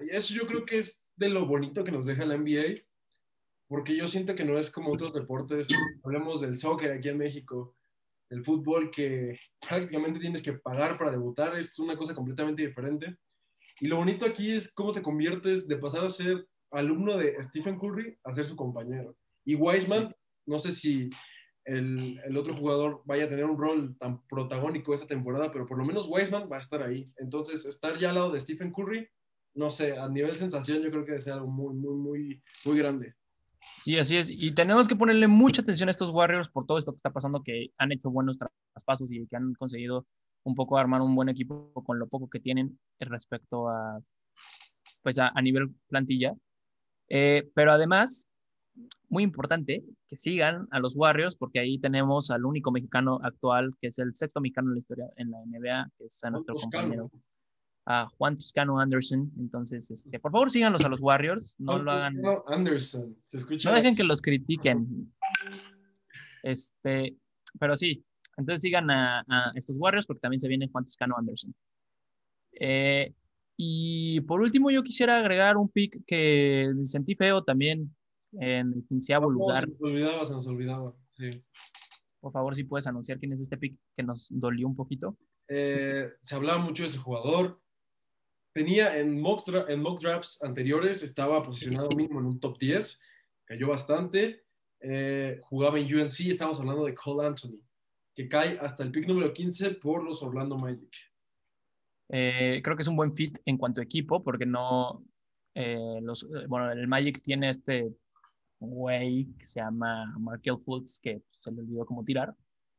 Y 0.00 0.14
eso 0.14 0.34
yo 0.34 0.46
creo 0.46 0.64
que 0.64 0.78
es 0.78 1.04
de 1.16 1.28
lo 1.28 1.46
bonito 1.46 1.84
que 1.84 1.92
nos 1.92 2.06
deja 2.06 2.26
la 2.26 2.36
NBA, 2.36 2.82
porque 3.68 3.96
yo 3.96 4.08
siento 4.08 4.34
que 4.34 4.44
no 4.44 4.58
es 4.58 4.70
como 4.70 4.92
otros 4.92 5.12
deportes, 5.12 5.68
hablemos 6.02 6.40
del 6.40 6.56
soccer 6.56 6.92
aquí 6.92 7.08
en 7.08 7.18
México, 7.18 7.76
el 8.30 8.42
fútbol 8.42 8.90
que 8.90 9.38
prácticamente 9.60 10.20
tienes 10.20 10.42
que 10.42 10.54
pagar 10.54 10.98
para 10.98 11.10
debutar, 11.10 11.56
es 11.56 11.78
una 11.78 11.96
cosa 11.96 12.14
completamente 12.14 12.66
diferente. 12.66 13.16
Y 13.80 13.88
lo 13.88 13.96
bonito 13.96 14.24
aquí 14.24 14.52
es 14.52 14.72
cómo 14.72 14.92
te 14.92 15.02
conviertes 15.02 15.66
de 15.66 15.76
pasar 15.76 16.04
a 16.04 16.10
ser 16.10 16.46
alumno 16.70 17.16
de 17.16 17.36
Stephen 17.44 17.78
Curry 17.78 18.18
a 18.24 18.34
ser 18.34 18.46
su 18.46 18.56
compañero. 18.56 19.16
Y 19.44 19.54
Wiseman, 19.54 20.14
no 20.46 20.58
sé 20.58 20.72
si 20.72 21.10
el, 21.64 22.20
el 22.24 22.36
otro 22.36 22.54
jugador 22.54 23.02
vaya 23.04 23.24
a 23.24 23.28
tener 23.28 23.44
un 23.44 23.58
rol 23.58 23.96
tan 23.98 24.26
protagónico 24.26 24.94
esta 24.94 25.06
temporada, 25.06 25.50
pero 25.52 25.66
por 25.66 25.78
lo 25.78 25.84
menos 25.84 26.08
Wiseman 26.08 26.48
va 26.50 26.56
a 26.58 26.60
estar 26.60 26.82
ahí. 26.82 27.10
Entonces, 27.16 27.64
estar 27.66 27.98
ya 27.98 28.10
al 28.10 28.16
lado 28.16 28.32
de 28.32 28.40
Stephen 28.40 28.72
Curry, 28.72 29.08
no 29.54 29.70
sé, 29.70 29.96
a 29.98 30.08
nivel 30.08 30.34
sensación 30.34 30.82
yo 30.82 30.90
creo 30.90 31.04
que 31.04 31.16
es 31.16 31.28
algo 31.28 31.46
muy, 31.46 31.74
muy, 31.74 31.94
muy, 31.94 32.42
muy 32.64 32.78
grande. 32.78 33.14
Sí, 33.76 33.98
así 33.98 34.16
es. 34.16 34.30
Y 34.30 34.52
tenemos 34.54 34.86
que 34.86 34.96
ponerle 34.96 35.26
mucha 35.26 35.62
atención 35.62 35.88
a 35.88 35.90
estos 35.90 36.10
Warriors 36.10 36.48
por 36.48 36.66
todo 36.66 36.78
esto 36.78 36.92
que 36.92 36.96
está 36.96 37.10
pasando, 37.10 37.42
que 37.42 37.68
han 37.78 37.92
hecho 37.92 38.10
buenos 38.10 38.38
traspasos 38.72 39.10
y 39.10 39.26
que 39.26 39.36
han 39.36 39.54
conseguido 39.54 40.06
un 40.44 40.54
poco 40.54 40.78
armar 40.78 41.00
un 41.00 41.14
buen 41.14 41.28
equipo 41.28 41.72
con 41.84 41.98
lo 41.98 42.06
poco 42.06 42.28
que 42.28 42.38
tienen 42.38 42.78
respecto 43.00 43.68
a, 43.68 44.00
pues 45.02 45.18
a, 45.18 45.32
a 45.34 45.42
nivel 45.42 45.74
plantilla. 45.88 46.34
Eh, 47.08 47.50
pero 47.54 47.72
además, 47.72 48.28
muy 49.08 49.22
importante, 49.22 49.84
que 50.08 50.16
sigan 50.16 50.68
a 50.70 50.78
los 50.78 50.96
Warriors, 50.96 51.36
porque 51.36 51.60
ahí 51.60 51.78
tenemos 51.78 52.30
al 52.30 52.44
único 52.44 52.70
mexicano 52.70 53.18
actual, 53.22 53.74
que 53.80 53.88
es 53.88 53.98
el 53.98 54.14
sexto 54.14 54.40
mexicano 54.40 54.68
en 54.68 54.74
la 54.74 54.80
historia 54.80 55.06
en 55.16 55.30
la 55.30 55.38
NBA, 55.46 55.90
que 55.96 56.06
es 56.06 56.24
a 56.24 56.30
nuestro 56.30 56.54
compañero, 56.54 57.10
a 57.86 58.08
Juan 58.16 58.36
Toscano 58.36 58.78
Anderson. 58.78 59.30
Entonces, 59.38 59.90
este, 59.90 60.18
por 60.18 60.32
favor, 60.32 60.50
síganlos 60.50 60.84
a 60.84 60.88
los 60.88 61.00
Warriors, 61.00 61.56
no 61.58 61.78
lo 61.78 61.92
hagan. 61.92 62.14
Toscano 62.14 62.44
Anderson, 62.46 63.16
se 63.24 63.38
escucha. 63.38 63.70
No 63.70 63.76
dejen 63.76 63.96
que 63.96 64.04
los 64.04 64.22
critiquen. 64.22 65.12
Este, 66.42 67.16
pero 67.58 67.76
sí, 67.76 68.04
entonces 68.36 68.60
sigan 68.62 68.90
a, 68.90 69.20
a 69.20 69.52
estos 69.54 69.76
Warriors 69.76 70.06
porque 70.06 70.20
también 70.20 70.40
se 70.40 70.48
viene 70.48 70.68
Juan 70.68 70.84
Toscano 70.84 71.14
Anderson. 71.16 71.54
Eh, 72.60 73.12
y 73.56 74.20
por 74.22 74.40
último, 74.40 74.70
yo 74.70 74.82
quisiera 74.82 75.18
agregar 75.18 75.56
un 75.56 75.68
pick 75.68 76.04
que 76.06 76.72
sentí 76.82 77.14
feo 77.14 77.44
también 77.44 77.94
en 78.32 78.72
el 78.72 78.84
quinceavo 78.88 79.30
lugar. 79.30 79.64
Se 79.64 79.70
nos 79.70 79.82
olvidaba, 79.82 80.24
se 80.24 80.32
nos 80.32 80.46
olvidaba. 80.46 80.94
Sí. 81.12 81.44
Por 82.20 82.32
favor, 82.32 82.54
si 82.54 82.64
puedes 82.64 82.86
anunciar 82.86 83.18
quién 83.18 83.32
es 83.32 83.40
este 83.40 83.56
pick 83.56 83.78
que 83.96 84.02
nos 84.02 84.28
dolió 84.30 84.66
un 84.66 84.74
poquito. 84.74 85.16
Eh, 85.48 86.10
se 86.22 86.34
hablaba 86.34 86.58
mucho 86.58 86.82
de 86.82 86.88
ese 86.88 86.98
jugador. 86.98 87.60
Tenía 88.54 88.96
en 89.00 89.20
mock, 89.20 89.42
en 89.68 89.82
mock 89.82 90.00
drafts 90.00 90.40
anteriores, 90.40 91.02
estaba 91.02 91.42
posicionado 91.42 91.88
mínimo 91.90 92.20
en 92.20 92.26
un 92.26 92.38
top 92.38 92.56
10, 92.56 93.00
cayó 93.44 93.66
bastante. 93.66 94.44
Eh, 94.78 95.40
jugaba 95.42 95.80
en 95.80 95.92
UNC, 95.92 96.20
estamos 96.28 96.60
hablando 96.60 96.84
de 96.84 96.94
Cole 96.94 97.26
Anthony, 97.26 97.58
que 98.14 98.28
cae 98.28 98.56
hasta 98.60 98.84
el 98.84 98.92
pick 98.92 99.08
número 99.08 99.32
15 99.32 99.72
por 99.72 100.04
los 100.04 100.22
Orlando 100.22 100.56
Magic. 100.56 100.94
Eh, 102.10 102.60
creo 102.62 102.76
que 102.76 102.82
es 102.82 102.88
un 102.88 102.94
buen 102.94 103.12
fit 103.12 103.38
en 103.44 103.58
cuanto 103.58 103.80
a 103.80 103.84
equipo, 103.84 104.22
porque 104.22 104.46
no. 104.46 105.04
eh, 105.54 105.98
los, 106.00 106.22
eh, 106.22 106.46
bueno, 106.46 106.70
el 106.70 106.86
Magic 106.86 107.20
tiene 107.22 107.50
este 107.50 107.92
güey 108.60 109.26
que 109.36 109.46
se 109.46 109.58
llama 109.58 110.14
Markel 110.20 110.58
Fultz, 110.58 111.00
que 111.00 111.22
se 111.32 111.50
le 111.50 111.62
olvidó 111.62 111.84
cómo 111.86 112.04
tirar. 112.04 112.32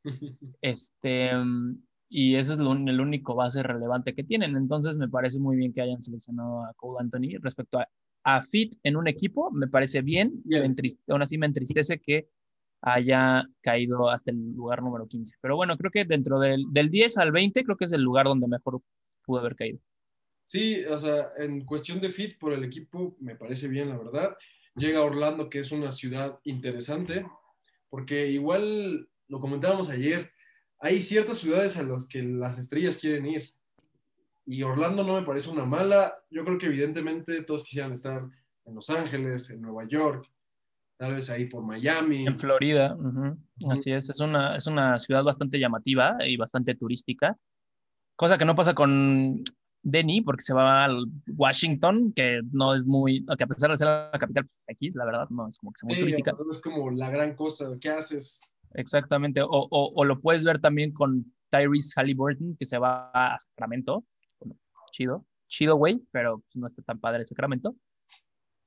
Este, 0.62 1.36
mm, 1.36 1.84
y 2.18 2.36
ese 2.36 2.54
es 2.54 2.60
lo- 2.60 2.74
el 2.74 3.02
único 3.02 3.36
base 3.36 3.62
relevante 3.64 4.14
que 4.16 4.24
tienen. 4.24 4.56
Entonces, 4.56 4.98
me 4.98 5.10
parece 5.10 5.40
muy 5.40 5.58
bien 5.58 5.74
que 5.74 5.82
hayan 5.82 6.02
seleccionado 6.02 6.64
a 6.64 6.74
Cole 6.76 7.00
Anthony. 7.02 7.38
Respecto 7.42 7.80
a, 7.80 7.88
a 8.24 8.42
fit 8.42 8.76
en 8.84 8.96
un 8.96 9.08
equipo, 9.08 9.52
me 9.52 9.68
parece 9.68 10.02
bien. 10.02 10.42
Me 10.46 10.58
aún 11.10 11.22
así, 11.22 11.38
me 11.38 11.46
entristece 11.48 12.00
que 12.00 12.28
haya 12.82 13.48
caído 13.62 14.10
hasta 14.10 14.32
el 14.32 14.54
lugar 14.54 14.82
número 14.82 15.08
15. 15.08 15.36
Pero 15.42 15.56
bueno, 15.56 15.78
creo 15.78 15.92
que 15.92 16.06
dentro 16.06 16.40
del, 16.40 16.66
del 16.72 16.90
10 16.90 17.18
al 17.18 17.32
20, 17.32 17.64
creo 17.64 17.78
que 17.78 17.86
es 17.86 17.94
el 17.94 18.02
lugar 18.02 18.26
donde 18.28 18.48
mejor 18.48 18.82
pudo 19.26 19.40
haber 19.40 19.56
caído. 19.56 19.80
Sí, 20.44 20.86
o 20.86 20.98
sea, 21.00 21.32
en 21.38 21.66
cuestión 21.66 22.00
de 22.00 22.10
fit 22.12 22.38
por 22.38 22.54
el 22.54 22.64
equipo, 22.64 23.18
me 23.20 23.36
parece 23.36 23.68
bien, 23.68 23.90
la 23.90 23.98
verdad. 23.98 24.38
Llega 24.76 25.00
a 25.00 25.04
Orlando, 25.04 25.50
que 25.50 25.60
es 25.60 25.72
una 25.72 25.92
ciudad 25.92 26.40
interesante, 26.44 27.26
porque 27.90 28.28
igual 28.30 29.10
lo 29.28 29.40
comentábamos 29.40 29.90
ayer, 29.90 30.32
hay 30.86 31.02
ciertas 31.02 31.40
ciudades 31.40 31.76
a 31.78 31.84
las 31.84 32.06
que 32.06 32.22
las 32.22 32.60
estrellas 32.60 32.98
quieren 32.98 33.26
ir. 33.26 33.50
Y 34.46 34.62
Orlando 34.62 35.04
no 35.04 35.20
me 35.20 35.26
parece 35.26 35.50
una 35.50 35.66
mala. 35.66 36.14
Yo 36.30 36.46
creo 36.46 36.60
que 36.60 36.68
evidentemente 36.68 37.42
todos 37.42 37.64
quisieran 37.64 37.92
estar 37.92 38.24
en 38.66 38.76
Los 38.76 38.92
Ángeles, 38.92 39.50
en 39.50 39.62
Nueva 39.62 39.86
York, 39.88 40.30
tal 40.98 41.16
vez 41.16 41.30
ahí 41.32 41.46
por 41.46 41.64
Miami. 41.64 42.28
En 42.28 42.38
Florida, 42.38 42.96
así 43.72 43.92
es. 43.92 44.10
Es 44.12 44.20
una, 44.20 44.56
es 44.58 44.68
una 44.68 45.00
ciudad 45.00 45.24
bastante 45.24 45.58
llamativa 45.58 46.18
y 46.24 46.38
bastante 46.38 46.76
turística, 46.76 47.36
cosa 48.16 48.38
que 48.38 48.46
no 48.46 48.54
pasa 48.54 48.76
con 48.76 49.44
Denny, 49.82 50.22
porque 50.22 50.44
se 50.44 50.54
va 50.54 50.86
al 50.86 51.06
Washington, 51.36 52.14
que 52.16 52.42
no 52.52 52.76
es 52.76 52.86
muy, 52.86 53.26
que 53.38 53.44
a 53.44 53.48
pesar 53.48 53.72
de 53.72 53.78
ser 53.78 53.88
la 53.88 54.12
capital, 54.20 54.46
pues 54.46 54.62
X, 54.68 54.96
la 54.96 55.06
verdad, 55.06 55.28
no 55.32 55.48
es 55.48 55.58
como 55.58 55.72
que 55.72 55.80
sea 55.80 55.88
muy 55.88 55.96
Sí, 55.96 56.00
turística. 56.02 56.32
no 56.34 56.52
es 56.52 56.62
como 56.62 56.92
la 56.92 57.10
gran 57.10 57.36
cosa. 57.36 57.72
¿Qué 57.82 57.90
haces? 57.90 58.42
Exactamente. 58.76 59.42
O, 59.42 59.48
o, 59.50 59.92
o 59.96 60.06
lo 60.06 60.20
puedes 60.22 60.44
ver 60.44 60.60
también 60.60 60.92
con 60.94 61.34
Tyrese 61.50 61.94
Halliburton, 62.00 62.56
que 62.58 62.66
se 62.66 62.78
va 62.78 63.10
a 63.14 63.38
Sacramento. 63.40 64.04
Bueno, 64.40 64.56
chido, 64.92 65.26
chido, 65.48 65.76
güey, 65.76 66.02
pero 66.12 66.44
no 66.54 66.68
está 66.68 66.82
tan 66.84 67.00
padre 67.00 67.26
Sacramento. 67.26 67.76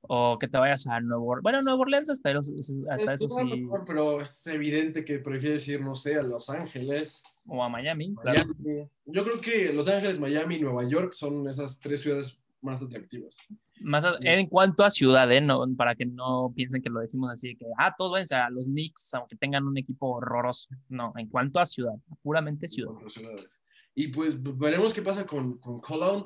O 0.01 0.39
que 0.39 0.47
te 0.47 0.57
vayas 0.57 0.87
a 0.87 1.01
Nuevo 1.01 1.25
Orleans. 1.27 1.43
Bueno, 1.43 1.61
Nuevo 1.61 1.81
Orleans 1.81 2.09
hasta, 2.09 2.31
eso- 2.31 2.53
hasta 2.89 3.13
eso 3.13 3.27
sí. 3.27 3.43
mejor, 3.43 3.83
pero 3.85 4.21
es 4.21 4.47
evidente 4.47 5.03
que 5.03 5.19
prefieres 5.19 5.67
ir, 5.67 5.81
no 5.81 5.93
sé, 5.93 6.15
a 6.15 6.23
Los 6.23 6.49
Ángeles, 6.49 7.21
O 7.45 7.61
a 7.61 7.67
Miami. 7.69 8.15
claro. 8.15 8.45
Miami. 8.59 8.87
Yo 9.05 9.23
creo 9.25 9.41
que 9.41 9.73
Los 9.73 9.87
Ángeles, 9.89 10.17
Miami 10.17 10.55
y 10.55 10.61
Nueva 10.61 10.87
York 10.87 11.11
son 11.13 11.47
esas 11.49 11.79
tres 11.79 12.01
ciudades 12.01 12.39
más 12.61 12.81
atractivas. 12.81 13.37
Más 13.81 14.03
a- 14.05 14.17
en 14.21 14.47
cuanto 14.47 14.83
a 14.83 14.89
ciudad, 14.89 15.31
¿eh? 15.31 15.41
No, 15.41 15.65
para 15.75 15.95
que 15.95 16.05
no 16.05 16.51
piensen 16.55 16.81
que 16.81 16.89
lo 16.89 16.99
decimos 16.99 17.31
así, 17.31 17.55
que, 17.55 17.65
ah, 17.77 17.93
todos 17.97 18.11
váyanse 18.11 18.35
a 18.35 18.49
los 18.49 18.67
Knicks, 18.67 19.13
aunque 19.13 19.35
tengan 19.35 19.65
un 19.65 19.77
equipo 19.77 20.07
horroroso. 20.17 20.69
No, 20.89 21.13
en 21.17 21.27
cuanto 21.29 21.59
a 21.59 21.65
ciudad, 21.65 21.93
puramente 22.21 22.67
ciudad. 22.69 22.93
Y 23.95 24.07
pues 24.09 24.37
veremos 24.57 24.93
qué 24.93 25.01
pasa 25.01 25.25
con, 25.25 25.57
con 25.59 25.81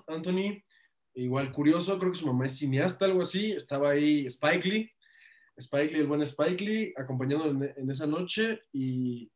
Anthony. 0.08 0.62
Igual 1.16 1.52
curioso, 1.52 1.98
creo 2.00 2.12
que 2.12 2.18
su 2.18 2.28
mamá 2.28 2.46
es 2.48 2.58
cineasta, 2.58 3.06
algo 3.06 3.22
así. 3.22 3.52
Estaba 3.52 3.92
ahí 3.92 4.26
Spike 4.26 4.68
Lee, 4.68 4.92
Spike 5.58 5.94
Lee, 5.94 6.00
el 6.00 6.08
buen 6.08 6.22
Spike 6.22 6.64
Lee, 6.64 6.94
acompañándolo 6.98 7.52
en, 7.52 7.74
en 7.78 7.90
esa 7.92 8.08
noche. 8.08 8.62
Y 8.72 9.32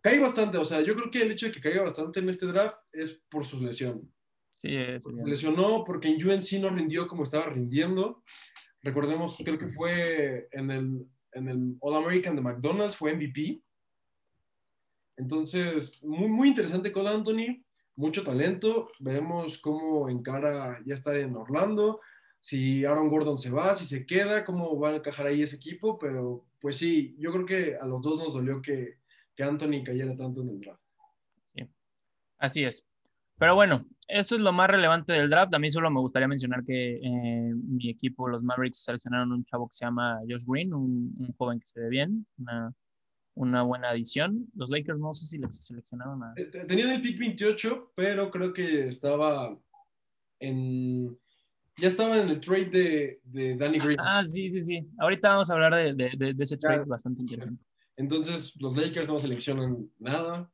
cae 0.00 0.18
bastante, 0.20 0.56
o 0.58 0.64
sea, 0.64 0.80
yo 0.80 0.94
creo 0.94 1.10
que 1.10 1.22
el 1.22 1.30
hecho 1.32 1.46
de 1.46 1.52
que 1.52 1.60
caiga 1.60 1.82
bastante 1.82 2.20
en 2.20 2.28
este 2.30 2.46
draft 2.46 2.76
es 2.92 3.22
por 3.30 3.44
su 3.44 3.62
lesión. 3.62 4.10
Sí, 4.56 4.70
Se 4.70 5.28
lesionó 5.28 5.84
porque 5.84 6.08
en 6.08 6.14
UNC 6.14 6.60
no 6.60 6.70
rindió 6.70 7.06
como 7.06 7.24
estaba 7.24 7.46
rindiendo. 7.46 8.22
Recordemos, 8.82 9.36
creo 9.44 9.58
que 9.58 9.68
fue 9.68 10.48
en 10.52 10.70
el, 10.70 11.06
en 11.32 11.48
el 11.48 11.76
All 11.80 11.96
American 11.96 12.36
de 12.36 12.42
McDonald's, 12.42 12.96
fue 12.96 13.14
MVP. 13.14 13.60
Entonces, 15.16 16.02
muy, 16.04 16.28
muy 16.28 16.48
interesante 16.48 16.92
con 16.92 17.06
Anthony, 17.06 17.64
mucho 17.96 18.22
talento. 18.22 18.90
Veremos 18.98 19.58
cómo 19.58 20.08
encara 20.08 20.80
ya 20.84 20.94
está 20.94 21.16
en 21.16 21.36
Orlando, 21.36 22.00
si 22.40 22.84
Aaron 22.84 23.08
Gordon 23.08 23.38
se 23.38 23.50
va, 23.50 23.74
si 23.74 23.86
se 23.86 24.04
queda, 24.04 24.44
cómo 24.44 24.78
va 24.78 24.90
a 24.90 24.96
encajar 24.96 25.26
ahí 25.26 25.42
ese 25.42 25.56
equipo. 25.56 25.98
Pero, 25.98 26.44
pues 26.60 26.76
sí, 26.76 27.16
yo 27.18 27.32
creo 27.32 27.46
que 27.46 27.76
a 27.76 27.86
los 27.86 28.02
dos 28.02 28.18
nos 28.18 28.34
dolió 28.34 28.60
que, 28.60 28.98
que 29.34 29.42
Anthony 29.42 29.82
cayera 29.84 30.14
tanto 30.16 30.42
en 30.42 30.50
el 30.50 30.60
draft. 30.60 30.84
Así 32.36 32.64
es. 32.64 32.84
Pero 33.36 33.54
bueno, 33.56 33.84
eso 34.08 34.36
es 34.36 34.40
lo 34.40 34.52
más 34.52 34.70
relevante 34.70 35.12
del 35.12 35.28
draft. 35.28 35.52
A 35.54 35.58
mí 35.58 35.70
solo 35.70 35.90
me 35.90 36.00
gustaría 36.00 36.28
mencionar 36.28 36.64
que 36.64 36.96
eh, 36.96 37.52
mi 37.54 37.90
equipo, 37.90 38.28
los 38.28 38.42
Mavericks, 38.42 38.84
seleccionaron 38.84 39.32
un 39.32 39.44
chavo 39.44 39.68
que 39.68 39.74
se 39.74 39.84
llama 39.84 40.18
Josh 40.28 40.44
Green, 40.46 40.72
un, 40.72 41.14
un 41.18 41.32
joven 41.36 41.58
que 41.58 41.66
se 41.66 41.80
ve 41.80 41.88
bien, 41.88 42.26
una, 42.38 42.72
una 43.34 43.62
buena 43.62 43.90
adición. 43.90 44.46
Los 44.54 44.70
Lakers 44.70 44.98
no 45.00 45.12
sé 45.14 45.26
si 45.26 45.38
le 45.38 45.50
seleccionaron 45.50 46.22
a... 46.22 46.32
Eh, 46.36 46.44
Tenían 46.68 46.90
el 46.90 47.02
pick 47.02 47.18
28, 47.18 47.92
pero 47.96 48.30
creo 48.30 48.52
que 48.52 48.86
estaba 48.88 49.58
en. 50.38 51.18
Ya 51.76 51.88
estaba 51.88 52.20
en 52.22 52.28
el 52.28 52.38
trade 52.40 52.66
de, 52.66 53.20
de 53.24 53.56
Danny 53.56 53.78
Green. 53.80 53.98
Ah, 54.00 54.24
sí, 54.24 54.48
sí, 54.48 54.62
sí. 54.62 54.86
Ahorita 54.98 55.30
vamos 55.30 55.50
a 55.50 55.54
hablar 55.54 55.74
de, 55.74 55.92
de, 55.94 56.12
de, 56.16 56.34
de 56.34 56.44
ese 56.44 56.56
trade 56.56 56.76
Claro. 56.76 56.88
bastante 56.88 57.22
interesante. 57.22 57.64
Entonces, 57.96 58.54
los 58.60 58.76
Lakers 58.76 59.08
no 59.08 59.18
seleccionan 59.18 59.90
nada, 59.98 60.48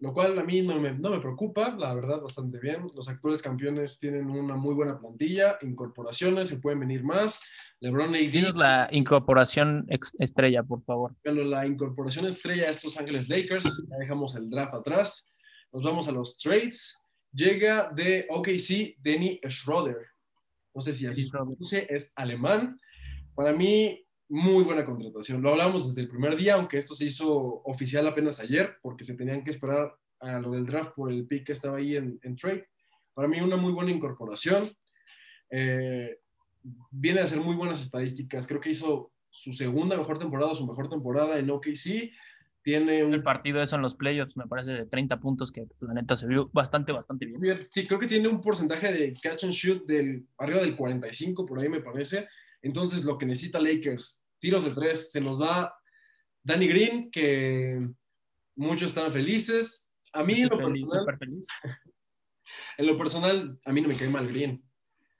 lo 0.00 0.12
cual 0.12 0.38
a 0.38 0.44
mí 0.44 0.62
no 0.62 0.78
me, 0.80 0.92
no 0.92 1.10
me 1.10 1.20
preocupa, 1.20 1.74
la 1.76 1.94
verdad, 1.94 2.20
bastante 2.20 2.58
bien. 2.58 2.90
Los 2.94 3.08
actuales 3.08 3.42
campeones 3.42 3.98
tienen 3.98 4.28
una 4.28 4.56
muy 4.56 4.74
buena 4.74 4.98
plantilla, 4.98 5.58
incorporaciones, 5.62 6.48
se 6.48 6.58
pueden 6.58 6.80
venir 6.80 7.04
más. 7.04 7.40
LeBron 7.80 8.14
AD, 8.14 8.30
Dinos 8.30 8.54
la 8.54 8.88
incorporación 8.90 9.86
estrella, 9.88 10.62
por 10.62 10.82
favor. 10.84 11.14
bueno, 11.24 11.44
la 11.44 11.66
incorporación 11.66 12.26
estrella 12.26 12.66
de 12.66 12.72
estos 12.72 12.96
Ángeles 12.98 13.28
Lakers, 13.28 13.64
ya 13.88 13.96
dejamos 13.98 14.34
el 14.34 14.48
draft 14.50 14.74
atrás, 14.74 15.30
nos 15.72 15.82
vamos 15.82 16.08
a 16.08 16.12
los 16.12 16.38
trades. 16.38 16.98
Llega 17.32 17.90
de 17.94 18.26
OKC 18.30 18.96
Denny 19.02 19.40
Schroeder. 19.48 20.06
No 20.72 20.80
sé 20.80 20.92
si 20.92 21.06
así 21.06 21.24
se 21.24 21.30
pronuncia, 21.30 21.80
es 21.80 22.12
alemán. 22.14 22.78
Para 23.34 23.52
mí, 23.52 24.03
muy 24.28 24.64
buena 24.64 24.84
contratación. 24.84 25.42
Lo 25.42 25.50
hablamos 25.50 25.88
desde 25.88 26.02
el 26.02 26.08
primer 26.08 26.36
día, 26.36 26.54
aunque 26.54 26.78
esto 26.78 26.94
se 26.94 27.04
hizo 27.04 27.30
oficial 27.64 28.06
apenas 28.06 28.40
ayer, 28.40 28.76
porque 28.82 29.04
se 29.04 29.14
tenían 29.14 29.44
que 29.44 29.50
esperar 29.50 29.94
a 30.20 30.38
lo 30.38 30.50
del 30.50 30.66
draft 30.66 30.92
por 30.94 31.10
el 31.10 31.26
pick 31.26 31.46
que 31.46 31.52
estaba 31.52 31.78
ahí 31.78 31.96
en, 31.96 32.18
en 32.22 32.36
trade. 32.36 32.66
Para 33.12 33.28
mí, 33.28 33.40
una 33.40 33.56
muy 33.56 33.72
buena 33.72 33.90
incorporación. 33.90 34.74
Eh, 35.50 36.18
viene 36.90 37.20
a 37.20 37.24
hacer 37.24 37.40
muy 37.40 37.54
buenas 37.54 37.82
estadísticas. 37.82 38.46
Creo 38.46 38.60
que 38.60 38.70
hizo 38.70 39.12
su 39.30 39.52
segunda 39.52 39.96
mejor 39.96 40.18
temporada, 40.18 40.54
su 40.54 40.66
mejor 40.66 40.88
temporada 40.88 41.38
en 41.38 41.50
OKC. 41.50 42.10
Tiene 42.64 43.00
El 43.00 43.22
partido 43.22 43.60
eso 43.60 43.76
en 43.76 43.82
los 43.82 43.94
playoffs 43.94 44.38
me 44.38 44.46
parece 44.46 44.72
de 44.72 44.86
30 44.86 45.20
puntos 45.20 45.52
que 45.52 45.66
la 45.80 45.92
neta 45.92 46.16
se 46.16 46.26
vio 46.26 46.48
bastante, 46.50 46.92
bastante 46.92 47.26
bien. 47.26 47.68
Sí, 47.74 47.86
creo 47.86 48.00
que 48.00 48.06
tiene 48.06 48.26
un 48.26 48.40
porcentaje 48.40 48.90
de 48.90 49.12
catch 49.12 49.44
and 49.44 49.52
shoot 49.52 49.84
del 49.84 50.26
arriba 50.38 50.62
del 50.62 50.74
45, 50.74 51.44
por 51.44 51.60
ahí 51.60 51.68
me 51.68 51.82
parece. 51.82 52.26
Entonces, 52.62 53.04
lo 53.04 53.18
que 53.18 53.26
necesita 53.26 53.60
Lakers, 53.60 54.24
tiros 54.38 54.64
de 54.64 54.70
tres, 54.70 55.12
se 55.12 55.20
nos 55.20 55.38
va 55.38 55.76
Danny 56.42 56.66
Green, 56.66 57.10
que 57.10 57.86
muchos 58.56 58.88
están 58.88 59.12
felices. 59.12 59.86
A 60.14 60.24
mí, 60.24 60.40
en 60.40 60.48
lo, 60.48 60.56
feliz, 60.56 60.90
personal, 60.90 61.18
feliz. 61.18 61.46
en 62.78 62.86
lo 62.86 62.96
personal, 62.96 63.60
a 63.62 63.72
mí 63.72 63.82
no 63.82 63.88
me 63.88 63.96
cae 63.98 64.08
mal 64.08 64.26
Green. 64.26 64.64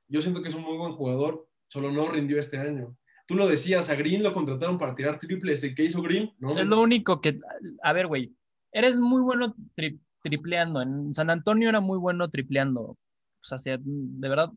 Yo 0.08 0.22
siento 0.22 0.40
que 0.40 0.48
es 0.48 0.54
un 0.54 0.62
muy 0.62 0.78
buen 0.78 0.92
jugador, 0.92 1.46
solo 1.68 1.92
no 1.92 2.08
rindió 2.08 2.40
este 2.40 2.56
año. 2.56 2.96
Tú 3.26 3.34
lo 3.36 3.48
decías, 3.48 3.88
a 3.88 3.94
Green 3.94 4.22
lo 4.22 4.32
contrataron 4.32 4.76
para 4.78 4.94
tirar 4.94 5.18
triples. 5.18 5.64
¿Y 5.64 5.74
qué 5.74 5.84
hizo 5.84 6.02
Green? 6.02 6.30
No, 6.38 6.58
Es 6.58 6.66
lo 6.66 6.80
único 6.82 7.20
que, 7.20 7.38
a 7.82 7.92
ver, 7.92 8.06
güey, 8.06 8.34
eres 8.72 8.98
muy 8.98 9.22
bueno 9.22 9.54
tri- 9.76 9.98
tripleando. 10.22 10.82
En 10.82 11.12
San 11.14 11.30
Antonio 11.30 11.68
era 11.68 11.80
muy 11.80 11.98
bueno 11.98 12.28
tripleando. 12.28 12.80
O 12.82 12.98
sea, 13.42 13.58
de 13.82 14.28
verdad, 14.28 14.50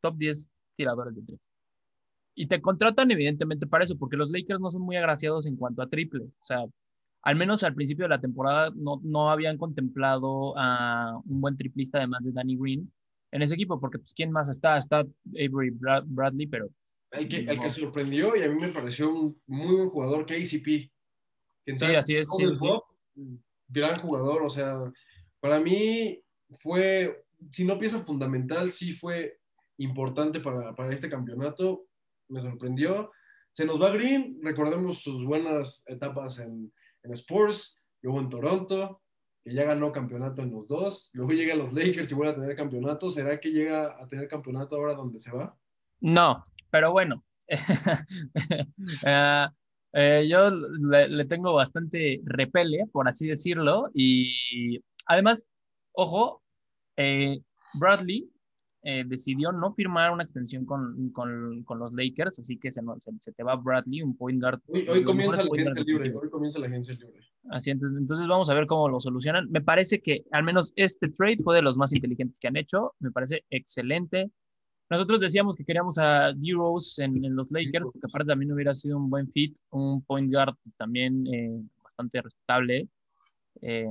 top 0.00 0.16
10 0.16 0.50
tiradores 0.76 1.14
de 1.14 1.22
tres. 1.22 1.40
Y 2.34 2.46
te 2.48 2.60
contratan 2.60 3.10
evidentemente 3.10 3.66
para 3.66 3.84
eso, 3.84 3.96
porque 3.98 4.16
los 4.16 4.30
Lakers 4.30 4.60
no 4.60 4.70
son 4.70 4.82
muy 4.82 4.96
agraciados 4.96 5.46
en 5.46 5.56
cuanto 5.56 5.82
a 5.82 5.88
triple. 5.88 6.24
O 6.24 6.44
sea, 6.44 6.64
al 7.22 7.36
menos 7.36 7.64
al 7.64 7.74
principio 7.74 8.04
de 8.04 8.10
la 8.10 8.20
temporada 8.20 8.70
no, 8.74 9.00
no 9.02 9.30
habían 9.30 9.56
contemplado 9.58 10.54
a 10.56 11.18
un 11.24 11.40
buen 11.40 11.56
triplista 11.56 11.98
además 11.98 12.22
de 12.24 12.32
Danny 12.32 12.56
Green 12.56 12.92
en 13.32 13.42
ese 13.42 13.54
equipo, 13.54 13.80
porque 13.80 13.98
pues 13.98 14.12
quién 14.14 14.30
más 14.30 14.48
está, 14.48 14.76
está 14.78 14.98
Avery 15.30 15.70
Brad- 15.70 16.04
Bradley, 16.06 16.46
pero 16.46 16.68
El 17.16 17.28
que, 17.28 17.38
el 17.38 17.60
que 17.60 17.70
sorprendió 17.70 18.36
y 18.36 18.42
a 18.42 18.48
mí 18.48 18.60
me 18.60 18.68
pareció 18.68 19.10
un 19.10 19.40
muy 19.46 19.74
buen 19.74 19.90
jugador, 19.90 20.26
KCP. 20.26 20.90
Que 21.64 21.76
Sí, 21.76 21.84
así 21.84 22.16
es, 22.16 22.28
sí, 22.36 22.44
sí. 22.54 23.40
Gran 23.68 24.00
jugador, 24.00 24.42
o 24.42 24.50
sea, 24.50 24.78
para 25.40 25.58
mí 25.60 26.22
fue, 26.60 27.24
si 27.50 27.64
no 27.64 27.78
pieza 27.78 28.04
fundamental, 28.04 28.70
sí 28.70 28.92
fue 28.92 29.40
importante 29.78 30.40
para, 30.40 30.74
para 30.74 30.94
este 30.94 31.08
campeonato. 31.08 31.86
Me 32.28 32.40
sorprendió. 32.40 33.10
Se 33.52 33.64
nos 33.64 33.80
va 33.80 33.90
Green, 33.90 34.38
recordemos 34.42 34.98
sus 34.98 35.24
buenas 35.24 35.82
etapas 35.86 36.38
en, 36.38 36.72
en 37.02 37.12
Spurs, 37.12 37.80
luego 38.02 38.20
en 38.20 38.28
Toronto, 38.28 39.02
que 39.42 39.54
ya 39.54 39.64
ganó 39.64 39.92
campeonato 39.92 40.42
en 40.42 40.50
los 40.50 40.68
dos, 40.68 41.10
luego 41.14 41.32
llega 41.32 41.54
a 41.54 41.56
los 41.56 41.72
Lakers 41.72 42.10
y 42.10 42.14
vuelve 42.14 42.32
a 42.32 42.36
tener 42.36 42.56
campeonato. 42.56 43.08
¿Será 43.10 43.40
que 43.40 43.50
llega 43.50 43.96
a 44.00 44.06
tener 44.06 44.28
campeonato 44.28 44.76
ahora 44.76 44.94
donde 44.94 45.18
se 45.18 45.34
va? 45.34 45.56
No, 46.00 46.42
pero 46.76 46.92
bueno. 46.92 47.24
Eh, 47.48 47.56
eh, 49.94 50.28
yo 50.28 50.50
le, 50.50 51.08
le 51.08 51.24
tengo 51.24 51.54
bastante 51.54 52.20
repele, 52.24 52.84
por 52.92 53.08
así 53.08 53.26
decirlo. 53.26 53.88
Y 53.94 54.82
además, 55.06 55.46
ojo, 55.92 56.42
eh, 56.98 57.38
Bradley 57.80 58.30
eh, 58.82 59.04
decidió 59.06 59.52
no 59.52 59.72
firmar 59.72 60.10
una 60.12 60.24
extensión 60.24 60.66
con, 60.66 61.10
con, 61.12 61.64
con 61.64 61.78
los 61.78 61.94
Lakers, 61.94 62.40
así 62.40 62.58
que 62.58 62.70
se, 62.70 62.82
se, 62.98 63.10
se 63.20 63.32
te 63.32 63.42
va 63.42 63.56
Bradley, 63.56 64.02
un 64.02 64.14
point 64.14 64.38
guard. 64.38 64.60
Hoy, 64.66 64.86
hoy 64.86 65.02
comienza 65.02 65.42
la 65.42 65.48
agencia 65.50 65.82
libre. 65.82 66.14
Hoy 66.14 66.28
comienza 66.28 66.58
la 66.58 66.66
agencia 66.66 66.92
libre. 66.94 67.20
Así 67.48 67.70
entonces, 67.70 67.96
entonces 67.98 68.28
vamos 68.28 68.50
a 68.50 68.54
ver 68.54 68.66
cómo 68.66 68.90
lo 68.90 69.00
solucionan. 69.00 69.50
Me 69.50 69.62
parece 69.62 70.02
que 70.02 70.24
al 70.30 70.42
menos 70.42 70.74
este 70.76 71.08
trade 71.08 71.36
fue 71.42 71.56
de 71.56 71.62
los 71.62 71.78
más 71.78 71.94
inteligentes 71.94 72.38
que 72.38 72.48
han 72.48 72.56
hecho. 72.56 72.94
Me 72.98 73.12
parece 73.12 73.46
excelente. 73.48 74.30
Nosotros 74.88 75.20
decíamos 75.20 75.56
que 75.56 75.64
queríamos 75.64 75.98
a 75.98 76.32
D-Rose 76.32 77.04
en, 77.04 77.24
en 77.24 77.34
los 77.34 77.50
Lakers, 77.50 77.86
porque 77.92 78.06
aparte 78.08 78.28
también 78.28 78.52
hubiera 78.52 78.74
sido 78.74 78.98
un 78.98 79.10
buen 79.10 79.30
fit, 79.32 79.56
un 79.70 80.02
point 80.02 80.32
guard 80.32 80.54
pues, 80.62 80.76
también 80.76 81.26
eh, 81.26 81.60
bastante 81.82 82.22
respetable. 82.22 82.88
Eh, 83.62 83.86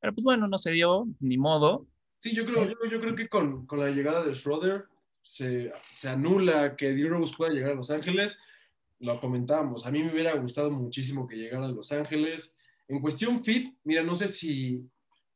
pero 0.00 0.14
pues 0.14 0.24
bueno, 0.24 0.48
no 0.48 0.58
se 0.58 0.72
dio, 0.72 1.06
ni 1.20 1.38
modo. 1.38 1.86
Sí, 2.18 2.34
yo 2.34 2.44
creo, 2.44 2.64
yo, 2.66 2.74
yo 2.90 3.00
creo 3.00 3.14
que 3.14 3.28
con, 3.28 3.66
con 3.66 3.78
la 3.78 3.90
llegada 3.90 4.24
de 4.24 4.34
Schroeder 4.34 4.84
se, 5.22 5.72
se 5.90 6.08
anula 6.08 6.74
que 6.74 6.92
D-Rose 6.92 7.34
pueda 7.36 7.52
llegar 7.52 7.72
a 7.72 7.76
Los 7.76 7.90
Ángeles. 7.90 8.40
Lo 8.98 9.20
comentábamos. 9.20 9.86
A 9.86 9.90
mí 9.90 10.02
me 10.02 10.12
hubiera 10.12 10.34
gustado 10.34 10.70
muchísimo 10.70 11.26
que 11.26 11.36
llegara 11.36 11.66
a 11.66 11.72
Los 11.72 11.92
Ángeles. 11.92 12.56
En 12.88 13.00
cuestión 13.00 13.44
fit, 13.44 13.76
mira, 13.84 14.02
no 14.02 14.14
sé 14.14 14.28
si, 14.28 14.88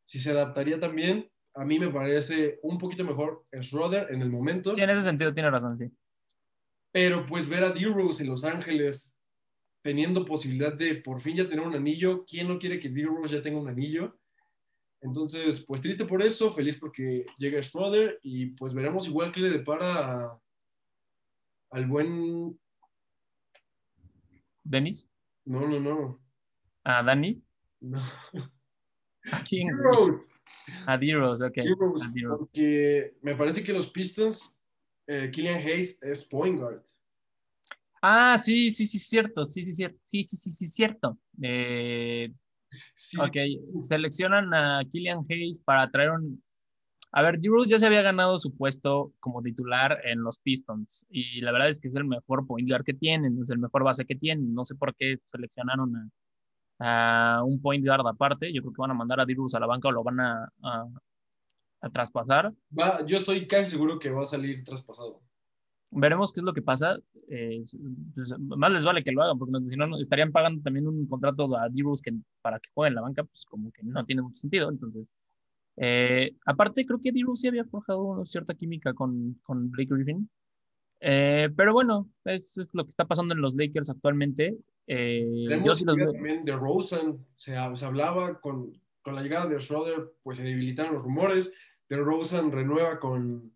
si 0.04 0.18
se 0.18 0.30
adaptaría 0.30 0.80
también 0.80 1.30
a 1.58 1.64
mí 1.64 1.78
me 1.78 1.88
parece 1.88 2.60
un 2.62 2.78
poquito 2.78 3.04
mejor 3.04 3.44
Schroeder 3.60 4.06
en 4.12 4.22
el 4.22 4.30
momento. 4.30 4.76
Sí, 4.76 4.82
en 4.82 4.90
ese 4.90 5.02
sentido 5.02 5.34
tiene 5.34 5.50
razón, 5.50 5.76
sí. 5.76 5.90
Pero 6.92 7.26
pues 7.26 7.48
ver 7.48 7.64
a 7.64 7.70
D-Rose 7.70 8.22
en 8.22 8.30
Los 8.30 8.44
Ángeles 8.44 9.16
teniendo 9.82 10.24
posibilidad 10.24 10.72
de 10.72 10.96
por 10.96 11.20
fin 11.20 11.36
ya 11.36 11.48
tener 11.48 11.66
un 11.66 11.74
anillo, 11.74 12.24
¿quién 12.24 12.46
no 12.46 12.58
quiere 12.58 12.78
que 12.78 12.88
D-Rose 12.88 13.34
ya 13.34 13.42
tenga 13.42 13.58
un 13.58 13.68
anillo? 13.68 14.16
Entonces, 15.00 15.64
pues 15.66 15.80
triste 15.80 16.04
por 16.04 16.22
eso, 16.22 16.52
feliz 16.52 16.76
porque 16.78 17.26
llega 17.38 17.62
Schroeder 17.62 18.20
y 18.22 18.46
pues 18.46 18.72
veremos 18.72 19.08
igual 19.08 19.32
que 19.32 19.40
le 19.40 19.50
depara 19.50 20.38
al 21.70 21.86
buen... 21.86 22.58
¿Denis? 24.62 25.08
No, 25.44 25.66
no, 25.66 25.80
no. 25.80 26.20
¿A 26.84 27.02
Dani? 27.02 27.42
No. 27.80 28.00
¿A 29.32 29.42
quién? 29.42 29.68
D-Rose. 29.76 30.37
A 30.86 30.98
D-Rose, 30.98 31.44
ok. 31.44 31.54
D-Rose, 31.54 32.04
A 32.06 32.10
D-Rose. 32.10 32.38
porque 32.38 33.14
me 33.22 33.34
parece 33.34 33.62
que 33.62 33.72
los 33.72 33.88
Pistons, 33.90 34.60
eh, 35.06 35.30
Killian 35.30 35.58
Hayes 35.58 36.02
es 36.02 36.24
point 36.24 36.58
guard. 36.58 36.82
Ah, 38.00 38.36
sí, 38.38 38.70
sí, 38.70 38.86
sí, 38.86 38.98
cierto. 38.98 39.44
Sí, 39.44 39.64
sí, 39.64 39.72
cierto. 39.72 39.98
Sí, 40.04 40.22
sí, 40.22 40.36
sí, 40.36 40.50
sí, 40.50 40.66
cierto. 40.66 41.18
Eh, 41.42 42.32
Sí, 42.94 43.16
sí, 43.16 43.20
ok, 43.20 43.82
seleccionan 43.82 44.52
a 44.52 44.82
Killian 44.90 45.24
Hayes 45.28 45.58
para 45.60 45.88
traer 45.90 46.10
un... 46.10 46.42
A 47.10 47.22
ver, 47.22 47.40
D-Rose 47.40 47.70
ya 47.70 47.78
se 47.78 47.86
había 47.86 48.02
ganado 48.02 48.38
su 48.38 48.54
puesto 48.54 49.14
como 49.18 49.42
titular 49.42 49.98
en 50.04 50.22
los 50.22 50.38
Pistons 50.38 51.06
y 51.08 51.40
la 51.40 51.52
verdad 51.52 51.70
es 51.70 51.80
que 51.80 51.88
es 51.88 51.96
el 51.96 52.04
mejor 52.04 52.46
point 52.46 52.68
guard 52.68 52.84
que 52.84 52.92
tienen, 52.92 53.40
es 53.42 53.48
el 53.48 53.58
mejor 53.58 53.82
base 53.82 54.04
que 54.04 54.14
tienen. 54.14 54.52
No 54.52 54.66
sé 54.66 54.74
por 54.74 54.94
qué 54.94 55.16
seleccionaron 55.24 55.96
a, 55.96 56.10
a 56.78 57.42
un 57.44 57.60
point 57.60 57.84
guard 57.84 58.06
aparte. 58.06 58.52
Yo 58.52 58.62
creo 58.62 58.72
que 58.72 58.80
van 58.82 58.90
a 58.92 58.94
mandar 58.94 59.20
a 59.20 59.26
D-Rose 59.26 59.56
a 59.56 59.60
la 59.60 59.66
banca 59.66 59.88
o 59.88 59.92
lo 59.92 60.02
van 60.04 60.20
a, 60.20 60.48
a, 60.62 60.86
a 61.82 61.90
traspasar. 61.90 62.52
va- 62.78 63.04
yo 63.06 63.16
estoy 63.18 63.46
casi 63.46 63.70
seguro 63.70 63.98
que 63.98 64.10
va 64.10 64.22
a 64.22 64.26
salir 64.26 64.62
traspasado. 64.64 65.20
Veremos 65.90 66.32
qué 66.32 66.40
es 66.40 66.44
lo 66.44 66.52
que 66.52 66.60
pasa. 66.62 66.98
Eh, 67.30 67.64
pues, 68.14 68.34
más 68.38 68.70
les 68.70 68.84
vale 68.84 69.02
que 69.02 69.10
lo 69.12 69.22
hagan, 69.22 69.38
porque 69.38 69.52
si 69.68 69.76
no, 69.76 69.96
estarían 69.98 70.32
pagando 70.32 70.62
también 70.62 70.86
un 70.86 71.06
contrato 71.08 71.56
a 71.56 71.68
D-Rose 71.70 72.02
que 72.04 72.14
para 72.42 72.60
que 72.60 72.68
juegue 72.74 72.88
en 72.90 72.94
la 72.96 73.00
banca, 73.00 73.24
pues 73.24 73.44
como 73.46 73.70
que 73.72 73.82
no 73.82 74.04
tiene 74.04 74.20
mucho 74.22 74.36
sentido. 74.36 74.68
Entonces, 74.70 75.06
eh, 75.76 76.36
aparte, 76.44 76.84
creo 76.84 77.00
que 77.00 77.10
D-Rose 77.12 77.42
sí 77.42 77.48
había 77.48 77.64
forjado 77.64 78.02
una 78.02 78.24
cierta 78.26 78.54
química 78.54 78.92
con, 78.94 79.34
con 79.42 79.70
Blake 79.70 79.94
Griffin. 79.94 80.28
Eh, 81.00 81.48
pero 81.56 81.72
bueno, 81.72 82.10
eso 82.24 82.62
es 82.62 82.70
lo 82.72 82.84
que 82.84 82.90
está 82.90 83.04
pasando 83.04 83.34
en 83.34 83.40
los 83.40 83.54
Lakers 83.54 83.90
actualmente. 83.90 84.56
Eh, 84.86 85.60
yo 85.64 85.74
sí 85.74 85.84
los 85.84 85.96
veo- 85.96 86.12
también 86.12 86.44
de 86.44 86.56
Rosen, 86.56 87.24
se, 87.36 87.54
se 87.74 87.84
hablaba 87.84 88.40
con, 88.40 88.72
con 89.02 89.14
la 89.14 89.22
llegada 89.22 89.46
de 89.46 89.60
Schroeder, 89.60 90.12
pues 90.22 90.38
se 90.38 90.44
debilitaron 90.44 90.94
los 90.94 91.02
rumores. 91.02 91.52
De 91.88 91.96
Rosen 91.96 92.50
renueva 92.50 92.98
con, 92.98 93.52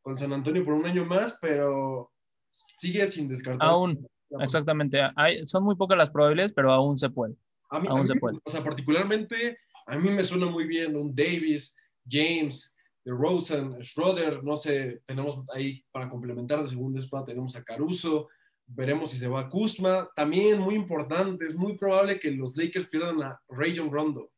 con 0.00 0.18
San 0.18 0.32
Antonio 0.32 0.64
por 0.64 0.74
un 0.74 0.86
año 0.86 1.04
más, 1.04 1.38
pero 1.40 2.10
sigue 2.48 3.10
sin 3.10 3.28
descartar. 3.28 3.68
Aún, 3.68 4.06
exactamente. 4.40 5.00
Hay, 5.16 5.46
son 5.46 5.64
muy 5.64 5.76
pocas 5.76 5.96
las 5.96 6.10
probabilidades, 6.10 6.52
pero 6.52 6.72
aún 6.72 6.98
se 6.98 7.10
puede. 7.10 7.34
A 7.70 7.80
mí, 7.80 7.86
a 7.88 7.90
aún 7.92 8.00
mí 8.00 8.06
se 8.06 8.16
puede. 8.16 8.38
O 8.44 8.50
sea, 8.50 8.62
particularmente, 8.62 9.58
a 9.86 9.96
mí 9.96 10.10
me 10.10 10.24
suena 10.24 10.46
muy 10.46 10.66
bien 10.66 10.96
un 10.96 11.14
Davis, 11.14 11.76
James, 12.06 12.74
de 13.04 13.12
Rosen, 13.12 13.82
Schroeder, 13.82 14.42
no 14.44 14.56
sé, 14.56 15.02
tenemos 15.06 15.48
ahí 15.54 15.84
para 15.90 16.08
complementar 16.08 16.60
de 16.60 16.68
segundo 16.68 17.00
spa, 17.00 17.24
tenemos 17.24 17.56
a 17.56 17.64
Caruso, 17.64 18.28
veremos 18.66 19.10
si 19.10 19.18
se 19.18 19.28
va 19.28 19.40
a 19.40 19.48
Kuzma. 19.48 20.08
También 20.14 20.60
muy 20.60 20.74
importante, 20.74 21.44
es 21.44 21.54
muy 21.54 21.76
probable 21.76 22.18
que 22.18 22.30
los 22.30 22.56
Lakers 22.56 22.86
pierdan 22.86 23.22
a 23.22 23.40
Rayon 23.48 23.90
Rondo. 23.90 24.30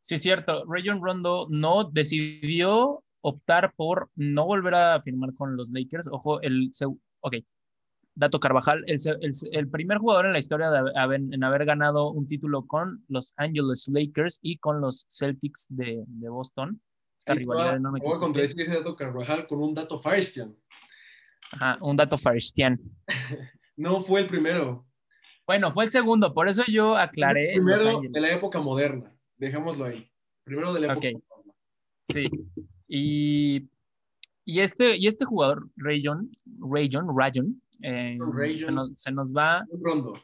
Sí, 0.00 0.14
es 0.14 0.22
cierto. 0.22 0.64
Rayon 0.66 1.02
Rondo 1.02 1.48
no 1.50 1.84
decidió 1.84 3.02
optar 3.22 3.74
por 3.74 4.08
no 4.14 4.46
volver 4.46 4.74
a 4.74 5.02
firmar 5.02 5.34
con 5.34 5.56
los 5.56 5.68
Lakers. 5.70 6.08
Ojo, 6.10 6.40
el. 6.40 6.70
Ok. 7.20 7.36
Dato 8.14 8.40
Carvajal, 8.40 8.82
el, 8.86 8.96
el, 9.20 9.32
el 9.52 9.68
primer 9.68 9.98
jugador 9.98 10.24
en 10.24 10.32
la 10.32 10.38
historia 10.38 10.70
de 10.70 10.90
haber, 10.96 11.20
en 11.20 11.44
haber 11.44 11.66
ganado 11.66 12.12
un 12.12 12.26
título 12.26 12.66
con 12.66 13.04
los 13.08 13.34
Angeles 13.36 13.88
Lakers 13.92 14.38
y 14.40 14.56
con 14.56 14.80
los 14.80 15.06
Celtics 15.10 15.66
de, 15.68 16.02
de 16.06 16.28
Boston. 16.30 16.80
Esta 17.26 17.34
rivalidad 17.34 17.76
enorme 17.76 17.98
voy 18.00 18.16
a 18.16 18.20
contradecir 18.20 18.60
ese 18.62 18.74
dato 18.74 18.94
Carvajal 18.94 19.48
con 19.48 19.60
un 19.60 19.74
dato 19.74 19.98
Firestian. 20.00 20.54
Ajá, 21.52 21.76
un 21.80 21.96
dato 21.96 22.16
faristian. 22.16 22.80
No 23.78 24.00
fue 24.00 24.20
el 24.22 24.26
primero. 24.26 24.86
Bueno, 25.46 25.70
fue 25.74 25.84
el 25.84 25.90
segundo, 25.90 26.32
por 26.32 26.48
eso 26.48 26.62
yo 26.66 26.96
aclaré. 26.96 27.52
el 27.52 27.62
primero 27.62 28.00
de 28.00 28.20
la 28.20 28.30
época 28.30 28.58
moderna. 28.58 29.12
Dejémoslo 29.36 29.84
ahí. 29.84 30.10
Primero 30.44 30.72
de 30.72 30.80
la 30.80 30.92
época 30.94 31.08
Ok. 31.08 31.12
moderna. 31.28 31.52
Sí. 32.04 32.24
Y, 32.88 33.68
y, 34.46 34.60
este, 34.60 34.96
y 34.96 35.06
este 35.08 35.26
jugador, 35.26 35.68
Rayon, 35.76 36.30
Rayon, 36.58 37.06
Rayon, 37.14 37.60
eh. 37.82 38.16
Se, 38.64 38.72
nos, 38.72 38.92
se 38.94 39.12
nos 39.12 39.30
va, 39.34 39.62
Rondo. 39.82 40.14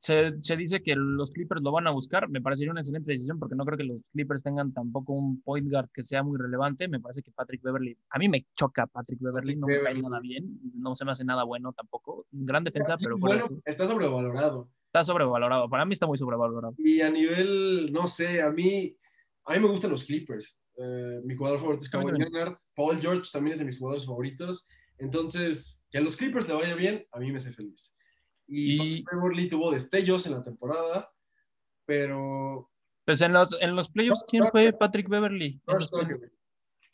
Se, 0.00 0.32
se 0.40 0.56
dice 0.56 0.82
que 0.82 0.94
los 0.96 1.30
Clippers 1.30 1.62
lo 1.62 1.72
van 1.72 1.86
a 1.86 1.90
buscar. 1.90 2.28
Me 2.28 2.40
parecería 2.40 2.70
una 2.72 2.80
excelente 2.80 3.12
decisión 3.12 3.38
porque 3.38 3.54
no 3.56 3.64
creo 3.64 3.78
que 3.78 3.84
los 3.84 4.02
Clippers 4.12 4.42
tengan 4.42 4.72
tampoco 4.72 5.12
un 5.12 5.40
point 5.42 5.70
guard 5.70 5.88
que 5.92 6.02
sea 6.02 6.22
muy 6.22 6.38
relevante. 6.38 6.88
Me 6.88 7.00
parece 7.00 7.22
que 7.22 7.30
Patrick 7.32 7.62
Beverly, 7.62 7.96
a 8.10 8.18
mí 8.18 8.28
me 8.28 8.46
choca 8.54 8.86
Patrick 8.86 9.20
Beverly, 9.20 9.56
no 9.56 9.66
me 9.66 9.74
cae 9.74 9.82
Beverly. 9.82 10.02
nada 10.02 10.20
bien, 10.20 10.58
no 10.74 10.94
se 10.94 11.04
me 11.04 11.12
hace 11.12 11.24
nada 11.24 11.44
bueno 11.44 11.72
tampoco. 11.72 12.26
Gran 12.30 12.64
defensa, 12.64 12.96
Sí, 12.96 13.04
pero 13.04 13.16
bueno, 13.18 13.44
eso, 13.46 13.60
está 13.64 13.86
sobrevalorado. 13.86 14.68
está 14.86 15.04
sobrevalorado. 15.04 15.68
Para 15.68 15.84
mí 15.84 15.92
está 15.92 16.06
muy 16.06 16.18
sobrevalorado. 16.18 16.74
Y 16.78 17.00
a 17.00 17.10
nivel, 17.10 17.92
no 17.92 18.06
sé, 18.08 18.42
a 18.42 18.50
mí, 18.50 18.96
a 19.44 19.54
mí 19.54 19.60
me 19.60 19.68
gustan 19.68 19.90
los 19.90 20.04
Clippers. 20.04 20.62
Eh, 20.76 21.20
mi 21.24 21.34
jugador 21.34 21.58
favorito 21.58 21.82
es 21.84 21.90
Kawhi. 21.90 22.12
Leonard. 22.16 22.56
Paul 22.74 22.98
George 23.00 23.28
también 23.32 23.54
es 23.54 23.58
de 23.58 23.64
mis 23.64 23.78
jugadores 23.78 24.06
favoritos. 24.06 24.66
Entonces, 24.98 25.84
que 25.90 25.98
a 25.98 26.00
los 26.00 26.16
Clippers 26.16 26.48
le 26.48 26.54
vaya 26.54 26.74
bien, 26.74 27.04
a 27.12 27.18
mí 27.20 27.30
me 27.30 27.38
hace 27.38 27.52
feliz. 27.52 27.94
Y, 28.48 29.04
Y- 29.04 29.48
tuvo 29.48 29.70
destellos 29.70 30.26
en 30.26 30.32
la 30.32 30.42
temporada, 30.42 31.12
pero 31.84 32.70
Pues 33.04 33.20
en 33.22 33.32
los, 33.32 33.56
en 33.60 33.76
los 33.76 33.88
playoffs, 33.90 34.24
¿quién 34.28 34.46
fue 34.50 34.72
Patrick 34.72 35.08
Beverly? 35.08 35.60
En 35.66 35.74
los 35.74 35.90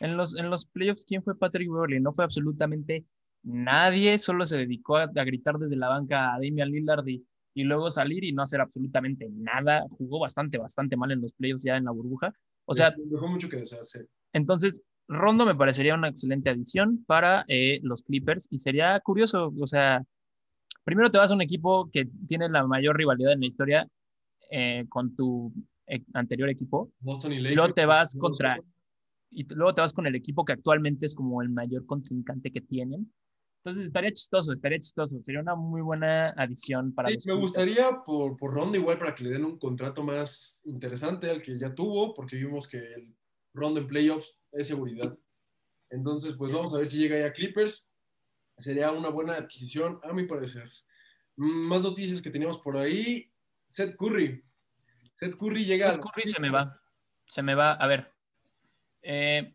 En 0.01 0.17
los, 0.17 0.37
en 0.37 0.51
los 0.51 0.67
playoffs, 0.67 1.05
¿quién 1.05 1.23
fue 1.23 1.37
Patrick 1.39 1.71
Beverly? 1.71 2.01
No 2.01 2.13
fue 2.13 2.25
absolutamente 2.25 3.05
nadie, 3.43 4.19
solo 4.19 4.47
se 4.47 4.57
dedicó 4.57 4.97
a, 4.97 5.03
a 5.05 5.25
gritar 5.25 5.59
desde 5.59 5.77
la 5.77 5.89
banca 5.89 6.35
a 6.35 6.39
Damian 6.41 6.71
Lillard 6.71 7.07
y, 7.07 7.25
y 7.55 7.63
luego 7.65 7.91
salir 7.91 8.25
y 8.25 8.33
no 8.33 8.43
hacer 8.43 8.61
absolutamente 8.61 9.29
nada. 9.31 9.85
Jugó 9.91 10.21
bastante, 10.21 10.59
bastante 10.59 10.97
mal 10.97 11.13
en 11.13 11.21
los 11.21 11.35
playoffs 11.35 11.63
ya 11.65 11.77
en 11.77 11.85
la 11.85 11.91
burbuja. 11.93 12.33
O 12.65 12.75
sea, 12.75 12.95
dejó 12.97 13.29
mucho 13.29 13.49
que 13.49 13.59
desear, 13.59 13.87
sí. 13.87 14.01
entonces 14.33 14.83
Rondo 15.07 15.45
me 15.45 15.55
parecería 15.55 15.95
una 15.95 16.09
excelente 16.09 16.49
adición 16.49 17.05
para 17.07 17.45
eh, 17.49 17.79
los 17.83 18.03
Clippers 18.03 18.49
y 18.51 18.59
sería 18.59 18.99
curioso, 19.01 19.53
o 19.61 19.67
sea, 19.67 20.03
primero 20.85 21.09
te 21.11 21.18
vas 21.18 21.32
a 21.32 21.35
un 21.35 21.43
equipo 21.43 21.89
que 21.91 22.09
tiene 22.26 22.49
la 22.49 22.66
mayor 22.66 22.97
rivalidad 22.97 23.32
en 23.32 23.41
la 23.41 23.47
historia 23.47 23.89
eh, 24.51 24.85
con 24.89 25.14
tu 25.16 25.53
eh, 25.87 26.03
anterior 26.14 26.49
equipo 26.49 26.93
Boston 27.01 27.32
y 27.32 27.37
y 27.37 27.39
Lakers. 27.39 27.57
luego 27.57 27.74
te 27.74 27.87
vas 27.87 28.16
contra 28.18 28.59
y 29.30 29.47
luego 29.55 29.74
te 29.74 29.80
vas 29.80 29.93
con 29.93 30.07
el 30.07 30.14
equipo 30.14 30.45
que 30.45 30.53
actualmente 30.53 31.07
es 31.07 31.14
como 31.14 31.43
el 31.43 31.49
mayor 31.49 31.85
contrincante 31.87 32.53
que 32.53 32.61
tienen. 32.61 33.12
Entonces 33.64 33.85
estaría 33.85 34.12
chistoso, 34.12 34.53
estaría 34.53 34.78
chistoso. 34.78 35.18
Sería 35.22 35.41
una 35.41 35.57
muy 35.57 35.80
buena 35.80 36.28
adición 36.37 36.95
para 36.95 37.09
Sí, 37.09 37.14
los 37.14 37.26
me 37.26 37.35
gustaría 37.35 38.03
por, 38.05 38.37
por 38.37 38.53
Rondo 38.53 38.76
igual 38.76 38.99
para 38.99 39.14
que 39.14 39.24
le 39.24 39.30
den 39.30 39.45
un 39.45 39.59
contrato 39.59 40.05
más 40.05 40.61
interesante 40.66 41.30
al 41.30 41.41
que 41.43 41.59
ya 41.59 41.74
tuvo, 41.74 42.14
porque 42.14 42.37
vimos 42.37 42.68
que 42.68 42.76
el 42.76 43.16
Rondo 43.55 43.80
en 43.80 43.89
playoffs 43.89 44.39
es 44.53 44.66
seguridad. 44.66 45.18
Entonces, 45.91 46.35
pues 46.37 46.53
vamos 46.53 46.74
a 46.74 46.78
ver 46.78 46.89
si 46.89 46.99
llega 46.99 47.18
ya 47.18 47.32
Clippers. 47.32 47.89
Sería 48.57 48.93
una 48.93 49.09
buena 49.09 49.35
adquisición, 49.35 49.99
a 50.03 50.13
mi 50.13 50.25
parecer. 50.25 50.71
Mm, 51.37 51.69
Más 51.69 51.83
noticias 51.83 52.23
que 52.23 52.31
teníamos 52.31 52.59
por 52.61 52.77
ahí. 52.77 53.31
Seth 53.67 53.97
Curry. 53.97 54.45
Seth 55.15 55.37
Curry 55.37 55.65
llega 55.65 55.89
Seth 55.91 55.99
a- 55.99 56.01
Curry 56.01 56.31
se 56.31 56.41
me 56.41 56.51
va. 56.51 56.81
Se 57.27 57.43
me 57.43 57.55
va. 57.55 57.73
A 57.73 57.87
ver. 57.87 58.13
eh, 59.03 59.55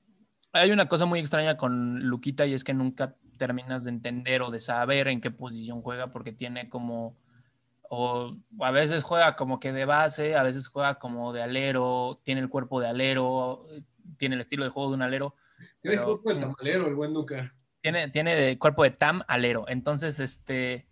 hay 0.52 0.72
una 0.72 0.88
cosa 0.88 1.06
muy 1.06 1.20
extraña 1.20 1.58
con 1.58 2.00
Luquita 2.08 2.45
y 2.45 2.54
es 2.54 2.64
que 2.64 2.74
nunca 2.74 3.16
terminas 3.38 3.84
de 3.86 3.91
entender 3.91 4.41
o 4.41 4.52
de 4.52 4.60
saber 4.60 5.08
en 5.08 5.22
qué 5.22 5.32
posición 5.32 5.82
juega 5.82 6.12
porque 6.12 6.32
tiene 6.34 6.70
como. 6.70 7.16
O 7.91 8.36
a 8.60 8.72
veces 8.72 9.04
juega 9.04 9.36
como 9.36 9.60
que 9.60 9.72
de 9.74 9.86
base, 9.86 10.36
a 10.36 10.43
veces 10.43 10.68
juega 10.68 11.00
como 11.00 11.34
de 11.34 11.41
alero, 11.41 12.20
tiene 12.24 12.41
el 12.41 12.50
cuerpo 12.50 12.80
de 12.80 12.88
alero, 12.88 13.64
tiene 14.18 14.36
el 14.36 14.41
estilo 14.41 14.64
de 14.64 14.70
juego 14.70 14.89
de 14.89 14.95
un 14.95 15.02
alero. 15.02 15.36
Tiene 15.82 15.97
pero- 15.97 16.06
cuerpo 16.22 16.34
de 16.34 16.41
tamalero, 16.41 16.88
el 16.88 16.95
buen 16.95 17.14
Duca. 17.14 17.56
Tiene, 17.82 18.09
tiene 18.09 18.36
de 18.36 18.57
cuerpo 18.59 18.84
de 18.84 18.91
Tam 18.91 19.23
Alero. 19.27 19.65
Entonces, 19.67 20.19
este. 20.19 20.88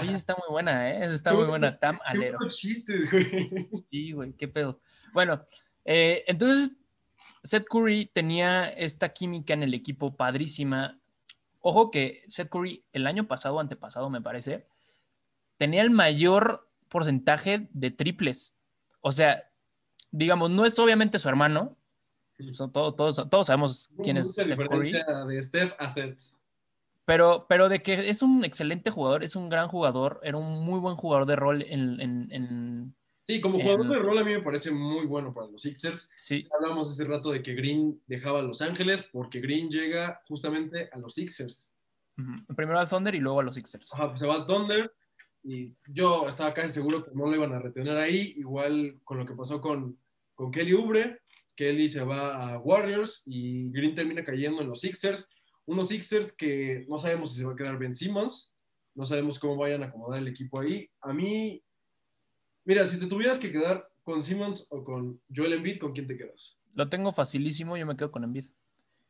Oye, 0.00 0.12
está 0.12 0.34
muy 0.34 0.48
buena, 0.50 0.90
¿eh? 0.90 1.04
Está 1.04 1.32
muy 1.32 1.46
buena, 1.46 1.78
Tam 1.78 1.96
Qué 1.96 2.02
Alero. 2.06 2.38
buenos 2.38 2.56
chistes, 2.56 3.10
güey. 3.10 3.68
Sí, 3.88 4.12
güey, 4.12 4.32
qué 4.34 4.48
pedo. 4.48 4.80
Bueno, 5.12 5.44
eh, 5.84 6.24
entonces 6.26 6.72
Seth 7.42 7.66
Curry 7.66 8.06
tenía 8.06 8.68
esta 8.68 9.10
química 9.10 9.54
en 9.54 9.62
el 9.62 9.74
equipo 9.74 10.16
padrísima. 10.16 11.00
Ojo 11.60 11.90
que 11.90 12.22
Seth 12.28 12.48
Curry 12.48 12.84
el 12.92 13.06
año 13.06 13.26
pasado, 13.26 13.60
antepasado, 13.60 14.10
me 14.10 14.20
parece, 14.20 14.66
tenía 15.56 15.82
el 15.82 15.90
mayor 15.90 16.70
porcentaje 16.88 17.68
de 17.72 17.90
triples. 17.90 18.56
O 19.00 19.12
sea, 19.12 19.50
digamos, 20.10 20.50
no 20.50 20.64
es 20.66 20.78
obviamente 20.78 21.18
su 21.18 21.28
hermano, 21.28 21.76
todos, 22.72 22.96
todos, 22.96 23.30
todos 23.30 23.46
sabemos 23.46 23.90
quién 24.02 24.16
es 24.16 24.32
Steph 24.32 24.56
Curry. 24.56 24.92
de 25.28 25.42
Steph 25.42 25.72
a 25.78 25.88
Pero, 27.04 27.46
pero 27.48 27.68
de 27.68 27.82
que 27.82 28.08
es 28.08 28.22
un 28.22 28.44
excelente 28.44 28.90
jugador, 28.90 29.22
es 29.22 29.36
un 29.36 29.48
gran 29.48 29.68
jugador, 29.68 30.20
era 30.22 30.36
un 30.36 30.64
muy 30.64 30.80
buen 30.80 30.96
jugador 30.96 31.26
de 31.26 31.36
rol 31.36 31.62
en... 31.62 32.00
en, 32.00 32.28
en 32.30 32.94
sí, 33.24 33.40
como 33.40 33.60
jugador 33.60 33.88
de 33.88 33.98
rol 33.98 34.18
a 34.18 34.24
mí 34.24 34.32
me 34.32 34.42
parece 34.42 34.70
muy 34.70 35.06
bueno 35.06 35.32
para 35.32 35.46
los 35.48 35.62
Sixers. 35.62 36.10
Sí. 36.16 36.48
Hablábamos 36.54 36.90
hace 36.90 37.04
rato 37.04 37.30
de 37.30 37.42
que 37.42 37.54
Green 37.54 38.00
dejaba 38.06 38.40
a 38.40 38.42
Los 38.42 38.60
Ángeles 38.62 39.04
porque 39.12 39.40
Green 39.40 39.68
llega 39.70 40.22
justamente 40.26 40.88
a 40.92 40.98
los 40.98 41.14
Sixers. 41.14 41.72
Primero 42.54 42.78
al 42.78 42.88
Thunder 42.88 43.14
y 43.14 43.20
luego 43.20 43.40
a 43.40 43.42
los 43.44 43.54
Sixers. 43.54 43.94
Ajá, 43.94 44.16
se 44.18 44.26
va 44.26 44.34
al 44.34 44.46
Thunder 44.46 44.92
y 45.42 45.72
yo 45.88 46.28
estaba 46.28 46.52
casi 46.52 46.70
seguro 46.70 47.04
que 47.04 47.10
no 47.14 47.26
lo 47.26 47.34
iban 47.34 47.52
a 47.52 47.58
retener 47.58 47.96
ahí, 47.96 48.34
igual 48.36 49.00
con 49.04 49.18
lo 49.18 49.26
que 49.26 49.34
pasó 49.34 49.60
con, 49.60 49.98
con 50.34 50.50
Kelly 50.50 50.74
Ubre. 50.74 51.20
Kelly 51.60 51.90
se 51.90 52.02
va 52.02 52.54
a 52.54 52.58
Warriors 52.58 53.22
y 53.26 53.70
Green 53.70 53.94
termina 53.94 54.24
cayendo 54.24 54.62
en 54.62 54.68
los 54.68 54.80
Sixers. 54.80 55.28
Unos 55.66 55.88
Sixers 55.88 56.32
que 56.34 56.86
no 56.88 56.98
sabemos 56.98 57.34
si 57.34 57.40
se 57.40 57.44
va 57.44 57.52
a 57.52 57.56
quedar 57.56 57.78
Ben 57.78 57.94
Simmons, 57.94 58.54
no 58.94 59.04
sabemos 59.04 59.38
cómo 59.38 59.58
vayan 59.58 59.82
a 59.82 59.88
acomodar 59.88 60.20
el 60.20 60.28
equipo 60.28 60.58
ahí. 60.58 60.88
A 61.02 61.12
mí, 61.12 61.62
mira, 62.64 62.86
si 62.86 62.98
te 62.98 63.06
tuvieras 63.06 63.38
que 63.38 63.52
quedar 63.52 63.86
con 64.02 64.22
Simmons 64.22 64.66
o 64.70 64.82
con 64.82 65.20
Joel 65.36 65.52
Embiid, 65.52 65.78
¿con 65.78 65.92
quién 65.92 66.06
te 66.06 66.16
quedas? 66.16 66.56
Lo 66.72 66.88
tengo 66.88 67.12
facilísimo, 67.12 67.76
yo 67.76 67.84
me 67.84 67.94
quedo 67.94 68.10
con 68.10 68.24
Embiid. 68.24 68.46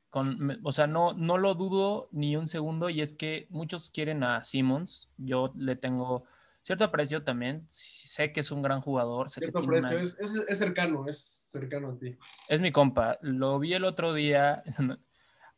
Con, 0.08 0.58
o 0.64 0.72
sea, 0.72 0.88
no, 0.88 1.12
no 1.12 1.38
lo 1.38 1.54
dudo 1.54 2.08
ni 2.10 2.34
un 2.34 2.48
segundo 2.48 2.90
y 2.90 3.00
es 3.00 3.14
que 3.14 3.46
muchos 3.50 3.90
quieren 3.90 4.24
a 4.24 4.44
Simmons. 4.44 5.08
Yo 5.18 5.52
le 5.54 5.76
tengo 5.76 6.24
cierto 6.62 6.84
aprecio 6.84 7.22
también. 7.22 7.66
Sé 7.68 8.32
que 8.32 8.40
es 8.40 8.50
un 8.50 8.62
gran 8.62 8.80
jugador. 8.80 9.30
cierto 9.30 9.58
aprecio, 9.58 9.98
es, 9.98 10.16
cercano, 10.58 11.06
es 11.08 11.46
cercano 11.48 11.90
a 11.90 11.98
ti. 11.98 12.16
Es 12.48 12.60
mi 12.60 12.72
compa. 12.72 13.18
Lo 13.22 13.58
vi 13.58 13.74
el 13.74 13.84
otro 13.84 14.14
día. 14.14 14.62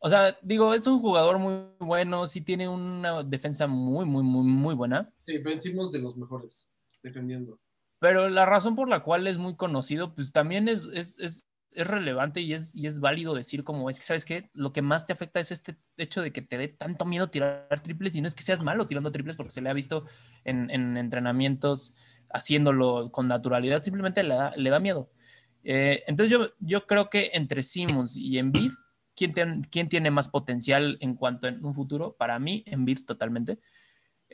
O 0.05 0.09
sea, 0.09 0.37
digo, 0.43 0.75
es 0.75 0.85
un 0.89 1.01
jugador 1.01 1.39
muy 1.39 1.55
bueno, 1.79 2.27
sí 2.27 2.41
tiene 2.41 2.69
una 2.69 3.23
defensa 3.23 3.69
muy, 3.69 4.05
muy, 4.05 4.25
muy, 4.25 4.45
muy 4.45 4.75
buena. 4.75 5.09
Sí, 5.23 5.39
vencimos 5.39 5.93
de 5.93 6.01
los 6.01 6.17
mejores, 6.17 6.69
defendiendo. 7.05 7.61
Pero 8.01 8.29
la 8.29 8.45
razón 8.45 8.75
por 8.75 8.89
la 8.89 9.05
cual 9.05 9.29
es 9.29 9.39
muy 9.39 9.55
conocido, 9.55 10.13
pues 10.13 10.33
también 10.33 10.67
es, 10.67 10.89
es 10.93 11.21
es 11.21 11.47
relevante 11.75 12.41
y 12.41 12.53
es, 12.53 12.75
y 12.77 12.87
es 12.87 13.01
válido 13.01 13.35
decir 13.35 13.65
como 13.65 13.89
es 13.91 13.99
que, 13.99 14.05
¿sabes 14.05 14.25
qué? 14.25 14.51
Lo 14.55 14.73
que 14.73 14.83
más 14.83 15.07
te 15.07 15.13
afecta 15.13 15.41
es 15.41 15.51
este 15.51 15.77
hecho 15.97 16.23
de 16.23 16.33
que 16.33 16.43
te 16.43 16.59
dé 16.59 16.69
tanto 16.69 17.05
miedo 17.05 17.31
tirar 17.31 17.81
triples 17.83 18.15
y 18.17 18.21
no 18.21 18.29
es 18.29 18.35
que 18.35 18.43
seas 18.43 18.63
malo 18.63 18.87
tirando 18.87 19.13
triples 19.13 19.37
porque 19.37 19.53
se 19.53 19.61
le 19.61 19.71
ha 19.71 19.73
visto 19.73 20.05
en, 20.45 20.71
entrenamientos 20.97 21.95
haciéndolo 22.31 23.11
con 23.13 23.29
naturalidad, 23.29 23.83
simplemente 23.83 24.23
le 24.23 24.35
da, 24.35 24.53
le 24.57 24.71
da 24.71 24.81
miedo. 24.81 25.11
Eh, 25.65 26.03
entonces 26.07 26.31
yo, 26.31 26.51
yo 26.61 26.87
creo 26.87 27.11
que 27.11 27.31
entre 27.35 27.63
Simmons 27.63 28.17
y 28.17 28.39
Embiid, 28.39 28.73
¿quién, 29.15 29.63
¿quién 29.71 29.89
tiene 29.89 30.11
más 30.11 30.29
potencial 30.29 30.97
en 31.01 31.15
cuanto 31.15 31.47
en 31.47 31.65
un 31.65 31.75
futuro? 31.75 32.17
Para 32.17 32.39
mí, 32.39 32.63
Embiid 32.67 33.05
totalmente. 33.07 33.59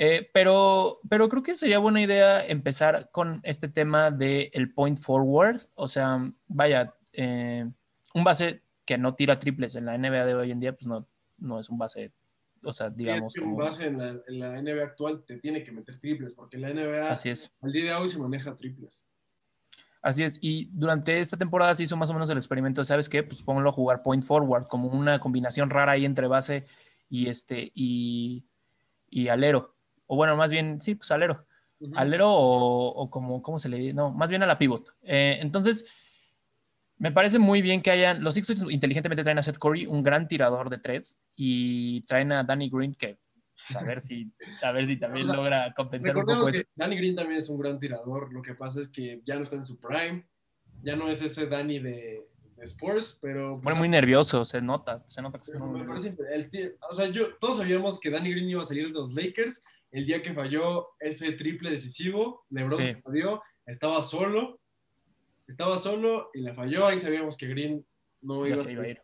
Eh, 0.00 0.30
pero, 0.32 1.00
pero 1.08 1.28
creo 1.28 1.42
que 1.42 1.54
sería 1.54 1.80
buena 1.80 2.00
idea 2.00 2.46
empezar 2.46 3.10
con 3.10 3.40
este 3.42 3.68
tema 3.68 4.12
del 4.12 4.48
el 4.52 4.72
point 4.72 4.96
forward. 4.96 5.60
O 5.74 5.88
sea, 5.88 6.30
vaya, 6.46 6.94
eh, 7.20 7.68
un 8.14 8.22
base 8.22 8.62
que 8.84 8.96
no 8.96 9.16
tira 9.16 9.40
triples 9.40 9.74
en 9.74 9.86
la 9.86 9.98
NBA 9.98 10.24
de 10.24 10.34
hoy 10.36 10.52
en 10.52 10.60
día, 10.60 10.72
pues 10.72 10.86
no, 10.86 11.04
no 11.38 11.58
es 11.58 11.68
un 11.68 11.76
base, 11.76 12.12
o 12.62 12.72
sea, 12.72 12.90
digamos. 12.90 13.36
un 13.38 13.56
base 13.56 13.86
en 13.86 13.98
la, 13.98 14.62
NBA 14.62 14.84
actual 14.84 15.24
te 15.26 15.36
tiene 15.38 15.64
que 15.64 15.72
meter 15.72 15.98
triples, 15.98 16.32
porque 16.32 16.56
en 16.56 16.62
la 16.62 16.72
NBA 16.72 17.10
Así 17.10 17.30
es. 17.30 17.52
al 17.60 17.72
día 17.72 17.84
de 17.86 17.94
hoy 17.94 18.08
se 18.08 18.20
maneja 18.20 18.54
triples. 18.54 19.04
Así 20.00 20.22
es, 20.22 20.38
y 20.40 20.66
durante 20.72 21.18
esta 21.18 21.36
temporada 21.36 21.74
se 21.74 21.82
hizo 21.82 21.96
más 21.96 22.08
o 22.10 22.14
menos 22.14 22.30
el 22.30 22.38
experimento, 22.38 22.84
¿sabes 22.84 23.08
qué? 23.08 23.24
Pues 23.24 23.42
póngalo 23.42 23.70
a 23.70 23.72
jugar 23.72 24.02
point 24.02 24.22
forward, 24.22 24.68
como 24.68 24.88
una 24.88 25.18
combinación 25.18 25.70
rara 25.70 25.92
ahí 25.92 26.04
entre 26.04 26.28
base 26.28 26.66
y 27.10 27.26
este 27.26 27.72
y, 27.74 28.44
y 29.10 29.26
alero. 29.26 29.74
O 30.06 30.14
bueno, 30.14 30.36
más 30.36 30.52
bien, 30.52 30.80
sí, 30.80 30.94
pues 30.94 31.10
alero. 31.10 31.44
Alero 31.94 32.32
o, 32.32 33.10
como, 33.10 33.42
¿cómo 33.42 33.58
se 33.58 33.68
le 33.68 33.78
dice? 33.78 33.92
No, 33.92 34.12
más 34.12 34.30
bien 34.30 34.42
a 34.42 34.46
la 34.46 34.58
pivot. 34.58 34.94
Eh, 35.02 35.38
entonces, 35.40 36.07
me 36.98 37.12
parece 37.12 37.38
muy 37.38 37.62
bien 37.62 37.80
que 37.80 37.90
hayan. 37.90 38.22
Los 38.22 38.34
Sixers 38.34 38.64
inteligentemente 38.70 39.22
traen 39.22 39.38
a 39.38 39.42
Seth 39.42 39.58
Curry, 39.58 39.86
un 39.86 40.02
gran 40.02 40.26
tirador 40.26 40.68
de 40.68 40.78
tres, 40.78 41.18
y 41.36 42.02
traen 42.02 42.32
a 42.32 42.42
Danny 42.42 42.68
Green, 42.68 42.94
que 42.94 43.18
a 43.74 43.84
ver 43.84 44.00
si, 44.00 44.32
a 44.62 44.72
ver 44.72 44.86
si 44.86 44.96
también 44.96 45.26
logra 45.28 45.72
compensar 45.74 46.16
un 46.16 46.24
poco 46.24 46.48
eso. 46.48 46.62
Danny 46.74 46.96
Green 46.96 47.14
también 47.14 47.38
es 47.38 47.48
un 47.48 47.58
gran 47.58 47.78
tirador. 47.78 48.32
Lo 48.32 48.42
que 48.42 48.54
pasa 48.54 48.80
es 48.80 48.88
que 48.88 49.22
ya 49.24 49.36
no 49.36 49.42
está 49.42 49.56
en 49.56 49.66
su 49.66 49.78
prime. 49.78 50.26
Ya 50.82 50.96
no 50.96 51.10
es 51.10 51.20
ese 51.22 51.46
Danny 51.46 51.78
de, 51.80 52.28
de 52.56 52.64
Spurs, 52.64 53.18
pero. 53.20 53.60
Pues, 53.60 53.76
muy 53.76 53.88
nervioso, 53.88 54.44
se 54.44 54.60
nota. 54.60 55.04
Se 55.08 55.22
nota 55.22 55.38
que 55.38 55.44
se 55.44 55.58
muy 55.58 55.82
O 55.82 56.94
sea, 56.94 57.08
yo, 57.08 57.36
todos 57.38 57.58
sabíamos 57.58 58.00
que 58.00 58.10
Danny 58.10 58.30
Green 58.30 58.50
iba 58.50 58.62
a 58.62 58.64
salir 58.64 58.88
de 58.88 58.92
los 58.92 59.12
Lakers 59.12 59.64
el 59.90 60.04
día 60.04 60.22
que 60.22 60.34
falló 60.34 60.88
ese 61.00 61.32
triple 61.32 61.70
decisivo. 61.70 62.44
LeBron 62.50 62.78
sí. 62.78 62.96
estaba 63.66 64.02
solo 64.02 64.60
estaba 65.48 65.78
solo 65.78 66.30
y 66.34 66.42
le 66.42 66.54
falló. 66.54 66.86
Ahí 66.86 67.00
sabíamos 67.00 67.36
que 67.36 67.48
Green 67.48 67.84
no 68.20 68.46
iba, 68.46 68.62
a 68.62 68.88
ir. 68.88 69.02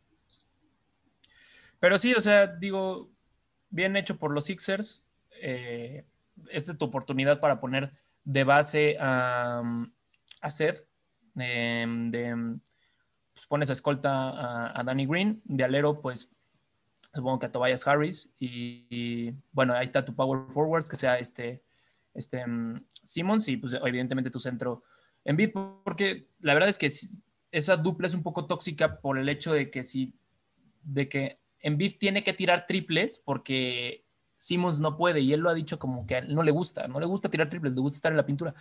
Pero 1.80 1.98
sí, 1.98 2.14
o 2.14 2.20
sea, 2.20 2.46
digo, 2.46 3.10
bien 3.70 3.96
hecho 3.96 4.18
por 4.18 4.32
los 4.32 4.44
Sixers. 4.44 5.02
Eh, 5.40 6.04
esta 6.50 6.72
es 6.72 6.78
tu 6.78 6.84
oportunidad 6.84 7.40
para 7.40 7.60
poner 7.60 7.92
de 8.24 8.44
base 8.44 8.96
a, 9.00 9.62
a 10.40 10.50
Seth. 10.50 10.86
de, 11.34 12.58
pues 13.32 13.46
pones 13.46 13.70
a 13.70 13.72
escolta 13.72 14.78
a, 14.78 14.84
Danny 14.84 15.06
Green. 15.06 15.42
De 15.44 15.64
alero, 15.64 16.00
pues 16.00 16.30
supongo 17.14 17.38
que 17.38 17.46
a 17.46 17.52
Tobias 17.52 17.86
Harris. 17.86 18.32
Y, 18.38 19.32
bueno, 19.52 19.74
ahí 19.74 19.84
está 19.84 20.04
tu 20.04 20.14
power 20.14 20.52
forward, 20.52 20.86
que 20.88 20.96
sea 20.96 21.18
este, 21.18 21.62
este 22.12 22.46
mm, 22.46 22.84
Simmons. 23.02 23.48
Y 23.48 23.56
pues 23.56 23.72
evidentemente 23.74 24.30
tu 24.30 24.40
centro 24.40 24.82
en 25.24 25.36
Bid, 25.36 25.50
porque 25.84 26.28
la 26.40 26.54
verdad 26.54 26.68
es 26.68 26.78
que 26.78 26.90
esa 27.50 27.76
dupla 27.76 28.06
es 28.06 28.14
un 28.14 28.22
poco 28.22 28.46
tóxica 28.46 29.00
por 29.00 29.18
el 29.18 29.28
hecho 29.28 29.52
de 29.52 29.70
que 29.70 29.84
si 29.84 30.14
de 30.82 31.08
que 31.08 31.38
tiene 31.98 32.22
que 32.22 32.34
tirar 32.34 32.66
triples 32.66 33.22
porque 33.24 34.04
Simmons 34.38 34.80
no 34.80 34.96
puede 34.96 35.20
y 35.20 35.32
él 35.32 35.40
lo 35.40 35.48
ha 35.48 35.54
dicho 35.54 35.78
como 35.78 36.06
que 36.06 36.20
no 36.22 36.42
le 36.42 36.50
gusta, 36.50 36.86
no 36.86 37.00
le 37.00 37.06
gusta 37.06 37.30
tirar 37.30 37.48
triples, 37.48 37.74
le 37.74 37.80
gusta 37.80 37.96
estar 37.96 38.12
en 38.12 38.18
la 38.18 38.26
pintura. 38.26 38.54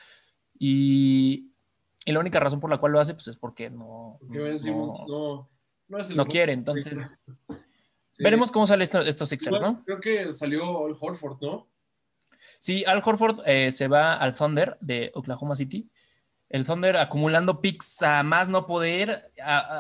Y, 0.57 1.49
la 2.05 2.19
única 2.19 2.39
razón 2.39 2.59
por 2.59 2.69
la 2.69 2.77
cual 2.77 2.91
lo 2.91 2.99
hace 2.99 3.13
pues 3.13 3.29
es 3.29 3.37
porque 3.37 3.69
no, 3.69 4.19
no, 5.87 6.25
quiere, 6.25 6.51
entonces 6.51 7.17
veremos 8.19 8.51
cómo 8.51 8.65
salen 8.65 8.87
estos, 9.05 9.29
Sixers, 9.29 9.61
¿no? 9.61 9.83
Creo 9.85 10.01
que 10.01 10.31
salió 10.33 10.85
Al 10.85 10.95
Horford, 10.99 11.41
¿no? 11.41 11.69
Sí, 12.59 12.83
Al 12.83 13.01
Horford 13.03 13.39
eh, 13.45 13.71
se 13.71 13.87
va 13.87 14.15
al 14.15 14.33
Thunder 14.33 14.77
de 14.81 15.11
Oklahoma 15.15 15.55
City 15.55 15.89
el 16.53 16.67
Thunder 16.67 16.97
acumulando 16.97 17.61
picks 17.61 18.03
a 18.03 18.21
más 18.21 18.47
no 18.47 18.67
poder. 18.67 19.31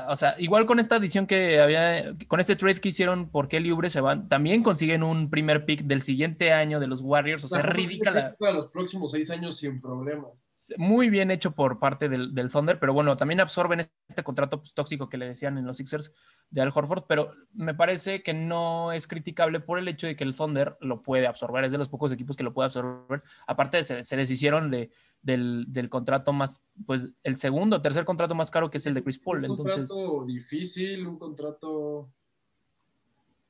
o 0.09 0.15
sea, 0.15 0.35
igual 0.39 0.65
con 0.65 0.79
esta 0.79 0.95
edición 0.95 1.27
que 1.27 1.61
había, 1.61 2.15
con 2.27 2.39
este 2.39 2.55
trade 2.55 2.81
que 2.81 2.89
hicieron 2.89 3.29
por 3.29 3.47
Kelly 3.47 3.71
Ubre, 3.71 3.91
se 3.91 4.01
van, 4.01 4.27
también 4.27 4.63
consiguen 4.63 5.03
un 5.03 5.29
primer 5.29 5.65
pick 5.65 5.83
del 5.83 6.01
siguiente 6.01 6.51
año 6.51 6.79
de 6.79 6.87
los 6.87 7.01
Warriors. 7.01 7.43
O 7.43 7.47
sea, 7.47 7.61
ridícula. 7.61 8.35
los 8.39 8.71
próximos 8.71 9.11
seis 9.11 9.29
años 9.29 9.55
sin 9.55 9.79
problema 9.79 10.29
muy 10.77 11.09
bien 11.09 11.31
hecho 11.31 11.51
por 11.51 11.79
parte 11.79 12.09
del, 12.09 12.33
del, 12.33 12.49
Thunder, 12.49 12.79
pero 12.79 12.93
bueno, 12.93 13.15
también 13.15 13.39
absorben 13.39 13.89
este 14.07 14.23
contrato 14.23 14.59
pues, 14.59 14.73
tóxico 14.73 15.09
que 15.09 15.17
le 15.17 15.27
decían 15.27 15.57
en 15.57 15.65
los 15.65 15.77
Sixers 15.77 16.13
de 16.49 16.61
Al 16.61 16.71
Horford, 16.73 17.03
pero 17.07 17.33
me 17.53 17.73
parece 17.73 18.23
que 18.23 18.33
no 18.33 18.91
es 18.91 19.07
criticable 19.07 19.59
por 19.59 19.79
el 19.79 19.87
hecho 19.87 20.07
de 20.07 20.15
que 20.15 20.23
el 20.23 20.35
Thunder 20.35 20.77
lo 20.79 21.01
puede 21.01 21.27
absorber, 21.27 21.65
es 21.65 21.71
de 21.71 21.77
los 21.77 21.89
pocos 21.89 22.11
equipos 22.11 22.35
que 22.35 22.43
lo 22.43 22.53
puede 22.53 22.67
absorber. 22.67 23.23
Aparte, 23.47 23.83
se, 23.83 24.03
se 24.03 24.15
deshicieron 24.15 24.71
de, 24.71 24.91
del, 25.23 25.65
del, 25.69 25.89
contrato 25.89 26.33
más, 26.33 26.63
pues 26.85 27.13
el 27.23 27.37
segundo 27.37 27.81
tercer 27.81 28.05
contrato 28.05 28.35
más 28.35 28.51
caro 28.51 28.69
que 28.69 28.77
es 28.77 28.85
el 28.85 28.93
de 28.93 29.03
Chris 29.03 29.17
Paul. 29.17 29.39
Un 29.39 29.45
entonces... 29.45 29.89
contrato 29.89 30.25
difícil, 30.25 31.07
un 31.07 31.17
contrato... 31.17 32.09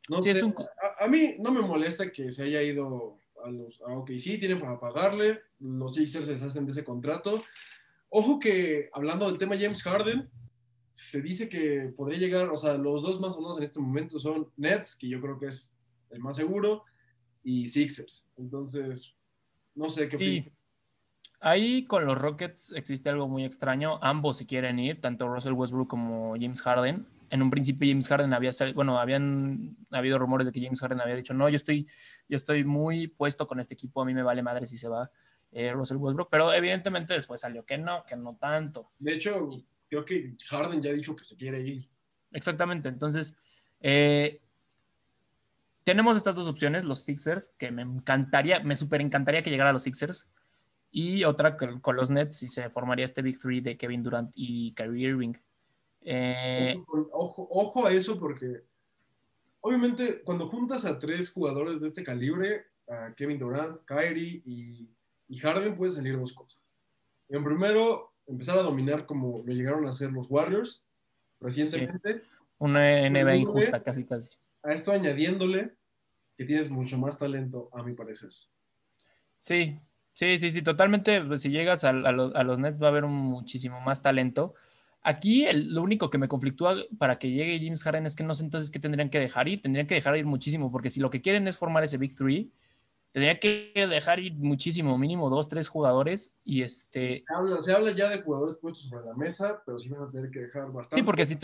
No 0.09 0.21
sé, 0.21 0.31
a, 0.31 1.05
a 1.05 1.07
mí 1.07 1.35
no 1.39 1.51
me 1.51 1.61
molesta 1.61 2.11
que 2.11 2.31
se 2.31 2.43
haya 2.43 2.61
ido 2.61 3.17
a 3.43 3.49
los 3.49 3.81
a 3.81 4.19
sí 4.19 4.37
tienen 4.37 4.59
para 4.59 4.79
pagarle, 4.79 5.41
los 5.59 5.95
Sixers 5.95 6.25
se 6.25 6.33
deshacen 6.33 6.65
de 6.65 6.71
ese 6.71 6.83
contrato. 6.83 7.43
Ojo 8.09 8.39
que 8.39 8.89
hablando 8.93 9.27
del 9.27 9.37
tema 9.37 9.57
James 9.57 9.81
Harden, 9.83 10.29
se 10.91 11.21
dice 11.21 11.49
que 11.49 11.91
podría 11.95 12.19
llegar, 12.19 12.49
o 12.49 12.57
sea, 12.57 12.75
los 12.75 13.01
dos 13.01 13.19
más 13.19 13.35
o 13.35 13.41
menos 13.41 13.57
en 13.57 13.63
este 13.63 13.79
momento 13.79 14.19
son 14.19 14.49
Nets, 14.55 14.95
que 14.95 15.09
yo 15.09 15.19
creo 15.19 15.39
que 15.39 15.47
es 15.47 15.75
el 16.11 16.19
más 16.19 16.35
seguro, 16.35 16.83
y 17.43 17.67
Sixers. 17.67 18.29
Entonces, 18.37 19.15
no 19.75 19.89
sé 19.89 20.07
qué 20.07 20.17
sí. 20.17 20.52
Ahí 21.45 21.85
con 21.85 22.05
los 22.05 22.17
Rockets 22.17 22.71
existe 22.71 23.09
algo 23.09 23.27
muy 23.27 23.43
extraño. 23.43 23.99
Ambos 24.01 24.37
se 24.37 24.45
quieren 24.45 24.79
ir, 24.79 25.01
tanto 25.01 25.27
Russell 25.27 25.53
Westbrook 25.53 25.89
como 25.89 26.35
James 26.39 26.61
Harden 26.61 27.05
en 27.33 27.41
un 27.41 27.49
principio 27.49 27.89
James 27.89 28.07
Harden 28.07 28.31
había 28.31 28.51
bueno, 28.75 28.99
habían 28.99 29.75
habido 29.89 30.19
rumores 30.19 30.45
de 30.45 30.53
que 30.53 30.61
James 30.61 30.79
Harden 30.79 31.01
había 31.01 31.15
dicho, 31.15 31.33
no, 31.33 31.49
yo 31.49 31.55
estoy, 31.55 31.87
yo 32.29 32.35
estoy 32.35 32.63
muy 32.63 33.07
puesto 33.07 33.47
con 33.47 33.59
este 33.59 33.73
equipo, 33.73 34.03
a 34.03 34.05
mí 34.05 34.13
me 34.13 34.21
vale 34.21 34.43
madre 34.43 34.67
si 34.67 34.77
se 34.77 34.87
va 34.87 35.09
eh, 35.51 35.71
Russell 35.71 35.97
Westbrook, 35.97 36.29
pero 36.29 36.53
evidentemente 36.53 37.15
después 37.15 37.41
salió 37.41 37.65
que 37.65 37.79
no, 37.79 38.05
que 38.05 38.15
no 38.15 38.35
tanto. 38.35 38.91
De 38.99 39.15
hecho, 39.15 39.49
creo 39.89 40.05
que 40.05 40.35
Harden 40.47 40.83
ya 40.83 40.93
dijo 40.93 41.15
que 41.15 41.25
se 41.25 41.35
quiere 41.35 41.59
ir. 41.61 41.89
Exactamente. 42.33 42.87
Entonces, 42.87 43.35
eh, 43.79 44.39
tenemos 45.83 46.17
estas 46.17 46.35
dos 46.35 46.47
opciones, 46.47 46.83
los 46.83 47.03
Sixers, 47.03 47.55
que 47.57 47.71
me 47.71 47.81
encantaría, 47.81 48.59
me 48.59 48.75
súper 48.75 49.01
encantaría 49.01 49.41
que 49.41 49.49
llegara 49.49 49.71
a 49.71 49.73
los 49.73 49.81
Sixers. 49.81 50.27
Y 50.95 51.23
otra 51.23 51.57
con, 51.57 51.95
los 51.95 52.11
Nets, 52.11 52.37
si 52.37 52.47
se 52.47 52.69
formaría 52.69 53.03
este 53.03 53.23
Big 53.23 53.39
Three 53.39 53.61
de 53.61 53.77
Kevin 53.77 54.03
Durant 54.03 54.31
y 54.35 54.71
Kyrie 54.73 55.09
Irving. 55.09 55.33
Eh, 56.01 56.79
ojo, 57.11 57.47
ojo, 57.49 57.87
a 57.87 57.91
eso 57.91 58.19
porque 58.19 58.61
obviamente 59.61 60.21
cuando 60.21 60.47
juntas 60.49 60.85
a 60.85 60.99
tres 60.99 61.31
jugadores 61.31 61.81
de 61.81 61.87
este 61.87 62.03
calibre, 62.03 62.67
a 62.87 63.11
Kevin 63.15 63.39
Durant, 63.39 63.83
Kyrie 63.85 64.43
y, 64.45 64.87
y 65.27 65.37
Harden, 65.39 65.75
pueden 65.75 65.95
salir 65.95 66.15
dos 66.15 66.31
cosas. 66.31 66.61
En 67.27 67.43
primero, 67.43 68.13
empezar 68.27 68.59
a 68.59 68.61
dominar 68.61 69.07
como 69.07 69.41
lo 69.43 69.51
llegaron 69.51 69.87
a 69.87 69.89
hacer 69.89 70.11
los 70.11 70.29
Warriors 70.29 70.85
recientemente. 71.39 72.21
Una 72.59 73.09
NBA 73.09 73.35
injusta, 73.37 73.81
casi, 73.81 74.05
casi. 74.05 74.29
A 74.61 74.73
esto 74.73 74.91
añadiéndole 74.91 75.73
que 76.37 76.45
tienes 76.45 76.69
mucho 76.69 76.99
más 76.99 77.17
talento, 77.17 77.71
a 77.73 77.81
mi 77.81 77.93
parecer. 77.93 78.29
Sí, 79.39 79.79
sí, 80.13 80.39
sí, 80.39 80.49
sí, 80.49 80.61
totalmente. 80.61 81.21
Pues, 81.21 81.41
si 81.41 81.49
llegas 81.49 81.83
a, 81.83 81.93
los, 81.93 82.59
Nets 82.59 82.81
va 82.81 82.87
a 82.87 82.89
haber 82.89 83.05
muchísimo 83.05 83.81
más 83.81 84.01
talento. 84.01 84.53
Aquí 85.01 85.45
lo 85.53 85.81
único 85.81 86.09
que 86.09 86.17
me 86.17 86.29
conflictúa 86.29 86.77
para 86.97 87.19
que 87.19 87.29
llegue 87.31 87.59
James 87.59 87.83
Harden 87.83 88.05
es 88.05 88.15
que 88.15 88.23
no 88.23 88.35
sé 88.35 88.45
entonces 88.45 88.69
qué 88.69 88.79
tendrían 88.79 89.09
que 89.09 89.19
dejar 89.19 89.47
ir. 89.47 89.61
Tendrían 89.61 89.85
que 89.85 89.95
dejar 89.95 90.15
ir 90.17 90.25
muchísimo, 90.25 90.71
porque 90.71 90.89
si 90.89 91.01
lo 91.01 91.09
que 91.09 91.21
quieren 91.21 91.47
es 91.47 91.57
formar 91.57 91.83
ese 91.83 91.97
Big 91.97 92.15
Three, 92.15 92.51
tendría 93.11 93.39
que 93.39 93.71
dejar 93.75 94.19
ir 94.19 94.33
muchísimo, 94.35 94.97
mínimo 94.97 95.29
dos, 95.29 95.49
tres 95.49 95.67
jugadores 95.67 96.37
y 96.43 96.61
este... 96.61 97.25
Se 97.59 97.73
habla, 97.73 97.91
ya 97.91 98.09
de 98.09 98.21
jugadores 98.21 98.57
puestos 98.57 98.89
sobre 98.89 99.05
la 99.05 99.13
mesa, 99.13 99.61
pero 99.65 99.77
sí 99.77 99.89
van 99.89 100.03
a 100.03 100.11
tener 100.11 100.31
que 100.31 100.39
dejar 100.39 100.71
bastante. 100.71 100.95
Sí, 100.95 101.03
porque 101.03 101.25
si, 101.25 101.37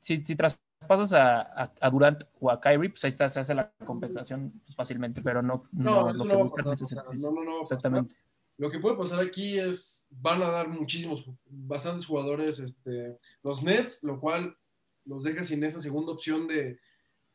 si, 0.00 0.24
si 0.24 0.36
traspasas 0.78 1.12
a, 1.12 1.72
a, 1.80 1.90
Durant 1.90 2.24
o 2.40 2.50
a 2.50 2.60
Kyrie, 2.60 2.90
pues 2.90 3.04
ahí 3.04 3.08
está, 3.08 3.28
se 3.28 3.40
hace 3.40 3.54
la 3.54 3.70
compensación 3.84 4.52
pues, 4.64 4.76
fácilmente, 4.76 5.20
pero 5.22 5.42
no, 5.42 5.64
no, 5.72 6.12
lo 6.12 6.24
que 6.24 6.34
no, 6.34 7.32
no, 7.32 7.44
no, 7.44 7.62
Exactamente. 7.62 8.14
Lo 8.56 8.70
que 8.70 8.80
puede 8.80 8.96
pasar 8.96 9.20
aquí 9.20 9.58
es, 9.58 10.08
van 10.10 10.42
a 10.42 10.50
dar 10.50 10.68
muchísimos, 10.68 11.30
bastantes 11.46 12.06
jugadores, 12.06 12.58
este, 12.58 13.18
los 13.42 13.62
Nets, 13.62 14.02
lo 14.02 14.18
cual 14.18 14.56
los 15.04 15.22
deja 15.22 15.44
sin 15.44 15.62
esa 15.62 15.80
segunda 15.80 16.12
opción 16.12 16.48
de, 16.48 16.80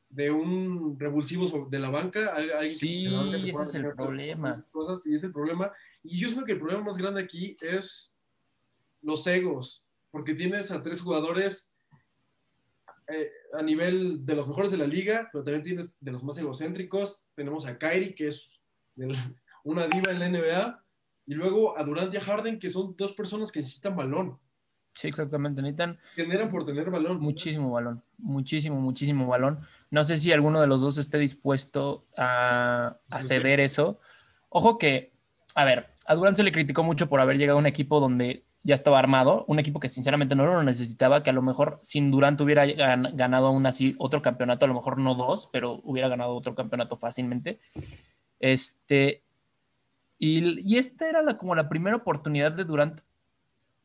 de 0.09 0.31
un 0.31 0.99
revulsivo 0.99 1.67
de 1.69 1.79
la 1.79 1.89
banca. 1.89 2.35
sí, 2.67 3.07
ese 3.47 3.63
es 3.63 3.75
el 3.75 3.93
problema. 3.93 4.65
y 5.05 5.15
es 5.15 5.23
el 5.23 5.31
problema. 5.31 5.71
Y 6.03 6.19
yo 6.19 6.29
creo 6.33 6.45
que 6.45 6.51
el 6.53 6.59
problema 6.59 6.83
más 6.83 6.97
grande 6.97 7.21
aquí 7.21 7.57
es 7.61 8.13
los 9.01 9.25
egos, 9.27 9.87
porque 10.11 10.35
tienes 10.35 10.71
a 10.71 10.83
tres 10.83 11.01
jugadores 11.01 11.72
eh, 13.07 13.31
a 13.53 13.61
nivel 13.61 14.25
de 14.25 14.35
los 14.35 14.47
mejores 14.47 14.71
de 14.71 14.77
la 14.77 14.87
liga, 14.87 15.29
pero 15.31 15.43
también 15.43 15.63
tienes 15.63 15.95
de 15.99 16.11
los 16.11 16.23
más 16.23 16.37
egocéntricos. 16.37 17.23
Tenemos 17.35 17.65
a 17.65 17.77
Kyrie, 17.77 18.15
que 18.15 18.27
es 18.27 18.59
una 19.63 19.87
diva 19.87 20.11
en 20.11 20.19
la 20.19 20.29
NBA, 20.29 20.83
y 21.25 21.33
luego 21.33 21.77
a 21.77 21.83
Durant 21.83 22.13
y 22.13 22.17
a 22.17 22.21
Harden, 22.21 22.59
que 22.59 22.69
son 22.69 22.95
dos 22.97 23.13
personas 23.13 23.51
que 23.51 23.61
necesitan 23.61 23.95
balón. 23.95 24.39
Sí, 24.93 25.07
exactamente. 25.07 25.61
Necesitan. 25.61 25.97
Generan 26.15 26.51
por 26.51 26.65
tener 26.65 26.89
balón. 26.89 27.19
Muchísimo 27.19 27.71
balón. 27.71 28.03
Muchísimo, 28.17 28.79
muchísimo 28.79 29.27
balón. 29.27 29.59
No 29.89 30.03
sé 30.03 30.17
si 30.17 30.31
alguno 30.31 30.61
de 30.61 30.67
los 30.67 30.81
dos 30.81 30.97
esté 30.97 31.17
dispuesto 31.17 32.05
a, 32.17 32.97
ceder 33.21 33.59
eso. 33.59 33.99
Ojo 34.49 34.77
que, 34.77 35.13
a 35.55 35.65
ver, 35.65 35.89
a 36.05 36.15
Durant 36.15 36.37
se 36.37 36.43
le 36.43 36.51
criticó 36.51 36.83
mucho 36.83 37.09
por 37.09 37.19
haber 37.19 37.37
llegado 37.37 37.57
a 37.57 37.61
un 37.61 37.67
equipo 37.67 37.99
donde 37.99 38.43
ya 38.63 38.75
estaba 38.75 38.99
armado, 38.99 39.43
un 39.47 39.59
equipo 39.59 39.79
que 39.79 39.89
sinceramente 39.89 40.35
no 40.35 40.45
lo 40.45 40.63
necesitaba, 40.63 41.21
que 41.21 41.29
a 41.29 41.33
lo 41.33 41.41
mejor 41.41 41.79
sin 41.83 42.11
Durant 42.11 42.39
hubiera 42.39 42.65
ganado 42.65 43.47
aún 43.47 43.65
así 43.65 43.95
otro 43.99 44.21
campeonato, 44.21 44.65
a 44.65 44.67
lo 44.69 44.73
mejor 44.73 44.97
no 44.99 45.15
dos, 45.15 45.49
pero 45.51 45.81
hubiera 45.83 46.07
ganado 46.07 46.33
otro 46.35 46.55
campeonato 46.55 46.97
fácilmente. 46.97 47.59
Este, 48.39 49.23
y, 50.17 50.61
y 50.61 50.77
esta 50.77 51.09
era 51.09 51.21
la, 51.21 51.37
como 51.37 51.55
la 51.55 51.67
primera 51.67 51.97
oportunidad 51.97 52.53
de 52.53 52.63
Durant 52.63 53.01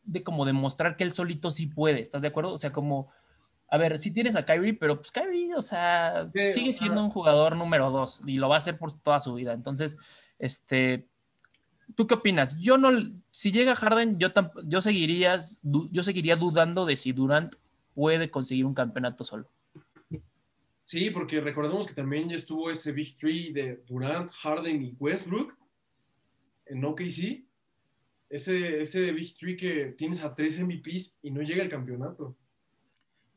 de 0.05 0.23
como 0.23 0.47
demostrar 0.47 0.97
que 0.97 1.05
él 1.05 1.13
solito 1.13 1.51
sí 1.51 1.67
puede, 1.67 2.01
¿estás 2.01 2.23
de 2.23 2.29
acuerdo? 2.29 2.53
O 2.53 2.57
sea, 2.57 2.73
como, 2.73 3.09
a 3.69 3.77
ver, 3.77 3.99
sí 3.99 4.11
tienes 4.11 4.37
a 4.37 4.47
Kyrie, 4.47 4.75
pero 4.75 4.97
pues 4.97 5.13
Kyrie, 5.13 5.55
o 5.55 5.63
sea, 5.63 6.29
sigue 6.31 6.73
siendo 6.73 7.05
un 7.05 7.11
jugador 7.11 7.57
número 7.57 7.91
dos 7.91 8.23
y 8.27 8.39
lo 8.39 8.49
va 8.49 8.55
a 8.55 8.59
hacer 8.59 8.79
por 8.79 8.93
toda 8.93 9.21
su 9.21 9.35
vida. 9.35 9.53
Entonces, 9.53 9.99
este, 10.39 11.07
¿tú 11.95 12.07
qué 12.07 12.15
opinas? 12.15 12.57
Yo 12.59 12.79
no, 12.79 12.91
si 13.39 13.53
llega 13.53 13.77
Harden, 13.77 14.19
yo, 14.19 14.31
yo, 14.65 14.81
seguiría, 14.81 15.39
yo 15.63 16.03
seguiría 16.03 16.35
dudando 16.35 16.85
de 16.85 16.97
si 16.97 17.13
Durant 17.13 17.55
puede 17.95 18.33
conseguir 18.33 18.67
un 18.67 18.75
campeonato 18.75 19.23
solo. 19.23 19.49
Sí, 20.83 21.11
porque 21.11 21.41
recordemos 21.41 21.87
que 21.87 21.95
también 21.95 22.29
ya 22.29 22.35
estuvo 22.35 22.69
ese 22.69 22.91
Big 22.91 23.17
Three 23.17 23.53
de 23.53 23.85
Durant, 23.87 24.33
Harden 24.33 24.83
y 24.83 24.97
Westbrook 24.99 25.57
en 26.67 26.85
OKC 26.85 27.45
ese, 28.29 28.81
ese 28.81 29.13
Big 29.13 29.33
Three 29.35 29.57
que 29.57 29.95
tienes 29.97 30.21
a 30.25 30.35
tres 30.35 30.59
MVPs 30.59 31.19
y 31.23 31.31
no 31.31 31.41
llega 31.41 31.63
el 31.63 31.69
campeonato. 31.69 32.35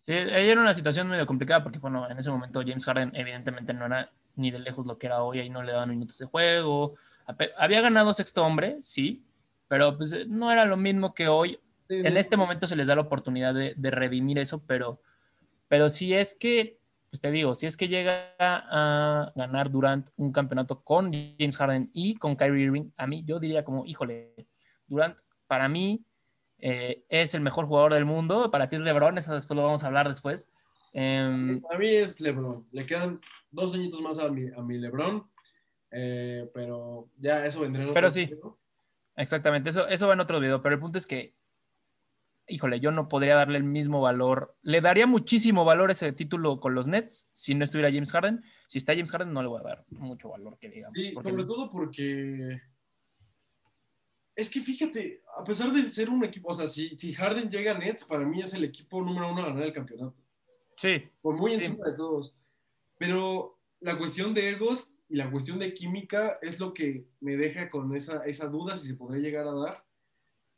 Sí, 0.07 0.13
era 0.13 0.61
una 0.61 0.73
situación 0.73 1.09
medio 1.09 1.27
complicada 1.27 1.61
porque, 1.61 1.77
bueno, 1.77 2.09
en 2.09 2.17
ese 2.17 2.31
momento 2.31 2.63
James 2.65 2.85
Harden 2.85 3.11
evidentemente 3.13 3.71
no 3.75 3.85
era 3.85 4.11
ni 4.35 4.49
de 4.49 4.57
lejos 4.57 4.87
lo 4.87 4.97
que 4.97 5.05
era 5.05 5.21
hoy, 5.21 5.37
ahí 5.37 5.51
no 5.51 5.61
le 5.61 5.73
daban 5.73 5.91
minutos 5.91 6.17
de 6.17 6.25
juego. 6.25 6.95
Había 7.55 7.81
ganado 7.81 8.11
sexto 8.15 8.43
hombre, 8.43 8.79
sí, 8.81 9.23
pero 9.71 9.95
pues 9.95 10.27
no 10.27 10.51
era 10.51 10.65
lo 10.65 10.75
mismo 10.75 11.13
que 11.13 11.29
hoy. 11.29 11.57
en 11.87 12.17
este 12.17 12.35
momento 12.35 12.67
se 12.67 12.75
les 12.75 12.87
da 12.87 12.95
la 12.95 13.03
oportunidad 13.03 13.53
de, 13.53 13.73
de, 13.77 13.89
redimir 13.89 14.37
eso, 14.37 14.61
pero, 14.67 14.99
pero 15.69 15.87
si 15.87 16.13
es 16.13 16.33
que, 16.33 16.77
pues 17.09 17.21
te 17.21 17.31
digo, 17.31 17.55
si 17.55 17.67
es 17.67 17.77
que 17.77 17.87
llega 17.87 18.35
a 18.37 19.31
ganar 19.33 19.71
Durant 19.71 20.09
un 20.17 20.33
campeonato 20.33 20.81
con 20.81 21.13
James 21.13 21.55
Harden 21.55 21.89
y 21.93 22.15
con 22.15 22.35
Kyrie 22.35 22.65
Irving, 22.65 22.89
a 22.97 23.07
mí 23.07 23.23
yo 23.25 23.39
diría 23.39 23.63
como, 23.63 23.85
híjole, 23.85 24.33
Durant, 24.87 25.17
para 25.47 25.69
mí, 25.69 26.03
eh, 26.59 27.05
es 27.07 27.33
el 27.33 27.39
mejor 27.39 27.65
jugador 27.65 27.93
del 27.93 28.03
mundo. 28.03 28.51
Para 28.51 28.67
ti 28.67 28.75
es 28.75 28.81
LeBron, 28.81 29.17
eso 29.19 29.33
después 29.33 29.55
lo 29.55 29.63
vamos 29.63 29.85
a 29.85 29.87
hablar 29.87 30.09
después. 30.09 30.51
Em, 30.91 31.61
para 31.61 31.79
mí 31.79 31.87
es 31.87 32.19
LeBron. 32.19 32.67
Le 32.73 32.85
quedan 32.85 33.21
dos 33.49 33.73
añitos 33.73 34.01
más 34.01 34.19
a 34.19 34.27
mi, 34.27 34.49
a 34.49 34.61
mi 34.61 34.79
LeBron. 34.79 35.23
Eh, 35.91 36.49
pero 36.53 37.07
ya 37.17 37.45
eso 37.45 37.61
vendrá 37.61 37.83
en 37.83 37.93
Pero 37.93 38.11
sí, 38.11 38.33
exactamente. 39.15 39.69
Eso, 39.69 39.87
eso 39.87 40.07
va 40.07 40.13
en 40.13 40.19
otro 40.19 40.39
video. 40.39 40.61
Pero 40.61 40.75
el 40.75 40.81
punto 40.81 40.97
es 40.97 41.07
que, 41.07 41.35
híjole, 42.47 42.79
yo 42.79 42.91
no 42.91 43.07
podría 43.07 43.35
darle 43.35 43.57
el 43.57 43.63
mismo 43.63 44.01
valor. 44.01 44.55
Le 44.61 44.81
daría 44.81 45.07
muchísimo 45.07 45.65
valor 45.65 45.91
ese 45.91 46.11
título 46.13 46.59
con 46.59 46.75
los 46.75 46.87
Nets 46.87 47.29
si 47.31 47.55
no 47.55 47.63
estuviera 47.63 47.91
James 47.91 48.11
Harden. 48.11 48.43
Si 48.67 48.77
está 48.77 48.93
James 48.93 49.11
Harden, 49.11 49.33
no 49.33 49.41
le 49.41 49.49
voy 49.49 49.61
a 49.61 49.63
dar 49.63 49.85
mucho 49.89 50.29
valor, 50.29 50.57
que 50.59 50.69
digamos. 50.69 50.97
Sí, 50.97 51.13
sobre 51.13 51.45
todo 51.45 51.71
porque 51.71 52.61
es 54.35 54.49
que 54.49 54.61
fíjate, 54.61 55.23
a 55.37 55.43
pesar 55.43 55.71
de 55.71 55.89
ser 55.91 56.09
un 56.09 56.23
equipo, 56.23 56.49
o 56.49 56.53
sea, 56.53 56.67
si, 56.67 56.97
si 56.97 57.13
Harden 57.13 57.49
llega 57.49 57.75
a 57.75 57.77
Nets, 57.77 58.05
para 58.05 58.25
mí 58.25 58.41
es 58.41 58.53
el 58.53 58.63
equipo 58.63 59.01
número 59.01 59.31
uno 59.31 59.43
a 59.43 59.47
ganar 59.47 59.63
el 59.63 59.73
campeonato. 59.73 60.15
Sí. 60.77 61.03
Por 61.21 61.37
muy 61.37 61.53
encima 61.53 61.85
de 61.85 61.95
todos. 61.95 62.35
Pero 62.97 63.59
la 63.81 63.97
cuestión 63.97 64.33
de 64.33 64.49
egos 64.49 64.97
y 65.11 65.15
la 65.17 65.29
cuestión 65.29 65.59
de 65.59 65.73
química 65.73 66.39
es 66.41 66.59
lo 66.59 66.73
que 66.73 67.05
me 67.19 67.35
deja 67.35 67.69
con 67.69 67.93
esa, 67.95 68.23
esa 68.25 68.47
duda 68.47 68.77
si 68.77 68.87
se 68.87 68.95
podría 68.95 69.21
llegar 69.21 69.45
a 69.45 69.53
dar. 69.53 69.83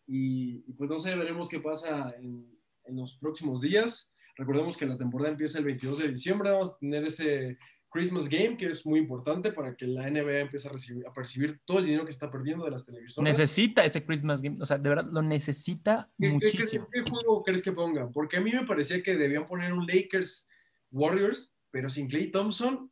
Y, 0.05 0.59
pues 0.73 0.89
no 0.89 0.99
sé, 0.99 1.15
veremos 1.15 1.49
qué 1.49 1.59
pasa 1.59 2.13
en, 2.17 2.47
en 2.85 2.95
los 2.95 3.17
próximos 3.17 3.61
días. 3.61 4.13
Recordemos 4.37 4.77
que 4.77 4.85
la 4.85 4.97
temporada 4.97 5.31
empieza 5.31 5.57
el 5.57 5.65
22 5.65 5.99
de 5.99 6.07
diciembre, 6.09 6.51
vamos 6.51 6.73
a 6.73 6.77
tener 6.77 7.03
ese 7.03 7.57
Christmas 7.89 8.27
Game, 8.27 8.57
que 8.57 8.67
es 8.67 8.85
muy 8.85 8.99
importante 8.99 9.51
para 9.51 9.75
que 9.75 9.85
la 9.87 10.09
NBA 10.09 10.39
empiece 10.39 10.67
a, 10.67 10.71
recibir, 10.71 11.05
a 11.07 11.13
percibir 11.13 11.61
todo 11.65 11.79
el 11.79 11.85
dinero 11.85 12.05
que 12.05 12.11
está 12.11 12.29
perdiendo 12.29 12.65
de 12.65 12.71
las 12.71 12.85
televisoras. 12.85 13.23
Necesita 13.23 13.85
ese 13.85 14.03
Christmas 14.03 14.41
Game, 14.41 14.57
o 14.61 14.65
sea, 14.65 14.77
de 14.77 14.89
verdad 14.89 15.09
lo 15.11 15.21
necesita 15.21 16.11
muchísimo. 16.17 16.87
¿qué, 16.91 17.03
juego 17.09 17.43
crees 17.43 17.63
que 17.63 17.71
pongan? 17.71 18.11
Porque 18.11 18.37
a 18.37 18.41
mí 18.41 18.51
me 18.51 18.65
parecía 18.65 19.01
que 19.01 19.15
debían 19.15 19.45
poner 19.45 19.73
un 19.73 19.85
Lakers 19.85 20.49
Warriors, 20.91 21.55
pero 21.69 21.89
sin 21.89 22.07
Clay 22.07 22.31
Thompson. 22.31 22.91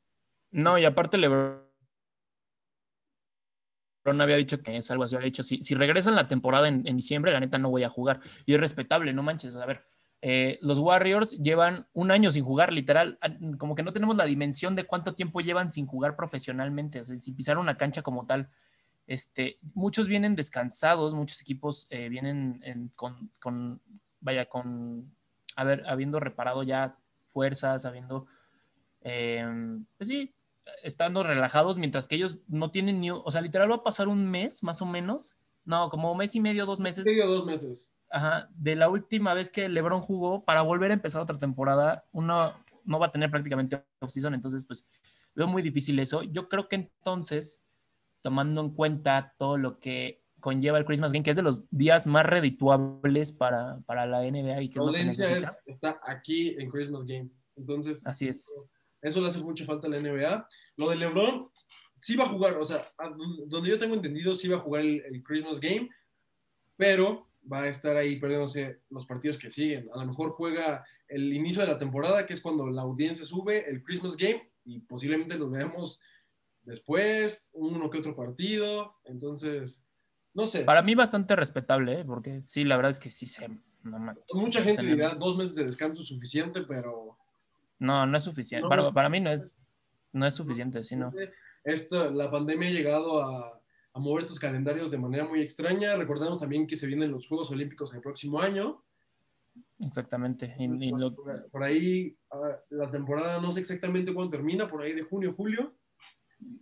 No, 0.52 0.78
y 0.78 0.86
aparte 0.86 1.18
LeBron 1.18 1.62
había 4.20 4.36
dicho 4.36 4.62
que 4.62 4.78
es 4.78 4.92
algo 4.92 5.04
así, 5.04 5.16
había 5.16 5.26
dicho, 5.26 5.44
si, 5.44 5.62
si 5.64 5.76
regresan 5.76 6.16
la 6.16 6.28
temporada 6.28 6.68
en, 6.68 6.84
en 6.86 6.96
diciembre, 6.96 7.32
la 7.32 7.40
neta 7.40 7.58
no 7.58 7.70
voy 7.70 7.84
a 7.84 7.90
jugar. 7.90 8.20
Y 8.46 8.54
es 8.54 8.60
respetable, 8.60 9.14
no 9.14 9.24
manches, 9.24 9.56
a 9.56 9.66
ver 9.66 9.86
eh, 10.24 10.60
los 10.62 10.78
Warriors 10.78 11.32
llevan 11.40 11.88
un 11.94 12.12
año 12.12 12.30
sin 12.30 12.44
jugar, 12.46 12.72
literal, 12.72 13.18
como 13.58 13.74
que 13.74 13.82
no 13.82 13.92
tenemos 13.92 14.16
la 14.16 14.26
dimensión 14.26 14.76
de 14.76 14.86
cuánto 14.86 15.16
tiempo 15.16 15.42
llevan 15.42 15.72
sin 15.72 15.88
jugar 15.88 16.16
profesionalmente, 16.16 17.02
o 17.02 17.06
sea, 17.06 17.18
sin 17.18 17.36
pisar 17.36 17.58
una 17.58 17.76
cancha 17.76 18.04
como 18.04 18.28
tal. 18.28 18.50
Este, 19.08 19.58
muchos 19.74 20.08
vienen 20.08 20.36
descansados, 20.36 21.16
muchos 21.16 21.42
equipos 21.42 21.88
eh, 21.90 22.08
vienen 22.10 22.92
con, 22.96 23.82
vaya, 24.20 24.46
con, 24.48 25.12
haber, 25.56 25.84
habiendo 25.88 26.20
reparado 26.20 26.62
ya 26.62 26.98
fuerzas, 27.28 27.86
habiendo, 27.86 28.28
em, 29.02 29.86
pues 29.98 30.08
sí, 30.08 30.36
estando 30.84 31.24
relajados, 31.24 31.78
mientras 31.78 32.08
que 32.08 32.16
ellos 32.16 32.40
no 32.48 32.72
tienen 32.72 33.00
ni, 33.02 33.12
o 33.12 33.30
sea, 33.30 33.42
literal 33.42 33.72
va 33.72 33.76
a 33.78 33.84
pasar 33.84 34.08
un 34.08 34.30
mes, 34.30 34.64
más 34.64 34.82
o 34.82 34.86
menos, 34.86 35.36
no, 35.64 35.90
como 35.90 36.12
un 36.12 36.18
mes 36.18 36.36
y 36.36 36.40
medio, 36.40 36.66
dos 36.66 36.80
meses. 36.80 37.06
Medio, 37.06 37.28
dos 37.28 37.46
meses 37.46 37.96
ajá, 38.12 38.50
de 38.54 38.76
la 38.76 38.90
última 38.90 39.34
vez 39.34 39.50
que 39.50 39.70
LeBron 39.70 40.02
jugó 40.02 40.44
para 40.44 40.62
volver 40.62 40.92
a 40.92 40.96
empezar 40.96 41.22
otra 41.22 41.40
temporada, 41.40 42.06
uno 42.12 42.54
no 42.84 43.00
va 43.00 43.08
a 43.08 43.12
tener 43.12 43.32
prácticamente 43.32 43.84
off-season, 44.00 44.34
entonces 44.34 44.66
pues 44.66 44.88
veo 45.34 45.48
muy 45.48 45.62
difícil 45.62 45.98
eso. 46.00 46.24
Yo 46.24 46.50
creo 46.50 46.68
que 46.68 46.76
entonces, 46.76 47.64
tomando 48.22 48.62
en 48.62 48.72
cuenta 48.72 49.34
todo 49.38 49.58
lo 49.58 49.80
que 49.80 50.24
conlleva 50.40 50.78
el 50.78 50.86
Christmas 50.86 51.14
Game, 51.14 51.24
que 51.24 51.30
es 51.32 51.36
de 51.36 51.44
los 51.44 51.64
días 51.70 52.06
más 52.06 52.26
redituables 52.26 53.32
para, 53.32 53.80
para 53.86 54.06
la 54.06 54.22
NBA 54.22 54.62
y 54.64 54.70
que 54.70 54.80
la 54.80 54.86
audiencia 54.86 55.58
está 55.66 56.00
aquí 56.04 56.56
en 56.60 56.70
Christmas 56.70 57.06
Game. 57.06 57.30
Entonces, 57.56 58.06
así 58.06 58.28
es. 58.28 58.52
Eso 59.02 59.22
le 59.22 59.30
hace 59.30 59.40
mucha 59.40 59.66
falta 59.66 59.88
a 59.88 59.90
la 59.90 60.00
NBA. 60.00 60.48
Lo 60.78 60.90
de 60.90 60.96
LeBron, 60.96 61.50
sí 62.02 62.16
va 62.16 62.26
a 62.26 62.30
jugar, 62.30 62.58
o 62.58 62.66
sea, 62.66 62.92
donde 63.48 63.70
yo 63.70 63.80
tengo 63.80 63.96
entendido, 63.96 64.34
sí 64.34 64.48
va 64.48 64.58
a 64.58 64.62
jugar 64.62 64.84
el, 64.84 65.24
Christmas 65.24 65.60
Game, 65.60 65.90
pero 66.76 67.28
va 67.52 67.62
a 67.62 67.70
estar 67.70 67.96
ahí 67.96 68.20
perdiéndose 68.20 68.82
los 68.90 69.06
partidos 69.06 69.38
que 69.38 69.52
siguen. 69.52 69.88
A 69.94 70.00
lo 70.00 70.08
mejor 70.08 70.32
juega 70.32 70.84
el 71.08 71.32
inicio 71.34 71.62
de 71.62 71.68
la 71.68 71.78
temporada, 71.78 72.26
que 72.26 72.34
es 72.34 72.42
cuando 72.42 72.68
la 72.68 72.82
audiencia 72.82 73.26
sube, 73.26 73.70
el 73.70 73.84
Christmas 73.84 74.18
Game, 74.18 74.50
y 74.66 74.80
posiblemente 74.80 75.38
los 75.38 75.52
veamos 75.52 76.02
después, 76.64 77.50
uno 77.54 77.90
que 77.90 78.00
otro 78.00 78.16
partido. 78.16 78.96
Entonces, 79.06 79.84
no 80.34 80.46
sé. 80.46 80.64
Para 80.64 80.82
mí 80.82 80.96
bastante 80.96 81.36
respetable, 81.36 82.02
¿eh? 82.02 82.06
porque 82.06 82.42
sí, 82.46 82.64
la 82.64 82.78
verdad 82.78 82.92
es 82.92 83.00
que 83.00 83.12
sí 83.12 83.28
se... 83.28 83.48
Mucha 84.34 84.64
gente 84.64 84.84
dirá 84.84 85.16
dos 85.16 85.36
meses 85.38 85.56
de 85.56 85.66
descanso 85.66 86.04
suficiente, 86.04 86.62
pero... 86.64 87.18
No, 87.82 88.06
no 88.06 88.16
es 88.16 88.24
suficiente. 88.24 88.70
para, 88.70 88.92
para, 88.92 89.10
mí 89.10 89.20
no 89.20 89.32
es, 89.32 89.52
no 90.14 90.28
es 90.28 90.36
suficiente, 90.36 90.86
sino... 90.86 91.12
La 92.14 92.30
pandemia 92.30 92.70
ha 92.70 92.72
llegado 92.72 93.24
a, 93.24 93.60
a, 93.94 94.00
mover 94.00 94.24
estos 94.24 94.40
calendarios 94.40 94.92
de 94.92 95.00
manera 95.00 95.26
muy 95.26 95.42
extraña. 95.42 95.96
Recordemos 95.96 96.40
también 96.40 96.68
que 96.68 96.76
se 96.76 96.86
vienen 96.86 97.12
los 97.12 97.28
Juegos 97.28 97.50
Olímpicos 97.50 97.94
el 97.96 98.02
próximo 98.02 98.40
año. 98.40 98.84
Exactamente. 99.80 100.56
por, 101.52 101.64
ahí 101.64 102.16
ah, 102.30 102.56
la 102.70 102.92
temporada 102.92 103.42
no 103.42 103.52
sé 103.52 103.62
exactamente 103.62 104.14
cuándo 104.14 104.30
termina, 104.30 104.70
por 104.70 104.84
ahí 104.84 104.94
de 104.94 105.02
junio, 105.02 105.34
julio. 105.36 105.74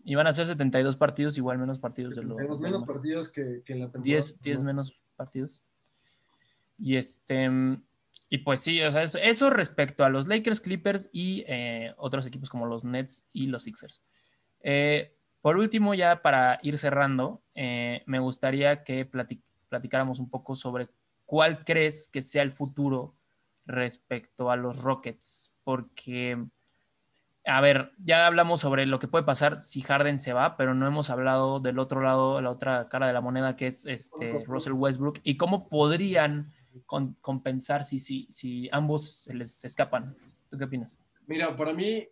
Y 0.05 0.15
van 0.15 0.27
a 0.27 0.31
ser 0.31 0.45
72 0.45 0.95
partidos, 0.95 1.37
igual 1.37 1.57
menos 1.57 1.79
partidos 1.79 2.15
de 2.15 2.23
menos 2.23 2.85
partidos 2.85 3.29
que, 3.29 3.61
que, 3.65 3.73
en 3.73 3.79
la 3.79 3.85
temporada. 3.85 4.05
10, 4.05 4.41
10 4.41 4.63
menos 4.63 4.97
partidos. 5.17 5.61
Y 6.77 6.95
este 6.95 7.49
y 8.29 8.39
pues 8.39 8.61
sí, 8.61 8.81
o 8.81 8.91
sea, 8.91 9.03
eso, 9.03 9.49
respecto 9.49 10.05
a 10.05 10.09
los 10.09 10.27
Lakers, 10.27 10.61
Clippers 10.61 11.09
y 11.11 11.43
eh, 11.47 11.93
otros 11.97 12.27
equipos 12.27 12.49
como 12.49 12.67
los 12.67 12.85
Nets 12.85 13.25
y 13.31 13.47
los 13.47 13.63
Sixers. 13.63 14.03
Eh, 14.61 15.15
por 15.41 15.57
último, 15.57 15.95
ya 15.95 16.21
para 16.21 16.59
ir 16.61 16.77
cerrando, 16.77 17.41
eh, 17.55 18.03
me 18.05 18.19
gustaría 18.19 18.83
que 18.83 19.05
platicáramos 19.69 20.19
un 20.19 20.29
poco 20.29 20.53
sobre 20.53 20.89
cuál 21.25 21.63
crees 21.63 22.07
que 22.07 22.21
sea 22.21 22.43
el 22.43 22.51
futuro 22.51 23.15
respecto 23.65 24.51
a 24.51 24.57
los 24.57 24.81
Rockets, 24.81 25.51
porque, 25.63 26.45
a 27.45 27.61
ver, 27.61 27.93
ya 27.97 28.27
hablamos 28.27 28.59
sobre 28.59 28.85
lo 28.85 28.99
que 28.99 29.07
puede 29.07 29.23
pasar 29.23 29.57
si 29.57 29.81
Harden 29.81 30.19
se 30.19 30.33
va, 30.33 30.55
pero 30.55 30.75
no 30.75 30.85
hemos 30.85 31.09
hablado 31.09 31.59
del 31.59 31.79
otro 31.79 32.01
lado, 32.01 32.41
la 32.41 32.51
otra 32.51 32.89
cara 32.89 33.07
de 33.07 33.13
la 33.13 33.21
moneda, 33.21 33.55
que 33.55 33.67
es 33.67 33.85
este 33.85 34.43
Russell 34.45 34.73
Westbrook, 34.73 35.19
y 35.23 35.37
cómo 35.37 35.67
podrían 35.67 36.53
compensar 37.21 37.83
si, 37.83 37.99
si, 37.99 38.27
si 38.29 38.69
ambos 38.71 39.09
se 39.09 39.33
les 39.33 39.63
escapan. 39.65 40.15
¿Tú 40.49 40.57
qué 40.57 40.65
opinas? 40.65 40.97
Mira, 41.27 41.55
para 41.55 41.73
mí, 41.73 42.07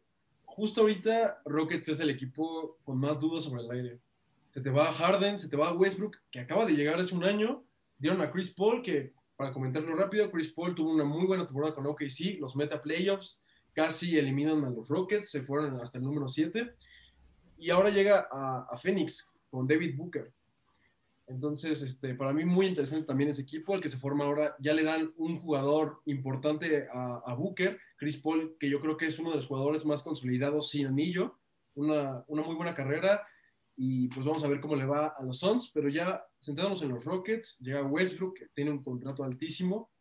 justo 0.46 0.82
ahorita 0.82 1.42
Rockets 1.46 1.90
es 1.90 2.00
el 2.00 2.10
equipo 2.10 2.78
con 2.84 2.98
más 2.98 3.20
dudas 3.20 3.44
sobre 3.44 3.64
el 3.64 3.72
aire. 3.72 4.00
Se 4.50 4.62
te 4.62 4.70
va 4.70 4.92
Harden, 4.92 5.40
se 5.40 5.50
te 5.50 5.58
va 5.58 5.74
Westbrook, 5.74 6.18
que 6.32 6.40
acaba 6.40 6.66
de 6.66 6.74
llegar 6.76 7.00
hace 7.00 7.16
un 7.16 7.24
año. 7.24 7.64
Dieron 7.98 8.22
a 8.22 8.32
Chris 8.32 8.52
Paul, 8.52 8.82
que 8.82 9.14
para 9.36 9.52
comentarlo 9.52 9.96
rápido, 9.96 10.32
Chris 10.32 10.52
Paul 10.52 10.74
tuvo 10.74 10.92
una 10.92 11.04
muy 11.04 11.26
buena 11.26 11.46
temporada 11.46 11.76
con 11.76 11.86
OKC, 11.86 12.40
los 12.40 12.56
meta 12.56 12.82
playoffs, 12.82 13.42
casi 13.74 14.18
eliminan 14.18 14.66
a 14.66 14.70
los 14.70 14.88
Rockets, 14.88 15.30
se 15.30 15.44
fueron 15.44 15.80
hasta 15.80 16.00
el 16.00 16.04
número 16.04 16.28
7. 16.28 16.74
Y 17.60 17.70
ahora 17.70 17.90
llega 17.90 18.28
a, 18.32 18.68
a 18.72 18.78
Phoenix 18.78 19.30
con 19.50 19.68
David 19.68 19.96
Booker. 19.96 20.32
Entonces, 21.28 21.82
este, 21.82 22.16
para 22.16 22.32
mí 22.32 22.46
muy 22.46 22.68
interesante 22.68 23.06
también 23.06 23.30
ese 23.30 23.42
equipo, 23.42 23.76
el 23.76 23.82
que 23.82 23.90
se 23.90 23.98
forma 23.98 24.24
ahora, 24.24 24.56
ya 24.60 24.74
le 24.74 24.84
dan 24.84 25.14
un 25.18 25.40
jugador 25.40 26.02
importante 26.06 26.88
a, 26.94 27.34
Booker, 27.34 27.78
Chris 27.98 28.18
Paul, 28.18 28.56
que 28.58 28.70
yo 28.70 28.80
creo 28.80 28.96
que 28.96 29.08
es 29.08 29.20
uno 29.20 29.32
de 29.32 29.36
los 29.36 29.48
jugadores 29.48 29.86
más 29.86 30.04
consolidados 30.04 30.70
sin 30.70 30.88
anillo, 30.88 31.38
una, 31.76 32.24
muy 32.30 32.56
buena 32.56 32.74
carrera, 32.74 33.28
y 33.76 34.08
pues 34.08 34.26
vamos 34.26 34.44
a 34.44 34.48
ver 34.48 34.62
cómo 34.62 34.76
le 34.76 34.86
va 34.86 35.08
a 35.08 35.24
los 35.24 35.40
Suns, 35.40 35.70
pero 35.74 35.90
ya 35.90 36.24
sentándonos 36.40 36.82
en 36.82 36.90
los 36.90 37.04
Rockets, 37.04 37.60
llega 37.60 37.84
Westbrook, 37.84 38.36
que 38.36 38.48
tiene 38.56 38.72
un 38.72 38.82
contrato 38.82 39.24
altísimo. 39.26 39.92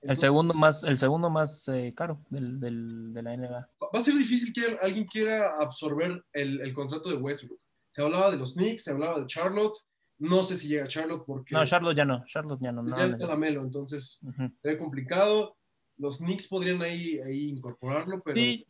el 0.00 0.16
segundo 0.16 0.52
más, 0.52 0.82
el 0.82 0.98
segundo 0.98 1.30
más 1.30 1.68
eh, 1.68 1.92
caro 1.96 2.20
del, 2.28 2.58
de 2.58 3.22
la 3.22 3.36
NBA. 3.36 3.70
Va 3.94 4.00
a 4.00 4.04
ser 4.04 4.14
difícil 4.14 4.52
que 4.52 4.76
alguien 4.82 5.06
quiera 5.06 5.56
absorber 5.60 6.24
el, 6.32 6.60
el 6.60 6.74
contrato 6.74 7.08
de 7.08 7.16
Westbrook. 7.16 7.60
Se 7.90 8.02
hablaba 8.02 8.32
de 8.32 8.38
los 8.38 8.54
Knicks, 8.54 8.84
se 8.84 8.90
hablaba 8.90 9.20
de 9.20 9.26
Charlotte, 9.26 9.78
no 10.22 10.44
sé 10.44 10.56
si 10.56 10.68
llega 10.68 10.86
Charlotte 10.86 11.24
porque. 11.26 11.52
No, 11.52 11.64
Charlotte 11.66 11.96
ya 11.96 12.04
no. 12.04 12.24
Charlotte 12.26 12.60
ya 12.62 12.70
no. 12.70 12.96
ya 12.96 13.06
está 13.06 13.26
la 13.26 13.36
Melo, 13.36 13.62
entonces 13.62 14.20
es 14.62 14.78
complicado. 14.78 15.56
Los 15.98 16.18
Knicks 16.18 16.46
podrían 16.46 16.80
ahí, 16.80 17.18
ahí 17.18 17.48
incorporarlo, 17.48 18.18
pero. 18.24 18.36
Sí, 18.36 18.64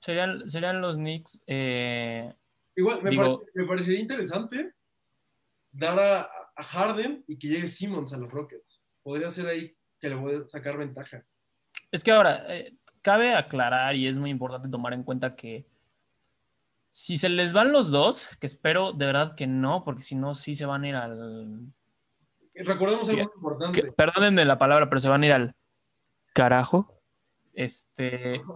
serían, 0.00 0.48
serían 0.48 0.80
los 0.80 0.96
Knicks. 0.96 1.42
Eh, 1.46 2.32
Igual, 2.76 3.02
me, 3.02 3.66
parecería 3.66 3.98
interesante 3.98 4.72
dar 5.72 5.98
a, 5.98 6.30
Harden 6.62 7.24
y 7.26 7.36
que 7.38 7.48
llegue 7.48 7.66
Simmons 7.66 8.12
a 8.12 8.18
los 8.18 8.30
Rockets. 8.30 8.86
Podría 9.02 9.32
ser 9.32 9.48
ahí 9.48 9.74
que 9.98 10.08
le 10.08 10.14
voy 10.14 10.34
a 10.36 10.48
sacar 10.48 10.76
ventaja. 10.76 11.24
Es 11.90 12.04
que 12.04 12.12
ahora, 12.12 12.44
eh, 12.48 12.76
cabe 13.02 13.34
aclarar 13.34 13.96
y 13.96 14.06
es 14.06 14.18
muy 14.18 14.30
importante 14.30 14.68
tomar 14.68 14.92
en 14.92 15.02
cuenta 15.02 15.34
que 15.34 15.66
si 16.90 17.16
se 17.16 17.28
les 17.28 17.52
van 17.52 17.72
los 17.72 17.90
dos, 17.90 18.28
que 18.40 18.46
espero 18.46 18.92
de 18.92 19.06
verdad 19.06 19.36
que 19.36 19.46
no, 19.46 19.84
porque 19.84 20.02
si 20.02 20.16
no, 20.16 20.34
sí 20.34 20.56
se 20.56 20.66
van 20.66 20.82
a 20.82 20.88
ir 20.88 20.96
al. 20.96 21.72
Recordemos 22.54 23.08
algo 23.08 23.32
importante. 23.34 23.92
perdónenme 23.92 24.44
la 24.44 24.58
palabra, 24.58 24.88
pero 24.88 25.00
se 25.00 25.08
van 25.08 25.22
a 25.22 25.26
ir 25.26 25.32
al 25.32 25.54
carajo. 26.34 27.00
Este. 27.54 28.42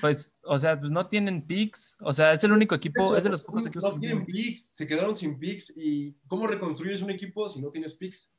Pues, 0.00 0.38
o 0.42 0.56
sea, 0.56 0.80
pues 0.80 0.90
no 0.90 1.06
tienen 1.08 1.46
picks. 1.46 1.94
O 2.00 2.12
sea, 2.12 2.32
es 2.32 2.42
el 2.42 2.52
único 2.52 2.74
equipo, 2.74 3.16
es 3.16 3.22
de 3.22 3.28
los 3.28 3.42
pocos 3.42 3.66
equipos. 3.66 3.92
No 3.92 4.00
tienen 4.00 4.24
picks, 4.24 4.70
se 4.72 4.86
quedaron 4.86 5.14
sin 5.14 5.38
picks. 5.38 5.74
¿Y 5.76 6.14
cómo 6.26 6.46
reconstruyes 6.46 7.02
un 7.02 7.10
equipo 7.10 7.46
si 7.48 7.60
no 7.60 7.68
tienes 7.70 7.92
picks? 7.92 8.32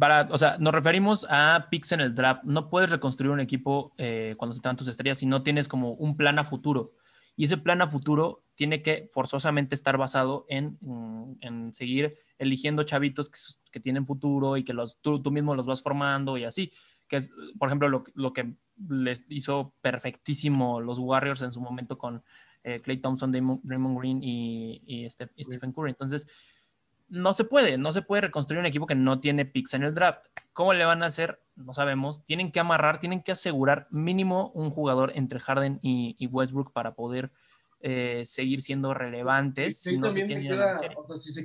Para, 0.00 0.26
o 0.30 0.38
sea, 0.38 0.56
nos 0.58 0.72
referimos 0.72 1.26
a 1.28 1.68
picks 1.70 1.92
en 1.92 2.00
el 2.00 2.14
draft. 2.14 2.42
No 2.44 2.70
puedes 2.70 2.90
reconstruir 2.90 3.30
un 3.30 3.40
equipo 3.40 3.92
eh, 3.98 4.34
cuando 4.38 4.54
se 4.54 4.62
te 4.62 4.68
dan 4.68 4.76
tus 4.76 4.88
estrellas 4.88 5.18
si 5.18 5.26
no 5.26 5.42
tienes 5.42 5.68
como 5.68 5.92
un 5.92 6.16
plan 6.16 6.38
a 6.38 6.44
futuro. 6.44 6.94
Y 7.36 7.44
ese 7.44 7.56
plan 7.56 7.82
a 7.82 7.88
futuro 7.88 8.44
tiene 8.54 8.82
que 8.82 9.08
forzosamente 9.10 9.74
estar 9.74 9.96
basado 9.96 10.44
en, 10.48 10.78
en, 11.40 11.72
seguir 11.72 12.18
eligiendo 12.38 12.82
chavitos 12.82 13.30
que, 13.30 13.38
que, 13.70 13.80
tienen 13.80 14.06
futuro 14.06 14.56
y 14.56 14.64
que 14.64 14.74
los, 14.74 15.00
tú, 15.00 15.22
tú, 15.22 15.30
mismo 15.30 15.54
los 15.54 15.66
vas 15.66 15.82
formando 15.82 16.36
y 16.36 16.44
así. 16.44 16.72
Que 17.08 17.16
es, 17.16 17.32
por 17.58 17.68
ejemplo, 17.68 17.88
lo, 17.88 18.04
lo 18.14 18.32
que 18.32 18.54
les 18.88 19.24
hizo 19.28 19.74
perfectísimo 19.80 20.80
los 20.80 20.98
Warriors 20.98 21.42
en 21.42 21.52
su 21.52 21.60
momento 21.60 21.98
con 21.98 22.22
Clay 22.62 22.96
eh, 22.96 23.00
Thompson, 23.00 23.32
Raymond 23.32 23.98
Green 23.98 24.22
y, 24.22 24.82
y, 24.86 25.10
Stephen 25.10 25.72
Curry. 25.72 25.90
Entonces, 25.90 26.26
no 27.12 27.34
se 27.34 27.44
puede, 27.44 27.76
no 27.76 27.92
se 27.92 28.00
puede 28.00 28.22
reconstruir 28.22 28.58
un 28.58 28.64
equipo 28.64 28.86
que 28.86 28.94
no 28.94 29.20
tiene 29.20 29.44
picks 29.44 29.74
en 29.74 29.82
el 29.82 29.94
draft. 29.94 30.24
¿Cómo 30.54 30.72
le 30.72 30.86
van 30.86 31.02
a 31.02 31.06
hacer? 31.06 31.42
No 31.56 31.74
sabemos. 31.74 32.24
Tienen 32.24 32.50
que 32.50 32.58
amarrar, 32.58 33.00
tienen 33.00 33.22
que 33.22 33.32
asegurar 33.32 33.86
mínimo 33.90 34.50
un 34.54 34.70
jugador 34.70 35.12
entre 35.14 35.38
Harden 35.38 35.78
y, 35.82 36.26
Westbrook 36.26 36.72
para 36.72 36.94
poder 36.94 37.30
eh, 37.80 38.22
seguir 38.24 38.62
siendo 38.62 38.94
relevantes. 38.94 39.78
si, 39.78 40.00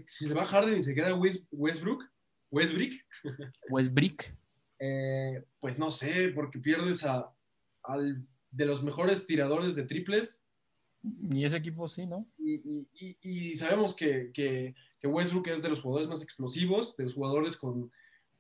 se 0.06 0.34
va 0.34 0.46
Harden 0.46 0.80
y 0.80 0.84
se 0.84 0.96
queda 0.96 1.14
Westbrook, 1.14 2.06
Westbrook, 2.50 2.94
Westbrook, 3.70 4.24
eh, 4.80 5.44
pues 5.60 5.78
no 5.78 5.92
sé, 5.92 6.30
porque 6.34 6.60
pierdes 6.60 7.04
a, 7.04 7.30
al 7.84 8.26
de 8.52 8.66
los 8.66 8.82
mejores 8.84 9.26
tiradores 9.26 9.76
de 9.76 9.84
triples. 9.84 10.46
Y 11.30 11.44
ese 11.44 11.58
equipo 11.58 11.90
sí, 11.90 12.06
¿no? 12.06 12.26
Y, 12.38 13.58
sabemos 13.58 13.94
que 13.94 14.32
que 14.34 14.74
Westbrook 15.04 15.48
es 15.48 15.62
de 15.62 15.70
los 15.70 15.82
jugadores 15.82 16.10
más 16.10 16.24
explosivos, 16.24 16.98
de 16.98 17.04
los 17.04 17.14
jugadores 17.14 17.58
con 17.58 17.92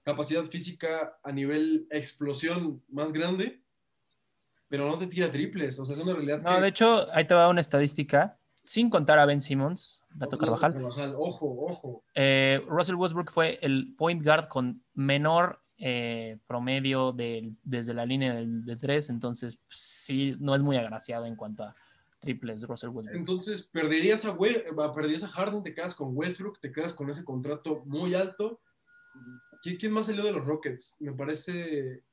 capacidad 0.03 0.45
física 0.45 1.19
a 1.21 1.31
nivel 1.31 1.85
explosión 1.91 2.81
más 2.87 3.11
grande, 3.11 3.61
pero 4.69 4.87
no 4.87 4.97
te 4.97 5.07
tira 5.07 5.31
triples, 5.31 5.77
o 5.79 5.85
sea, 5.85 5.95
es 5.95 6.01
una 6.01 6.13
realidad. 6.13 6.41
No, 6.41 6.59
de 6.59 6.67
hecho, 6.69 7.07
ahí 7.13 7.25
te 7.27 7.33
va 7.33 7.49
una 7.49 7.61
estadística, 7.61 8.39
sin 8.63 8.89
contar 8.89 9.19
a 9.19 9.25
Ben 9.25 9.41
Simmons, 9.41 10.01
Dato 10.09 10.37
Carvajal. 10.37 10.81
Ojo, 11.17 11.65
ojo. 11.67 12.03
Eh, 12.15 12.61
Russell 12.67 12.95
Westbrook 12.95 13.31
fue 13.31 13.59
el 13.61 13.95
point 13.97 14.23
guard 14.23 14.47
con 14.47 14.83
menor 14.93 15.61
eh, 15.77 16.39
promedio 16.47 17.13
desde 17.13 17.93
la 17.93 18.05
línea 18.05 18.33
de 18.33 18.75
tres, 18.77 19.09
entonces 19.09 19.59
sí, 19.67 20.35
no 20.39 20.55
es 20.55 20.63
muy 20.63 20.77
agraciado 20.77 21.25
en 21.25 21.35
cuanto 21.35 21.63
a 21.63 21.75
triples 22.27 22.63
Russell 22.67 22.89
Westbrook. 22.89 23.17
Entonces, 23.17 23.63
perderías 23.63 24.25
a, 24.25 24.37
perderías 24.93 25.23
a 25.23 25.29
Harden, 25.29 25.63
te 25.63 25.73
quedas 25.73 25.95
con 25.95 26.15
Westbrook, 26.15 26.59
te 26.59 26.71
quedas 26.71 26.93
con 26.93 27.09
ese 27.09 27.23
contrato 27.23 27.83
muy 27.85 28.13
alto. 28.13 28.61
¿Quién, 29.61 29.91
más 29.91 30.07
salió 30.07 30.23
de 30.23 30.31
los 30.31 30.45
Rockets? 30.45 30.97
Me 30.99 31.13
parece. 31.13 32.03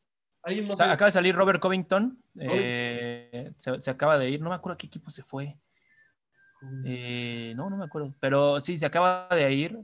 ¿Alguien 0.43 0.69
más? 0.69 0.81
acaba 0.81 1.07
de 1.07 1.13
salir 1.13 1.35
Robert 1.35 1.61
Covington. 1.61 2.23
Eh, 2.39 3.53
se, 3.57 3.91
acaba 3.91 4.19
de 4.19 4.31
ir. 4.31 4.41
No 4.41 4.51
me 4.51 4.57
acuerdo 4.57 4.75
a 4.75 4.79
qué 4.79 4.87
equipo 4.87 5.11
se 5.11 5.23
fue. 5.23 5.57
Eh, 6.85 7.53
no, 7.57 7.69
no 7.69 7.77
me 7.77 7.85
acuerdo. 7.85 8.15
Pero 8.21 8.61
sí, 8.61 8.77
se 8.77 8.87
acaba 8.87 9.29
de 9.31 9.53
ir. 9.53 9.79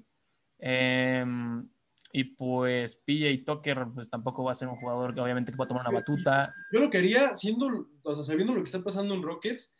Em, 0.58 1.68
y 2.12 2.24
pues 2.24 2.96
PJ 2.96 3.44
Tucker 3.44 3.86
pues 3.94 4.10
tampoco 4.10 4.44
va 4.44 4.52
a 4.52 4.56
ser 4.56 4.68
un 4.68 4.76
jugador 4.76 5.14
que 5.14 5.20
obviamente 5.20 5.52
va 5.56 5.64
a 5.64 5.68
tomar 5.68 5.86
una 5.86 5.98
batuta. 5.98 6.54
Yo 6.72 6.80
lo 6.80 6.90
quería, 6.90 7.34
siendo, 7.34 7.88
o 8.02 8.14
sea, 8.14 8.24
sabiendo 8.24 8.52
lo 8.52 8.60
que 8.60 8.66
está 8.66 8.82
pasando 8.82 9.14
en 9.14 9.22
Rockets, 9.22 9.74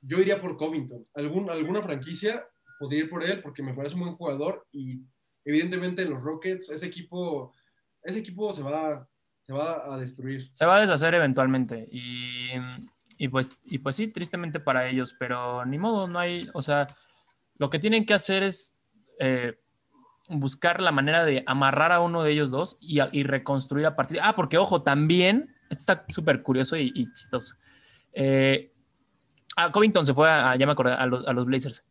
yo 0.00 0.18
iría 0.18 0.40
por 0.40 0.56
Covington. 0.56 1.06
Alguna 1.14 1.82
franquicia 1.82 2.46
podría 2.78 3.00
ir 3.00 3.10
por 3.10 3.24
él 3.24 3.42
porque 3.42 3.62
me 3.62 3.74
parece 3.74 3.94
un 3.94 4.02
buen 4.02 4.14
jugador 4.14 4.66
y 4.72 5.02
evidentemente 5.44 6.02
en 6.02 6.10
los 6.10 6.22
Rockets 6.22 6.70
ese 6.70 6.86
equipo, 6.86 7.52
ese 8.02 8.18
equipo 8.18 8.52
se 8.52 8.62
va, 8.62 9.06
se 9.40 9.52
va 9.52 9.92
a 9.92 9.98
destruir. 9.98 10.48
Se 10.52 10.66
va 10.66 10.76
a 10.76 10.80
deshacer 10.80 11.14
eventualmente 11.14 11.88
y, 11.90 12.52
y, 13.18 13.28
pues, 13.28 13.52
y 13.64 13.78
pues 13.78 13.96
sí, 13.96 14.08
tristemente 14.08 14.60
para 14.60 14.88
ellos, 14.88 15.14
pero 15.18 15.64
ni 15.64 15.78
modo, 15.78 16.08
no 16.08 16.18
hay, 16.18 16.48
o 16.54 16.62
sea, 16.62 16.86
lo 17.56 17.70
que 17.70 17.78
tienen 17.78 18.06
que 18.06 18.14
hacer 18.14 18.42
es... 18.42 18.78
Eh, 19.18 19.58
buscar 20.30 20.80
la 20.80 20.92
manera 20.92 21.24
de 21.24 21.42
amarrar 21.46 21.92
a 21.92 22.00
uno 22.00 22.22
de 22.22 22.32
ellos 22.32 22.50
dos 22.50 22.78
y, 22.80 23.00
reconstruir 23.24 23.86
a 23.86 23.96
partir. 23.96 24.18
Ah, 24.22 24.36
porque 24.36 24.58
ojo, 24.58 24.82
también, 24.82 25.54
está 25.70 26.04
súper 26.08 26.42
curioso 26.42 26.76
y, 26.76 26.92
chistoso. 27.12 27.56
Eh, 28.12 28.72
ah, 29.64 29.72
Covington 29.72 30.04
se 30.04 30.14
fue 30.14 30.30
a, 30.30 30.56
ya 30.56 30.66
me 30.66 30.72
acordé, 30.72 30.92
a 30.92 31.06
los, 31.06 31.46
Blazers. 31.46 31.84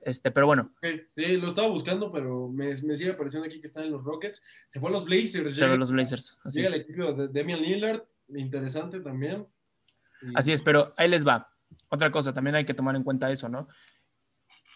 Este, 0.00 0.30
pero 0.30 0.46
bueno. 0.46 0.70
sí, 1.12 1.36
lo 1.38 1.48
estaba 1.48 1.68
buscando, 1.68 2.12
pero 2.12 2.48
me, 2.48 2.76
sigue 2.76 3.12
apareciendo 3.12 3.46
aquí 3.46 3.60
que 3.60 3.66
están 3.66 3.84
en 3.84 3.92
los 3.92 4.04
Rockets. 4.04 4.42
Se 4.68 4.80
fue 4.80 4.90
a 4.90 4.92
los 4.92 5.04
Blazers. 5.04 5.54
Se 5.54 5.66
fue 5.66 5.74
a 5.74 5.78
los 5.78 5.90
Blazers. 5.90 6.36
Así 6.44 6.60
llega 6.60 6.74
el 6.74 6.82
equipo 6.82 7.12
de 7.12 7.28
Damian 7.28 7.60
Lillard, 7.60 8.02
interesante 8.28 9.00
también. 9.00 9.46
Así 10.34 10.52
es, 10.52 10.62
pero 10.62 10.92
ahí 10.96 11.08
les 11.08 11.26
va. 11.26 11.50
Otra 11.90 12.10
cosa, 12.10 12.32
también 12.32 12.54
hay 12.56 12.64
que 12.64 12.74
tomar 12.74 12.96
en 12.96 13.02
cuenta 13.02 13.30
eso, 13.30 13.48
¿no? 13.48 13.68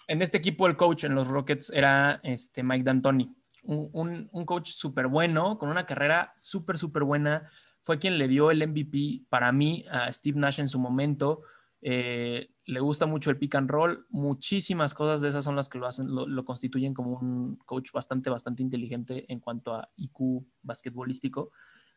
en 0.08 0.22
este 0.22 0.38
equipo 0.38 0.66
el 0.66 0.76
coach 0.76 1.04
en 1.04 1.14
los 1.14 1.28
Rockets 1.28 1.70
era 1.70 2.20
este 2.24 2.62
Mike 2.62 2.82
D'Antoni, 2.82 3.30
un, 3.64 4.28
coach 4.46 4.70
súper 4.70 5.06
bueno, 5.06 5.58
con 5.58 5.68
una 5.68 5.84
carrera 5.84 6.32
súper, 6.36 6.78
súper 6.78 7.04
buena. 7.04 7.48
Fue 7.82 7.98
quien 7.98 8.18
le 8.18 8.26
dio 8.26 8.50
el 8.50 8.66
MVP 8.66 9.26
para 9.28 9.52
mí 9.52 9.84
a 9.90 10.12
Steve 10.12 10.38
Nash 10.40 10.60
en 10.60 10.68
su 10.68 10.78
momento. 10.78 11.42
Eh, 11.80 12.50
le 12.64 12.80
gusta 12.80 13.06
mucho 13.06 13.30
el 13.30 13.38
pick 13.38 13.54
and 13.54 13.70
roll. 13.70 14.06
Muchísimas 14.10 14.94
cosas 14.94 15.20
de 15.20 15.28
esas 15.28 15.44
son 15.44 15.56
las 15.56 15.68
que 15.68 15.78
lo 15.78 15.86
hacen, 15.86 16.08
lo, 16.08 16.44
constituyen 16.44 16.94
como 16.94 17.18
un 17.18 17.56
coach 17.56 17.92
bastante, 17.92 18.30
bastante 18.30 18.62
inteligente 18.62 19.24
en 19.32 19.40
cuanto 19.40 19.74
a 19.74 19.90
IQ 19.96 20.44
basquetbolístico. 20.62 21.50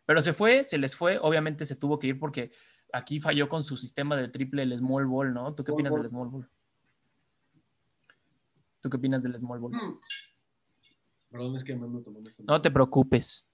Pero 0.06 0.22
se 0.22 0.34
fue, 0.34 0.64
se 0.64 0.78
les 0.78 0.96
fue. 0.96 1.20
Obviamente 1.20 1.66
se 1.66 1.76
tuvo 1.76 2.00
que 2.00 2.08
ir 2.08 2.20
porque 2.20 2.52
aquí 2.94 3.20
falló 3.20 3.50
con 3.50 3.64
su 3.64 3.78
sistema 3.78 4.16
de 4.16 4.28
triple, 4.28 4.64
el 4.64 4.78
small 4.78 5.06
ball, 5.06 5.34
¿no? 5.34 5.54
¿Tú 5.54 5.64
qué 5.64 5.72
opinas 5.72 5.96
del 5.96 6.10
small 6.10 6.30
ball? 6.30 6.50
¿Tú 8.82 8.90
qué 8.90 8.98
opinas 8.98 9.22
del 9.22 9.38
small 9.38 9.60
ball? 9.60 9.74
Hmm. 9.74 10.00
Perdón, 11.30 11.56
es 11.56 11.64
que 11.64 11.76
me 11.76 11.88
No 12.46 12.62
te 12.62 12.72
preocupes. 12.72 13.48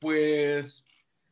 Pues, 0.00 0.84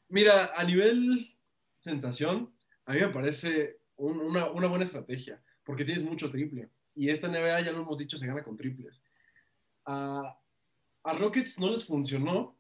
mira, 0.09 0.53
a 0.55 0.63
nivel 0.63 1.37
sensación, 1.81 2.55
a 2.89 2.95
mí 2.95 3.01
me 3.01 3.09
parece 3.09 3.79
una, 3.97 4.47
buena 4.47 4.85
estrategia, 4.85 5.43
porque 5.63 5.85
tienes 5.85 6.03
mucho 6.05 6.31
triple. 6.31 6.71
Y 6.95 7.11
esta 7.11 7.29
NBA, 7.29 7.61
ya 7.61 7.73
lo 7.73 7.83
hemos 7.83 7.99
dicho, 7.99 8.17
se 8.17 8.27
gana 8.27 8.43
con 8.43 8.57
triples. 8.57 9.05
A, 9.85 10.37
Rockets 11.05 11.59
no 11.59 11.71
les 11.71 11.85
funcionó, 11.85 12.57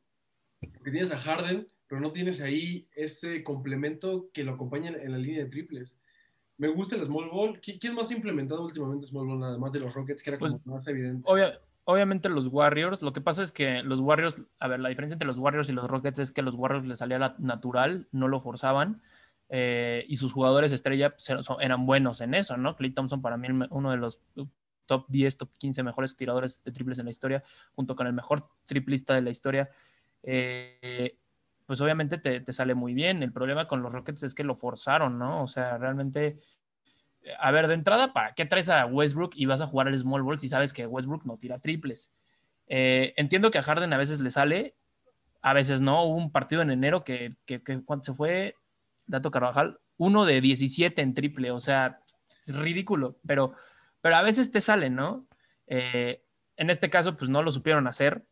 porque 0.61 0.91
tienes 0.91 1.13
a 1.13 1.19
Harden, 1.19 1.67
pero 1.87 2.01
no 2.01 2.13
tienes 2.13 2.43
ahí 2.43 2.87
ese 2.95 3.43
complemento 3.43 4.31
que 4.33 4.45
lo 4.45 4.53
acompaña 4.53 4.91
en 4.91 5.13
la 5.13 5.19
línea 5.19 5.45
de 5.45 5.51
triples 5.51 5.99
me 6.59 6.69
gusta 6.69 6.97
el 6.97 7.05
small 7.05 7.31
ball. 7.31 7.61
¿Quién 7.61 7.95
más 7.95 8.11
ha 8.11 8.15
implementado 8.15 8.65
últimamente 8.65 9.07
small 9.07 9.27
ball, 9.27 9.45
además 9.45 9.73
de 9.73 9.81
los 9.81 9.95
Rockets, 9.95 10.23
que 10.23 10.31
era 10.31 10.39
como 10.39 10.51
pues, 10.51 10.67
más 10.67 10.87
evidente? 10.89 11.25
obviamente 11.85 12.29
los 12.29 12.49
Warriors. 12.49 13.01
Lo 13.01 13.15
que 13.15 13.23
pasa 13.23 13.43
es 13.43 13.53
que 13.53 13.83
los 13.83 14.01
Warriors, 14.01 14.45
a 14.59 14.69
ver, 14.69 14.81
la 14.81 14.91
diferencia 14.91 15.15
entre 15.15 15.29
los 15.29 15.39
Warriors 15.39 15.71
y 15.71 15.73
los 15.73 15.89
Rockets 15.89 16.19
es 16.19 16.33
que 16.33 16.43
los 16.43 16.55
Warriors 16.55 16.87
les 16.87 16.99
salía 16.99 17.37
natural, 17.39 18.09
no 18.13 18.29
lo 18.29 18.41
forzaban. 18.41 19.01
Eh, 19.51 20.05
y 20.09 20.19
sus 20.19 20.33
jugadores 20.33 20.73
estrella 20.73 21.11
pues, 21.11 21.31
eran 21.61 21.87
buenos 21.87 22.21
en 22.21 22.35
eso, 22.35 22.57
¿no? 22.57 22.77
Clay 22.77 22.91
Thompson 22.91 23.23
para 23.23 23.37
mí 23.37 23.49
uno 23.71 23.91
de 23.91 23.97
los 23.97 24.21
top 24.87 25.07
10, 25.09 25.37
top 25.39 25.51
15 25.59 25.83
mejores 25.83 26.17
tiradores 26.17 26.63
de 26.65 26.73
triples 26.73 26.99
en 26.99 27.07
la 27.07 27.11
historia, 27.11 27.43
junto 27.75 27.97
con 27.97 28.07
el 28.07 28.13
mejor 28.13 28.49
triplista 28.67 29.15
de 29.15 29.23
la 29.23 29.31
historia. 29.31 29.71
Eh, 30.23 31.17
pues 31.67 31.81
obviamente 31.81 32.19
te, 32.19 32.53
sale 32.53 32.75
muy 32.75 32.95
bien. 32.95 33.23
El 33.23 33.33
problema 33.33 33.69
con 33.69 33.83
los 33.83 33.93
Rockets 33.93 34.23
es 34.23 34.35
que 34.35 34.45
lo 34.45 34.55
forzaron, 34.55 35.19
¿no? 35.19 35.43
O 35.43 35.49
sea, 35.49 35.79
realmente, 35.79 36.39
eh, 37.23 37.33
a 37.39 37.51
ver, 37.51 37.69
de 37.69 37.75
entrada, 37.75 38.13
¿para 38.13 38.35
qué 38.35 38.47
traes 38.47 38.69
a 38.71 38.87
Westbrook 38.87 39.33
y 39.35 39.47
vas 39.47 39.61
a 39.61 39.67
jugar 39.67 39.89
al 39.89 39.99
small 39.99 40.23
ball 40.23 40.39
si 40.39 40.49
sabes 40.49 40.73
que 40.73 40.87
Westbrook 40.87 41.25
no 41.25 41.37
tira 41.37 41.59
triples? 41.59 42.11
Entiendo 42.67 43.51
que 43.51 43.59
a 43.59 43.63
Harden 43.63 43.95
a 43.95 43.97
veces 43.99 44.21
le 44.21 44.31
sale, 44.31 44.77
a 45.41 45.55
veces 45.55 45.81
no. 45.81 46.05
Hubo 46.05 46.17
un 46.17 46.33
partido 46.33 46.63
en 46.63 46.71
enero 46.71 47.05
que, 47.05 47.31
que, 47.47 47.63
cuando 47.63 48.05
se 48.05 48.15
fue, 48.15 48.55
Dato 49.09 49.31
Carvajal, 49.31 49.81
uno 49.97 50.25
de 50.25 50.41
17 50.41 51.03
en 51.03 51.15
triple, 51.15 51.51
o 51.51 51.59
sea, 51.59 52.01
es 52.31 52.55
ridículo, 52.55 53.19
pero, 53.27 53.55
pero 54.01 54.17
a 54.17 54.23
veces 54.23 54.53
te 54.53 54.61
sale, 54.61 54.91
¿no? 54.91 55.27
Eh, 55.67 56.25
en 56.57 56.71
este 56.71 56.89
caso, 56.89 57.17
pues 57.17 57.29
no 57.29 57.43
lo 57.43 57.51
supieron 57.51 57.89
hacer. 57.89 58.25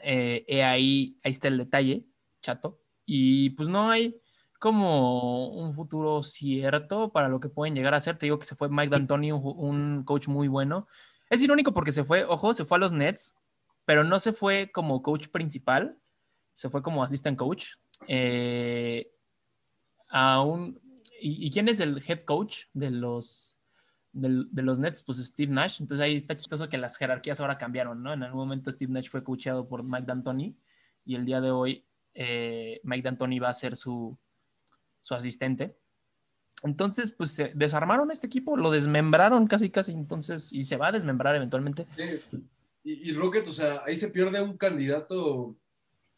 ahí, 0.00 1.18
ahí 1.24 1.32
está 1.32 1.48
el 1.48 1.58
detalle 1.58 2.06
chato. 2.46 2.80
Y 3.04 3.50
pues 3.50 3.68
no 3.68 3.90
hay 3.90 4.20
como 4.58 5.48
un 5.48 5.72
futuro 5.74 6.22
cierto 6.22 7.12
para 7.12 7.28
lo 7.28 7.40
que 7.40 7.48
pueden 7.48 7.74
llegar 7.74 7.94
a 7.94 8.00
ser. 8.00 8.16
Te 8.16 8.26
digo 8.26 8.38
que 8.38 8.46
se 8.46 8.56
fue 8.56 8.68
Mike 8.68 8.88
D'Antoni, 8.88 9.32
un, 9.32 10.02
coach 10.04 10.28
muy 10.28 10.48
bueno. 10.48 10.86
Es 11.28 11.42
irónico 11.42 11.74
porque 11.74 11.92
se 11.92 12.04
fue, 12.04 12.24
ojo, 12.24 12.54
se 12.54 12.64
fue 12.64 12.76
a 12.76 12.80
los 12.80 12.92
Nets, 12.92 13.36
pero 13.84 14.04
no 14.04 14.18
se 14.18 14.32
fue 14.32 14.70
como 14.72 15.02
coach 15.02 15.28
principal, 15.28 15.98
se 16.52 16.70
fue 16.70 16.82
como 16.82 17.02
assistant 17.02 17.36
coach. 17.36 17.74
Eh, 18.08 19.12
¿y, 21.20 21.50
quién 21.50 21.68
es 21.68 21.80
el 21.80 22.02
head 22.06 22.20
coach 22.20 22.64
de 22.72 22.90
los, 22.90 23.58
de, 24.12 24.62
los 24.62 24.78
Nets? 24.78 25.02
Pues 25.02 25.18
Steve 25.18 25.52
Nash. 25.52 25.80
Entonces 25.80 26.04
ahí 26.04 26.16
está 26.16 26.36
chistoso 26.36 26.68
que 26.68 26.78
las 26.78 26.96
jerarquías 26.96 27.40
ahora 27.40 27.58
cambiaron, 27.58 28.02
¿no? 28.02 28.12
En 28.12 28.22
algún 28.22 28.40
momento 28.40 28.70
Steve 28.72 28.92
Nash 28.92 29.08
fue 29.08 29.24
coachado 29.24 29.68
por 29.68 29.82
Mike 29.82 30.06
D'Antoni 30.06 30.56
y 31.04 31.14
el 31.14 31.24
día 31.24 31.40
de 31.40 31.50
hoy 31.50 31.84
eh, 32.14 32.80
Mike 32.82 33.02
D'Antoni 33.02 33.38
va 33.38 33.50
a 33.50 33.54
ser 33.54 33.76
su, 33.76 34.18
asistente. 35.10 35.76
Entonces, 36.62 37.12
pues 37.12 37.40
desarmaron 37.54 38.10
este 38.10 38.26
equipo, 38.26 38.56
lo 38.56 38.70
desmembraron 38.70 39.46
casi, 39.46 39.70
casi, 39.70 39.92
entonces, 39.92 40.52
y 40.52 40.64
se 40.64 40.76
va 40.76 40.88
a 40.88 40.92
desmembrar 40.92 41.36
eventualmente. 41.36 41.86
Y, 42.82 43.12
Rocket, 43.12 43.46
o 43.46 43.52
sea, 43.52 43.82
ahí 43.84 43.94
se 43.96 44.08
pierde 44.08 44.40
un 44.40 44.56
candidato 44.56 45.56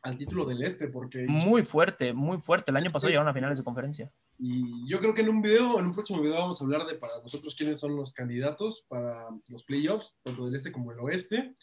al 0.03 0.17
título 0.17 0.45
del 0.45 0.63
este, 0.63 0.89
porque... 0.89 1.27
Muy 1.27 1.65
fuerte, 1.65 2.13
muy 2.13 2.39
fuerte. 2.39 2.71
El 2.71 2.77
año 2.77 2.93
pasado 2.93 3.09
llegaron 3.09 3.29
a 3.29 3.35
finales 3.35 3.59
de 3.59 3.65
conferencia. 3.65 4.11
Y 4.39 4.89
yo 4.89 5.01
creo 5.01 5.15
que 5.15 5.23
en 5.23 5.29
un 5.29 5.43
video, 5.43 5.79
en 5.79 5.87
un 5.87 5.93
próximo 5.93 6.21
video 6.21 6.37
vamos 6.37 6.61
a 6.61 6.65
hablar 6.65 6.87
de 6.87 6.95
para 6.95 7.21
nosotros 7.23 7.55
quiénes 7.55 7.81
son 7.81 7.97
los 7.97 8.15
candidatos 8.15 8.85
para 8.89 9.29
los 9.49 9.65
playoffs, 9.65 10.17
tanto 10.23 10.47
del 10.47 10.55
este 10.55 10.73
como 10.73 10.91
del 10.91 11.01
oeste. 11.01 11.55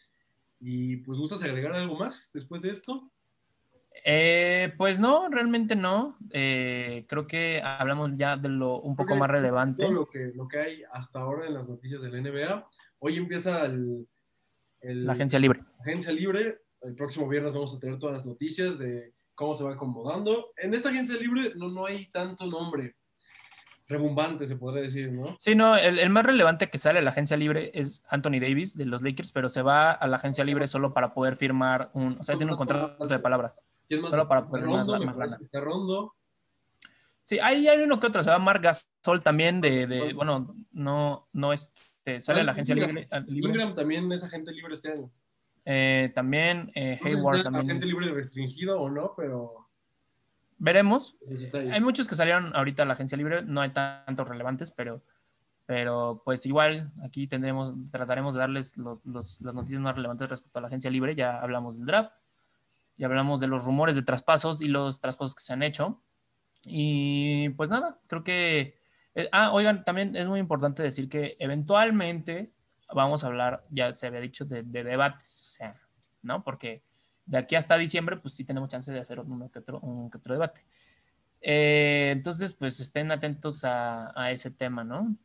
Y 0.59 0.97
pues, 0.97 1.19
¿gustas 1.19 1.43
agregar 1.43 1.73
algo 1.73 1.97
más 1.97 2.31
después 2.33 2.61
de 2.61 2.71
esto? 2.71 3.11
Eh, 4.03 4.73
pues 4.77 4.99
no, 4.99 5.29
realmente 5.29 5.75
no. 5.75 6.17
Eh, 6.31 7.05
creo 7.07 7.27
que 7.27 7.61
hablamos 7.61 8.11
ya 8.15 8.35
de 8.35 8.49
lo 8.49 8.81
un 8.81 8.95
poco 8.95 9.15
más 9.15 9.29
relevante. 9.29 9.87
lo 9.89 10.07
que, 10.07 10.31
lo 10.35 10.47
que 10.47 10.59
hay 10.59 10.83
hasta 10.91 11.19
ahora 11.19 11.47
en 11.47 11.53
las 11.53 11.67
noticias 11.67 12.01
del 12.01 12.21
NBA. 12.21 12.67
Hoy 12.99 13.17
empieza 13.17 13.65
el, 13.65 14.07
la 14.81 15.13
agencia 15.13 15.39
libre. 15.39 15.61
Agencia 15.79 16.11
libre. 16.11 16.64
El 16.85 16.95
próximo 16.95 17.27
viernes 17.27 17.53
vamos 17.53 17.73
a 17.73 17.79
tener 17.79 17.97
todas 17.97 18.17
las 18.17 18.25
noticias 18.25 18.77
de 18.77 19.13
cómo 19.33 19.55
se 19.55 19.63
va 19.63 19.73
acomodando. 19.73 20.51
En 20.57 20.73
esta 20.73 20.89
agencia 20.89 21.15
libre 21.15 21.53
no, 21.55 21.69
no 21.69 21.85
hay 21.85 22.05
tanto 22.07 22.45
nombre 22.45 22.95
rebumbante, 23.87 24.47
se 24.47 24.55
podría 24.55 24.83
decir, 24.83 25.11
¿no? 25.11 25.35
Sí, 25.37 25.53
no, 25.53 25.75
el, 25.75 25.99
el, 25.99 26.09
más 26.09 26.25
relevante 26.25 26.69
que 26.69 26.77
sale 26.77 26.99
a 26.99 27.01
la 27.01 27.11
agencia 27.11 27.37
libre 27.37 27.71
es 27.73 28.03
Anthony 28.09 28.39
Davis 28.39 28.75
de 28.75 28.85
los 28.85 29.01
Lakers, 29.01 29.31
pero 29.31 29.47
se 29.47 29.61
va 29.61 29.91
a 29.91 30.07
la 30.07 30.17
agencia 30.17 30.43
libre 30.43 30.67
solo 30.67 30.93
para 30.93 31.13
poder 31.13 31.35
firmar 31.35 31.91
un, 31.93 32.17
o 32.19 32.23
sea, 32.23 32.35
tiene 32.35 32.51
un 32.51 32.57
contrato 32.57 33.07
de 33.07 33.19
palabra. 33.19 33.53
Solo 33.89 34.27
para 34.27 34.47
poder 34.47 34.65
rondo, 34.65 34.99
más, 34.99 35.39
Está 35.39 35.59
rondo. 35.59 36.15
Sí, 37.23 37.39
hay, 37.39 37.67
hay 37.67 37.79
uno 37.81 37.99
que 37.99 38.07
otro, 38.07 38.23
se 38.23 38.29
va 38.29 38.39
Mark 38.39 38.61
Gasol 38.61 39.21
también 39.21 39.61
de, 39.61 39.87
de 39.87 40.13
bueno, 40.13 40.55
no, 40.71 41.27
no 41.33 41.53
este, 41.53 42.21
sale 42.21 42.41
a 42.41 42.43
la 42.43 42.51
agencia 42.53 42.75
libre, 42.75 43.07
Ingram 43.27 43.75
también 43.75 44.11
es 44.11 44.23
agente 44.23 44.51
libre 44.51 44.73
este 44.73 44.91
año. 44.91 45.11
Eh, 45.65 46.11
también 46.13 46.71
eh, 46.75 46.99
Hayward 47.03 47.43
también. 47.43 47.65
Agente 47.65 47.87
libre 47.87 48.13
restringido 48.13 48.79
o 48.79 48.89
no, 48.89 49.13
pero... 49.17 49.67
Veremos. 50.57 51.17
Hay 51.71 51.81
muchos 51.81 52.07
que 52.07 52.15
salieron 52.15 52.55
ahorita 52.55 52.83
a 52.83 52.85
la 52.85 52.93
agencia 52.93 53.17
libre, 53.17 53.43
no 53.43 53.61
hay 53.61 53.71
tantos 53.71 54.27
relevantes, 54.27 54.71
pero, 54.71 55.01
Pero 55.65 56.21
pues 56.23 56.45
igual 56.45 56.91
aquí 57.03 57.27
tendremos, 57.27 57.73
trataremos 57.89 58.35
de 58.35 58.39
darles 58.39 58.77
las 58.77 59.41
noticias 59.41 59.81
más 59.81 59.95
relevantes 59.95 60.29
respecto 60.29 60.59
a 60.59 60.61
la 60.61 60.67
agencia 60.67 60.91
libre. 60.91 61.15
Ya 61.15 61.39
hablamos 61.39 61.77
del 61.77 61.87
draft, 61.87 62.11
ya 62.97 63.07
hablamos 63.07 63.39
de 63.39 63.47
los 63.47 63.65
rumores 63.65 63.95
de 63.95 64.03
traspasos 64.03 64.61
y 64.61 64.67
los 64.67 65.01
traspasos 65.01 65.33
que 65.33 65.41
se 65.41 65.53
han 65.53 65.63
hecho. 65.63 66.01
Y 66.65 67.49
pues 67.49 67.69
nada, 67.69 67.99
creo 68.07 68.23
que... 68.23 68.79
eh, 69.15 69.29
ah, 69.31 69.51
oigan, 69.53 69.83
también 69.83 70.15
es 70.15 70.27
muy 70.27 70.39
importante 70.39 70.83
decir 70.83 71.09
que 71.09 71.35
eventualmente 71.39 72.53
vamos 72.93 73.23
a 73.23 73.27
hablar, 73.27 73.65
ya 73.69 73.93
se 73.93 74.07
había 74.07 74.19
dicho, 74.19 74.45
de, 74.45 74.63
de 74.63 74.83
debates, 74.83 75.45
o 75.47 75.49
sea, 75.57 75.81
¿no? 76.21 76.43
Porque 76.43 76.81
de 77.25 77.37
aquí 77.37 77.55
hasta 77.55 77.77
diciembre, 77.77 78.17
pues 78.17 78.33
sí 78.33 78.43
tenemos 78.43 78.69
chance 78.69 78.91
de 78.91 78.99
hacer 78.99 79.19
uno 79.19 79.49
que 79.51 79.59
otro, 79.59 79.79
un 79.79 80.09
que 80.09 80.17
otro 80.17 80.33
debate. 80.33 80.61
Eh, 81.41 82.09
entonces, 82.11 82.53
pues 82.53 82.79
estén 82.79 83.11
atentos 83.11 83.63
a, 83.63 84.11
a 84.19 84.31
ese 84.31 84.51
tema, 84.51 84.83
¿no? 84.83 85.15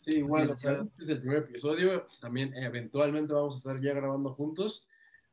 Sí, 0.00 0.18
igual, 0.18 0.48
Sí, 0.48 0.52
o 0.52 0.56
sea, 0.56 0.74
sí. 0.82 0.88
este 0.88 1.02
es 1.02 1.08
el 1.08 1.18
primer 1.20 1.38
episodio. 1.38 2.08
También 2.20 2.54
eventualmente 2.56 3.32
vamos 3.32 3.54
a 3.54 3.58
estar 3.58 3.80
ya 3.80 3.92
grabando 3.94 4.32
juntos. 4.34 4.86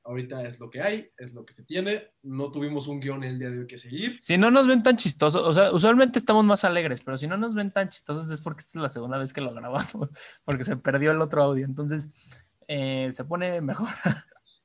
Ahorita 0.05 0.43
es 0.45 0.59
lo 0.59 0.69
que 0.69 0.81
hay, 0.81 1.09
es 1.17 1.33
lo 1.33 1.45
que 1.45 1.53
se 1.53 1.63
tiene. 1.63 2.09
No 2.23 2.51
tuvimos 2.51 2.87
un 2.87 2.99
guion 2.99 3.23
el 3.23 3.39
día 3.39 3.49
de 3.49 3.59
hoy 3.59 3.67
que 3.67 3.77
seguir. 3.77 4.17
Si 4.19 4.37
no 4.37 4.51
nos 4.51 4.67
ven 4.67 4.83
tan 4.83 4.97
chistosos, 4.97 5.47
o 5.47 5.53
sea, 5.53 5.71
usualmente 5.71 6.19
estamos 6.19 6.43
más 6.43 6.65
alegres, 6.65 7.01
pero 7.01 7.17
si 7.17 7.25
no 7.27 7.37
nos 7.37 7.55
ven 7.55 7.71
tan 7.71 7.87
chistosos 7.87 8.29
es 8.29 8.41
porque 8.41 8.59
esta 8.59 8.79
es 8.79 8.83
la 8.83 8.89
segunda 8.89 9.17
vez 9.17 9.31
que 9.33 9.39
lo 9.41 9.53
grabamos, 9.53 10.09
porque 10.43 10.65
se 10.65 10.75
perdió 10.75 11.11
el 11.11 11.21
otro 11.21 11.43
audio. 11.43 11.65
Entonces, 11.65 12.09
eh, 12.67 13.09
se 13.13 13.23
pone 13.23 13.61
mejor, 13.61 13.87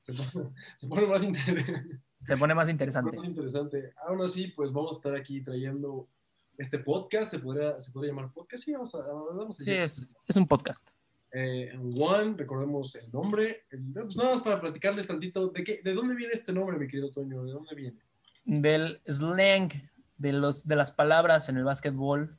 Se 0.03 0.13
pone, 0.13 0.51
se 0.77 0.89
pone 0.89 1.07
más, 1.07 1.23
inter- 1.23 2.01
se 2.25 2.37
pone 2.37 2.55
más 2.55 2.69
interesante. 2.69 3.17
más 3.17 3.27
interesante. 3.27 3.93
Aún 4.09 4.21
así, 4.23 4.49
pues 4.49 4.73
vamos 4.73 4.93
a 4.93 4.97
estar 4.97 5.15
aquí 5.15 5.41
trayendo 5.43 6.09
este 6.57 6.81
podcast. 6.81 7.31
¿Se 7.31 7.39
podría, 7.39 7.81
se 7.81 7.93
podría 7.93 8.13
llamar 8.13 8.33
podcast? 8.33 8.65
Sí, 8.65 8.73
vamos 8.73 8.93
a, 8.95 8.99
vamos 9.07 9.61
a 9.61 9.63
Sí, 9.65 9.71
es, 9.73 10.05
es 10.27 10.37
un 10.37 10.49
podcast. 10.49 10.89
Eh, 11.33 11.73
One, 11.79 12.35
recordemos 12.37 12.95
el 12.97 13.11
nombre. 13.13 13.65
El- 13.71 13.93
pues 13.93 14.17
nada 14.17 14.35
más 14.35 14.43
para 14.43 14.61
platicarles 14.61 15.07
tantito 15.07 15.49
de, 15.49 15.63
qué, 15.65 15.81
de 15.85 15.95
dónde 15.95 16.15
viene 16.15 16.33
este 16.33 16.53
nombre, 16.53 16.79
mi 16.79 16.87
querido 16.87 17.11
Toño. 17.11 17.45
¿De 17.45 17.53
dónde 17.53 17.75
viene? 17.75 17.99
Del 18.45 19.01
slang, 19.07 19.69
de, 20.17 20.33
los, 20.33 20.67
de 20.67 20.77
las 20.77 20.91
palabras 20.91 21.49
en 21.51 21.59
el 21.59 21.65
básquetbol, 21.65 22.37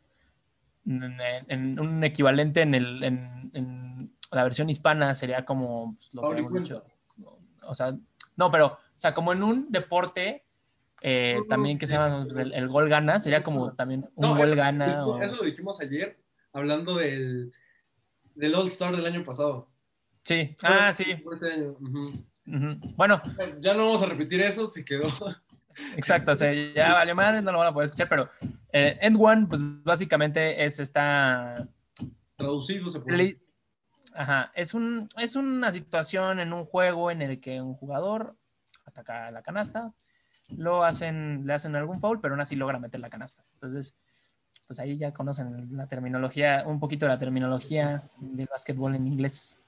en, 0.88 1.18
en 1.48 1.80
un 1.80 2.04
equivalente 2.04 2.62
en, 2.62 2.74
el, 2.74 3.04
en, 3.04 3.52
en 3.54 4.12
la 4.32 4.44
versión 4.44 4.70
hispana 4.70 5.14
sería 5.14 5.46
como 5.46 5.96
pues, 5.98 6.10
lo 6.14 6.22
que 6.32 6.40
hemos 6.40 6.54
dicho. 6.54 6.84
O 7.64 7.76
sea, 7.76 7.96
no, 8.38 8.50
pero, 8.50 8.66
o 8.68 8.78
sea, 8.96 9.14
como 9.14 9.34
en 9.34 9.44
un 9.44 9.72
deporte 9.72 10.44
eh, 11.02 11.36
No, 11.38 11.46
también 11.46 11.78
que 11.78 11.86
se 11.86 11.94
llama 11.94 12.24
pues, 12.24 12.38
el, 12.38 12.54
el 12.54 12.68
gol 12.68 12.90
gana, 12.90 13.20
sería 13.20 13.44
como 13.44 13.72
también 13.74 14.10
un 14.16 14.30
No, 14.30 14.36
gol 14.36 14.48
eso, 14.48 14.56
gana. 14.56 14.94
eso- 14.94 15.08
o- 15.12 15.22
eso 15.22 15.36
lo 15.36 15.44
dijimos 15.44 15.80
ayer, 15.80 16.18
hablando 16.54 16.96
del, 16.98 17.52
del 18.40 18.56
All 18.56 18.70
Star 18.70 18.96
del 18.96 19.06
año 19.06 19.24
pasado. 19.24 19.68
Sí, 20.24 20.56
ah, 20.64 20.94
sí. 20.94 21.06
Este 21.12 21.54
año. 21.54 21.76
Bueno, 22.96 23.22
Ya 23.62 23.74
no 23.74 23.86
vamos 23.86 24.02
a 24.02 24.08
repetir 24.08 24.42
eso, 24.42 24.66
se 24.68 24.84
quedó. 24.84 25.08
exacto, 25.96 26.32
o 26.32 26.36
sea, 26.36 26.52
ya 26.74 26.94
vale 26.94 27.14
madre, 27.14 27.42
no 27.42 27.52
lo 27.52 27.60
van 27.60 27.68
a 27.68 27.74
poder 27.74 27.86
escuchar, 27.86 28.10
pero 28.10 28.30
eh, 28.72 28.98
End 29.02 29.18
One, 29.20 29.48
pues 29.48 29.62
básicamente 29.84 30.64
es 30.64 30.80
esta 30.80 31.68
Traducido 32.36 32.88
se 32.90 33.02
puede. 33.02 33.40
Ajá, 34.16 34.52
es, 34.56 34.74
un, 34.74 35.08
es 35.18 35.36
una 35.36 35.72
situación 35.72 36.40
en 36.40 36.54
un 36.54 36.66
juego 36.66 37.12
en 37.12 37.22
el 37.22 37.40
que 37.40 37.62
un 37.62 37.76
jugador 37.76 38.36
ataca 38.86 39.30
la 39.32 39.44
canasta, 39.44 39.94
lo 40.48 40.84
hacen, 40.84 41.46
le 41.46 41.54
hacen 41.54 41.76
algún 41.76 42.00
foul, 42.00 42.20
pero 42.20 42.34
aún 42.34 42.42
así 42.42 42.56
logra 42.56 42.80
meter 42.80 43.00
la 43.00 43.10
canasta. 43.10 43.44
Entonces, 43.54 43.96
pues 44.70 44.78
ahí 44.78 45.00
ya 45.00 45.12
conocen 45.12 45.76
la 45.76 45.88
terminología, 45.88 46.64
un 46.68 46.80
poquito 46.80 47.08
de 47.08 47.14
la 47.14 47.18
terminología 47.18 48.04
del 48.20 48.46
básquetbol 48.46 48.94
en 48.94 49.08
inglés. 49.08 49.64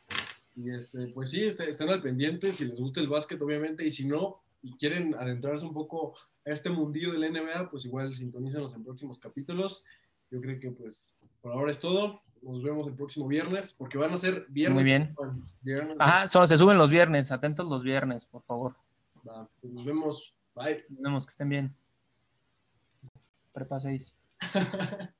Y 0.56 0.70
este, 0.70 1.08
pues 1.08 1.32
sí, 1.32 1.44
este, 1.44 1.68
estén 1.68 1.90
al 1.90 2.04
pendiente 2.04 2.54
si 2.54 2.66
les 2.66 2.80
gusta 2.80 3.00
el 3.00 3.08
básquet, 3.08 3.42
obviamente, 3.42 3.84
y 3.84 3.90
si 3.90 4.06
no, 4.08 4.44
y 4.62 4.78
quieren 4.78 5.16
adentrarse 5.16 5.66
un 5.66 5.74
poco 5.74 6.14
a 6.46 6.52
este 6.52 6.70
mundillo 6.70 7.12
de 7.14 7.18
la 7.18 7.30
NBA, 7.30 7.72
pues 7.72 7.84
igual 7.86 8.16
sintonízanos 8.16 8.76
en 8.76 8.84
próximos 8.84 9.18
capítulos. 9.18 9.84
Yo 10.30 10.40
creo 10.40 10.60
que 10.60 10.70
pues 10.70 11.16
por 11.42 11.54
ahora 11.54 11.72
es 11.72 11.80
todo. 11.80 12.22
Nos 12.44 12.62
vemos 12.62 12.86
el 12.86 12.94
próximo 12.94 13.28
viernes, 13.28 13.74
porque 13.74 13.98
van 13.98 14.14
a 14.14 14.18
ser 14.18 14.46
viernes. 14.50 14.76
Muy 14.76 14.84
bien. 14.84 15.16
Viernes. 15.64 15.98
Ajá, 15.98 16.28
solo 16.28 16.46
se 16.46 16.58
suben 16.58 16.78
los 16.78 16.92
viernes, 16.92 17.32
atentos 17.32 17.68
los 17.68 17.82
viernes, 17.82 18.28
por 18.28 18.44
favor. 18.44 18.76
Va, 19.28 19.48
pues 19.60 19.74
nos 19.74 19.84
vemos. 19.84 20.36
Bye. 20.54 20.86
Nos 20.90 21.02
vemos, 21.02 21.26
que 21.26 21.32
estén 21.32 21.50
bien. 21.50 21.76
Prepa 23.52 23.80
6. 23.80 24.21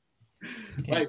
Bye. 0.88 1.08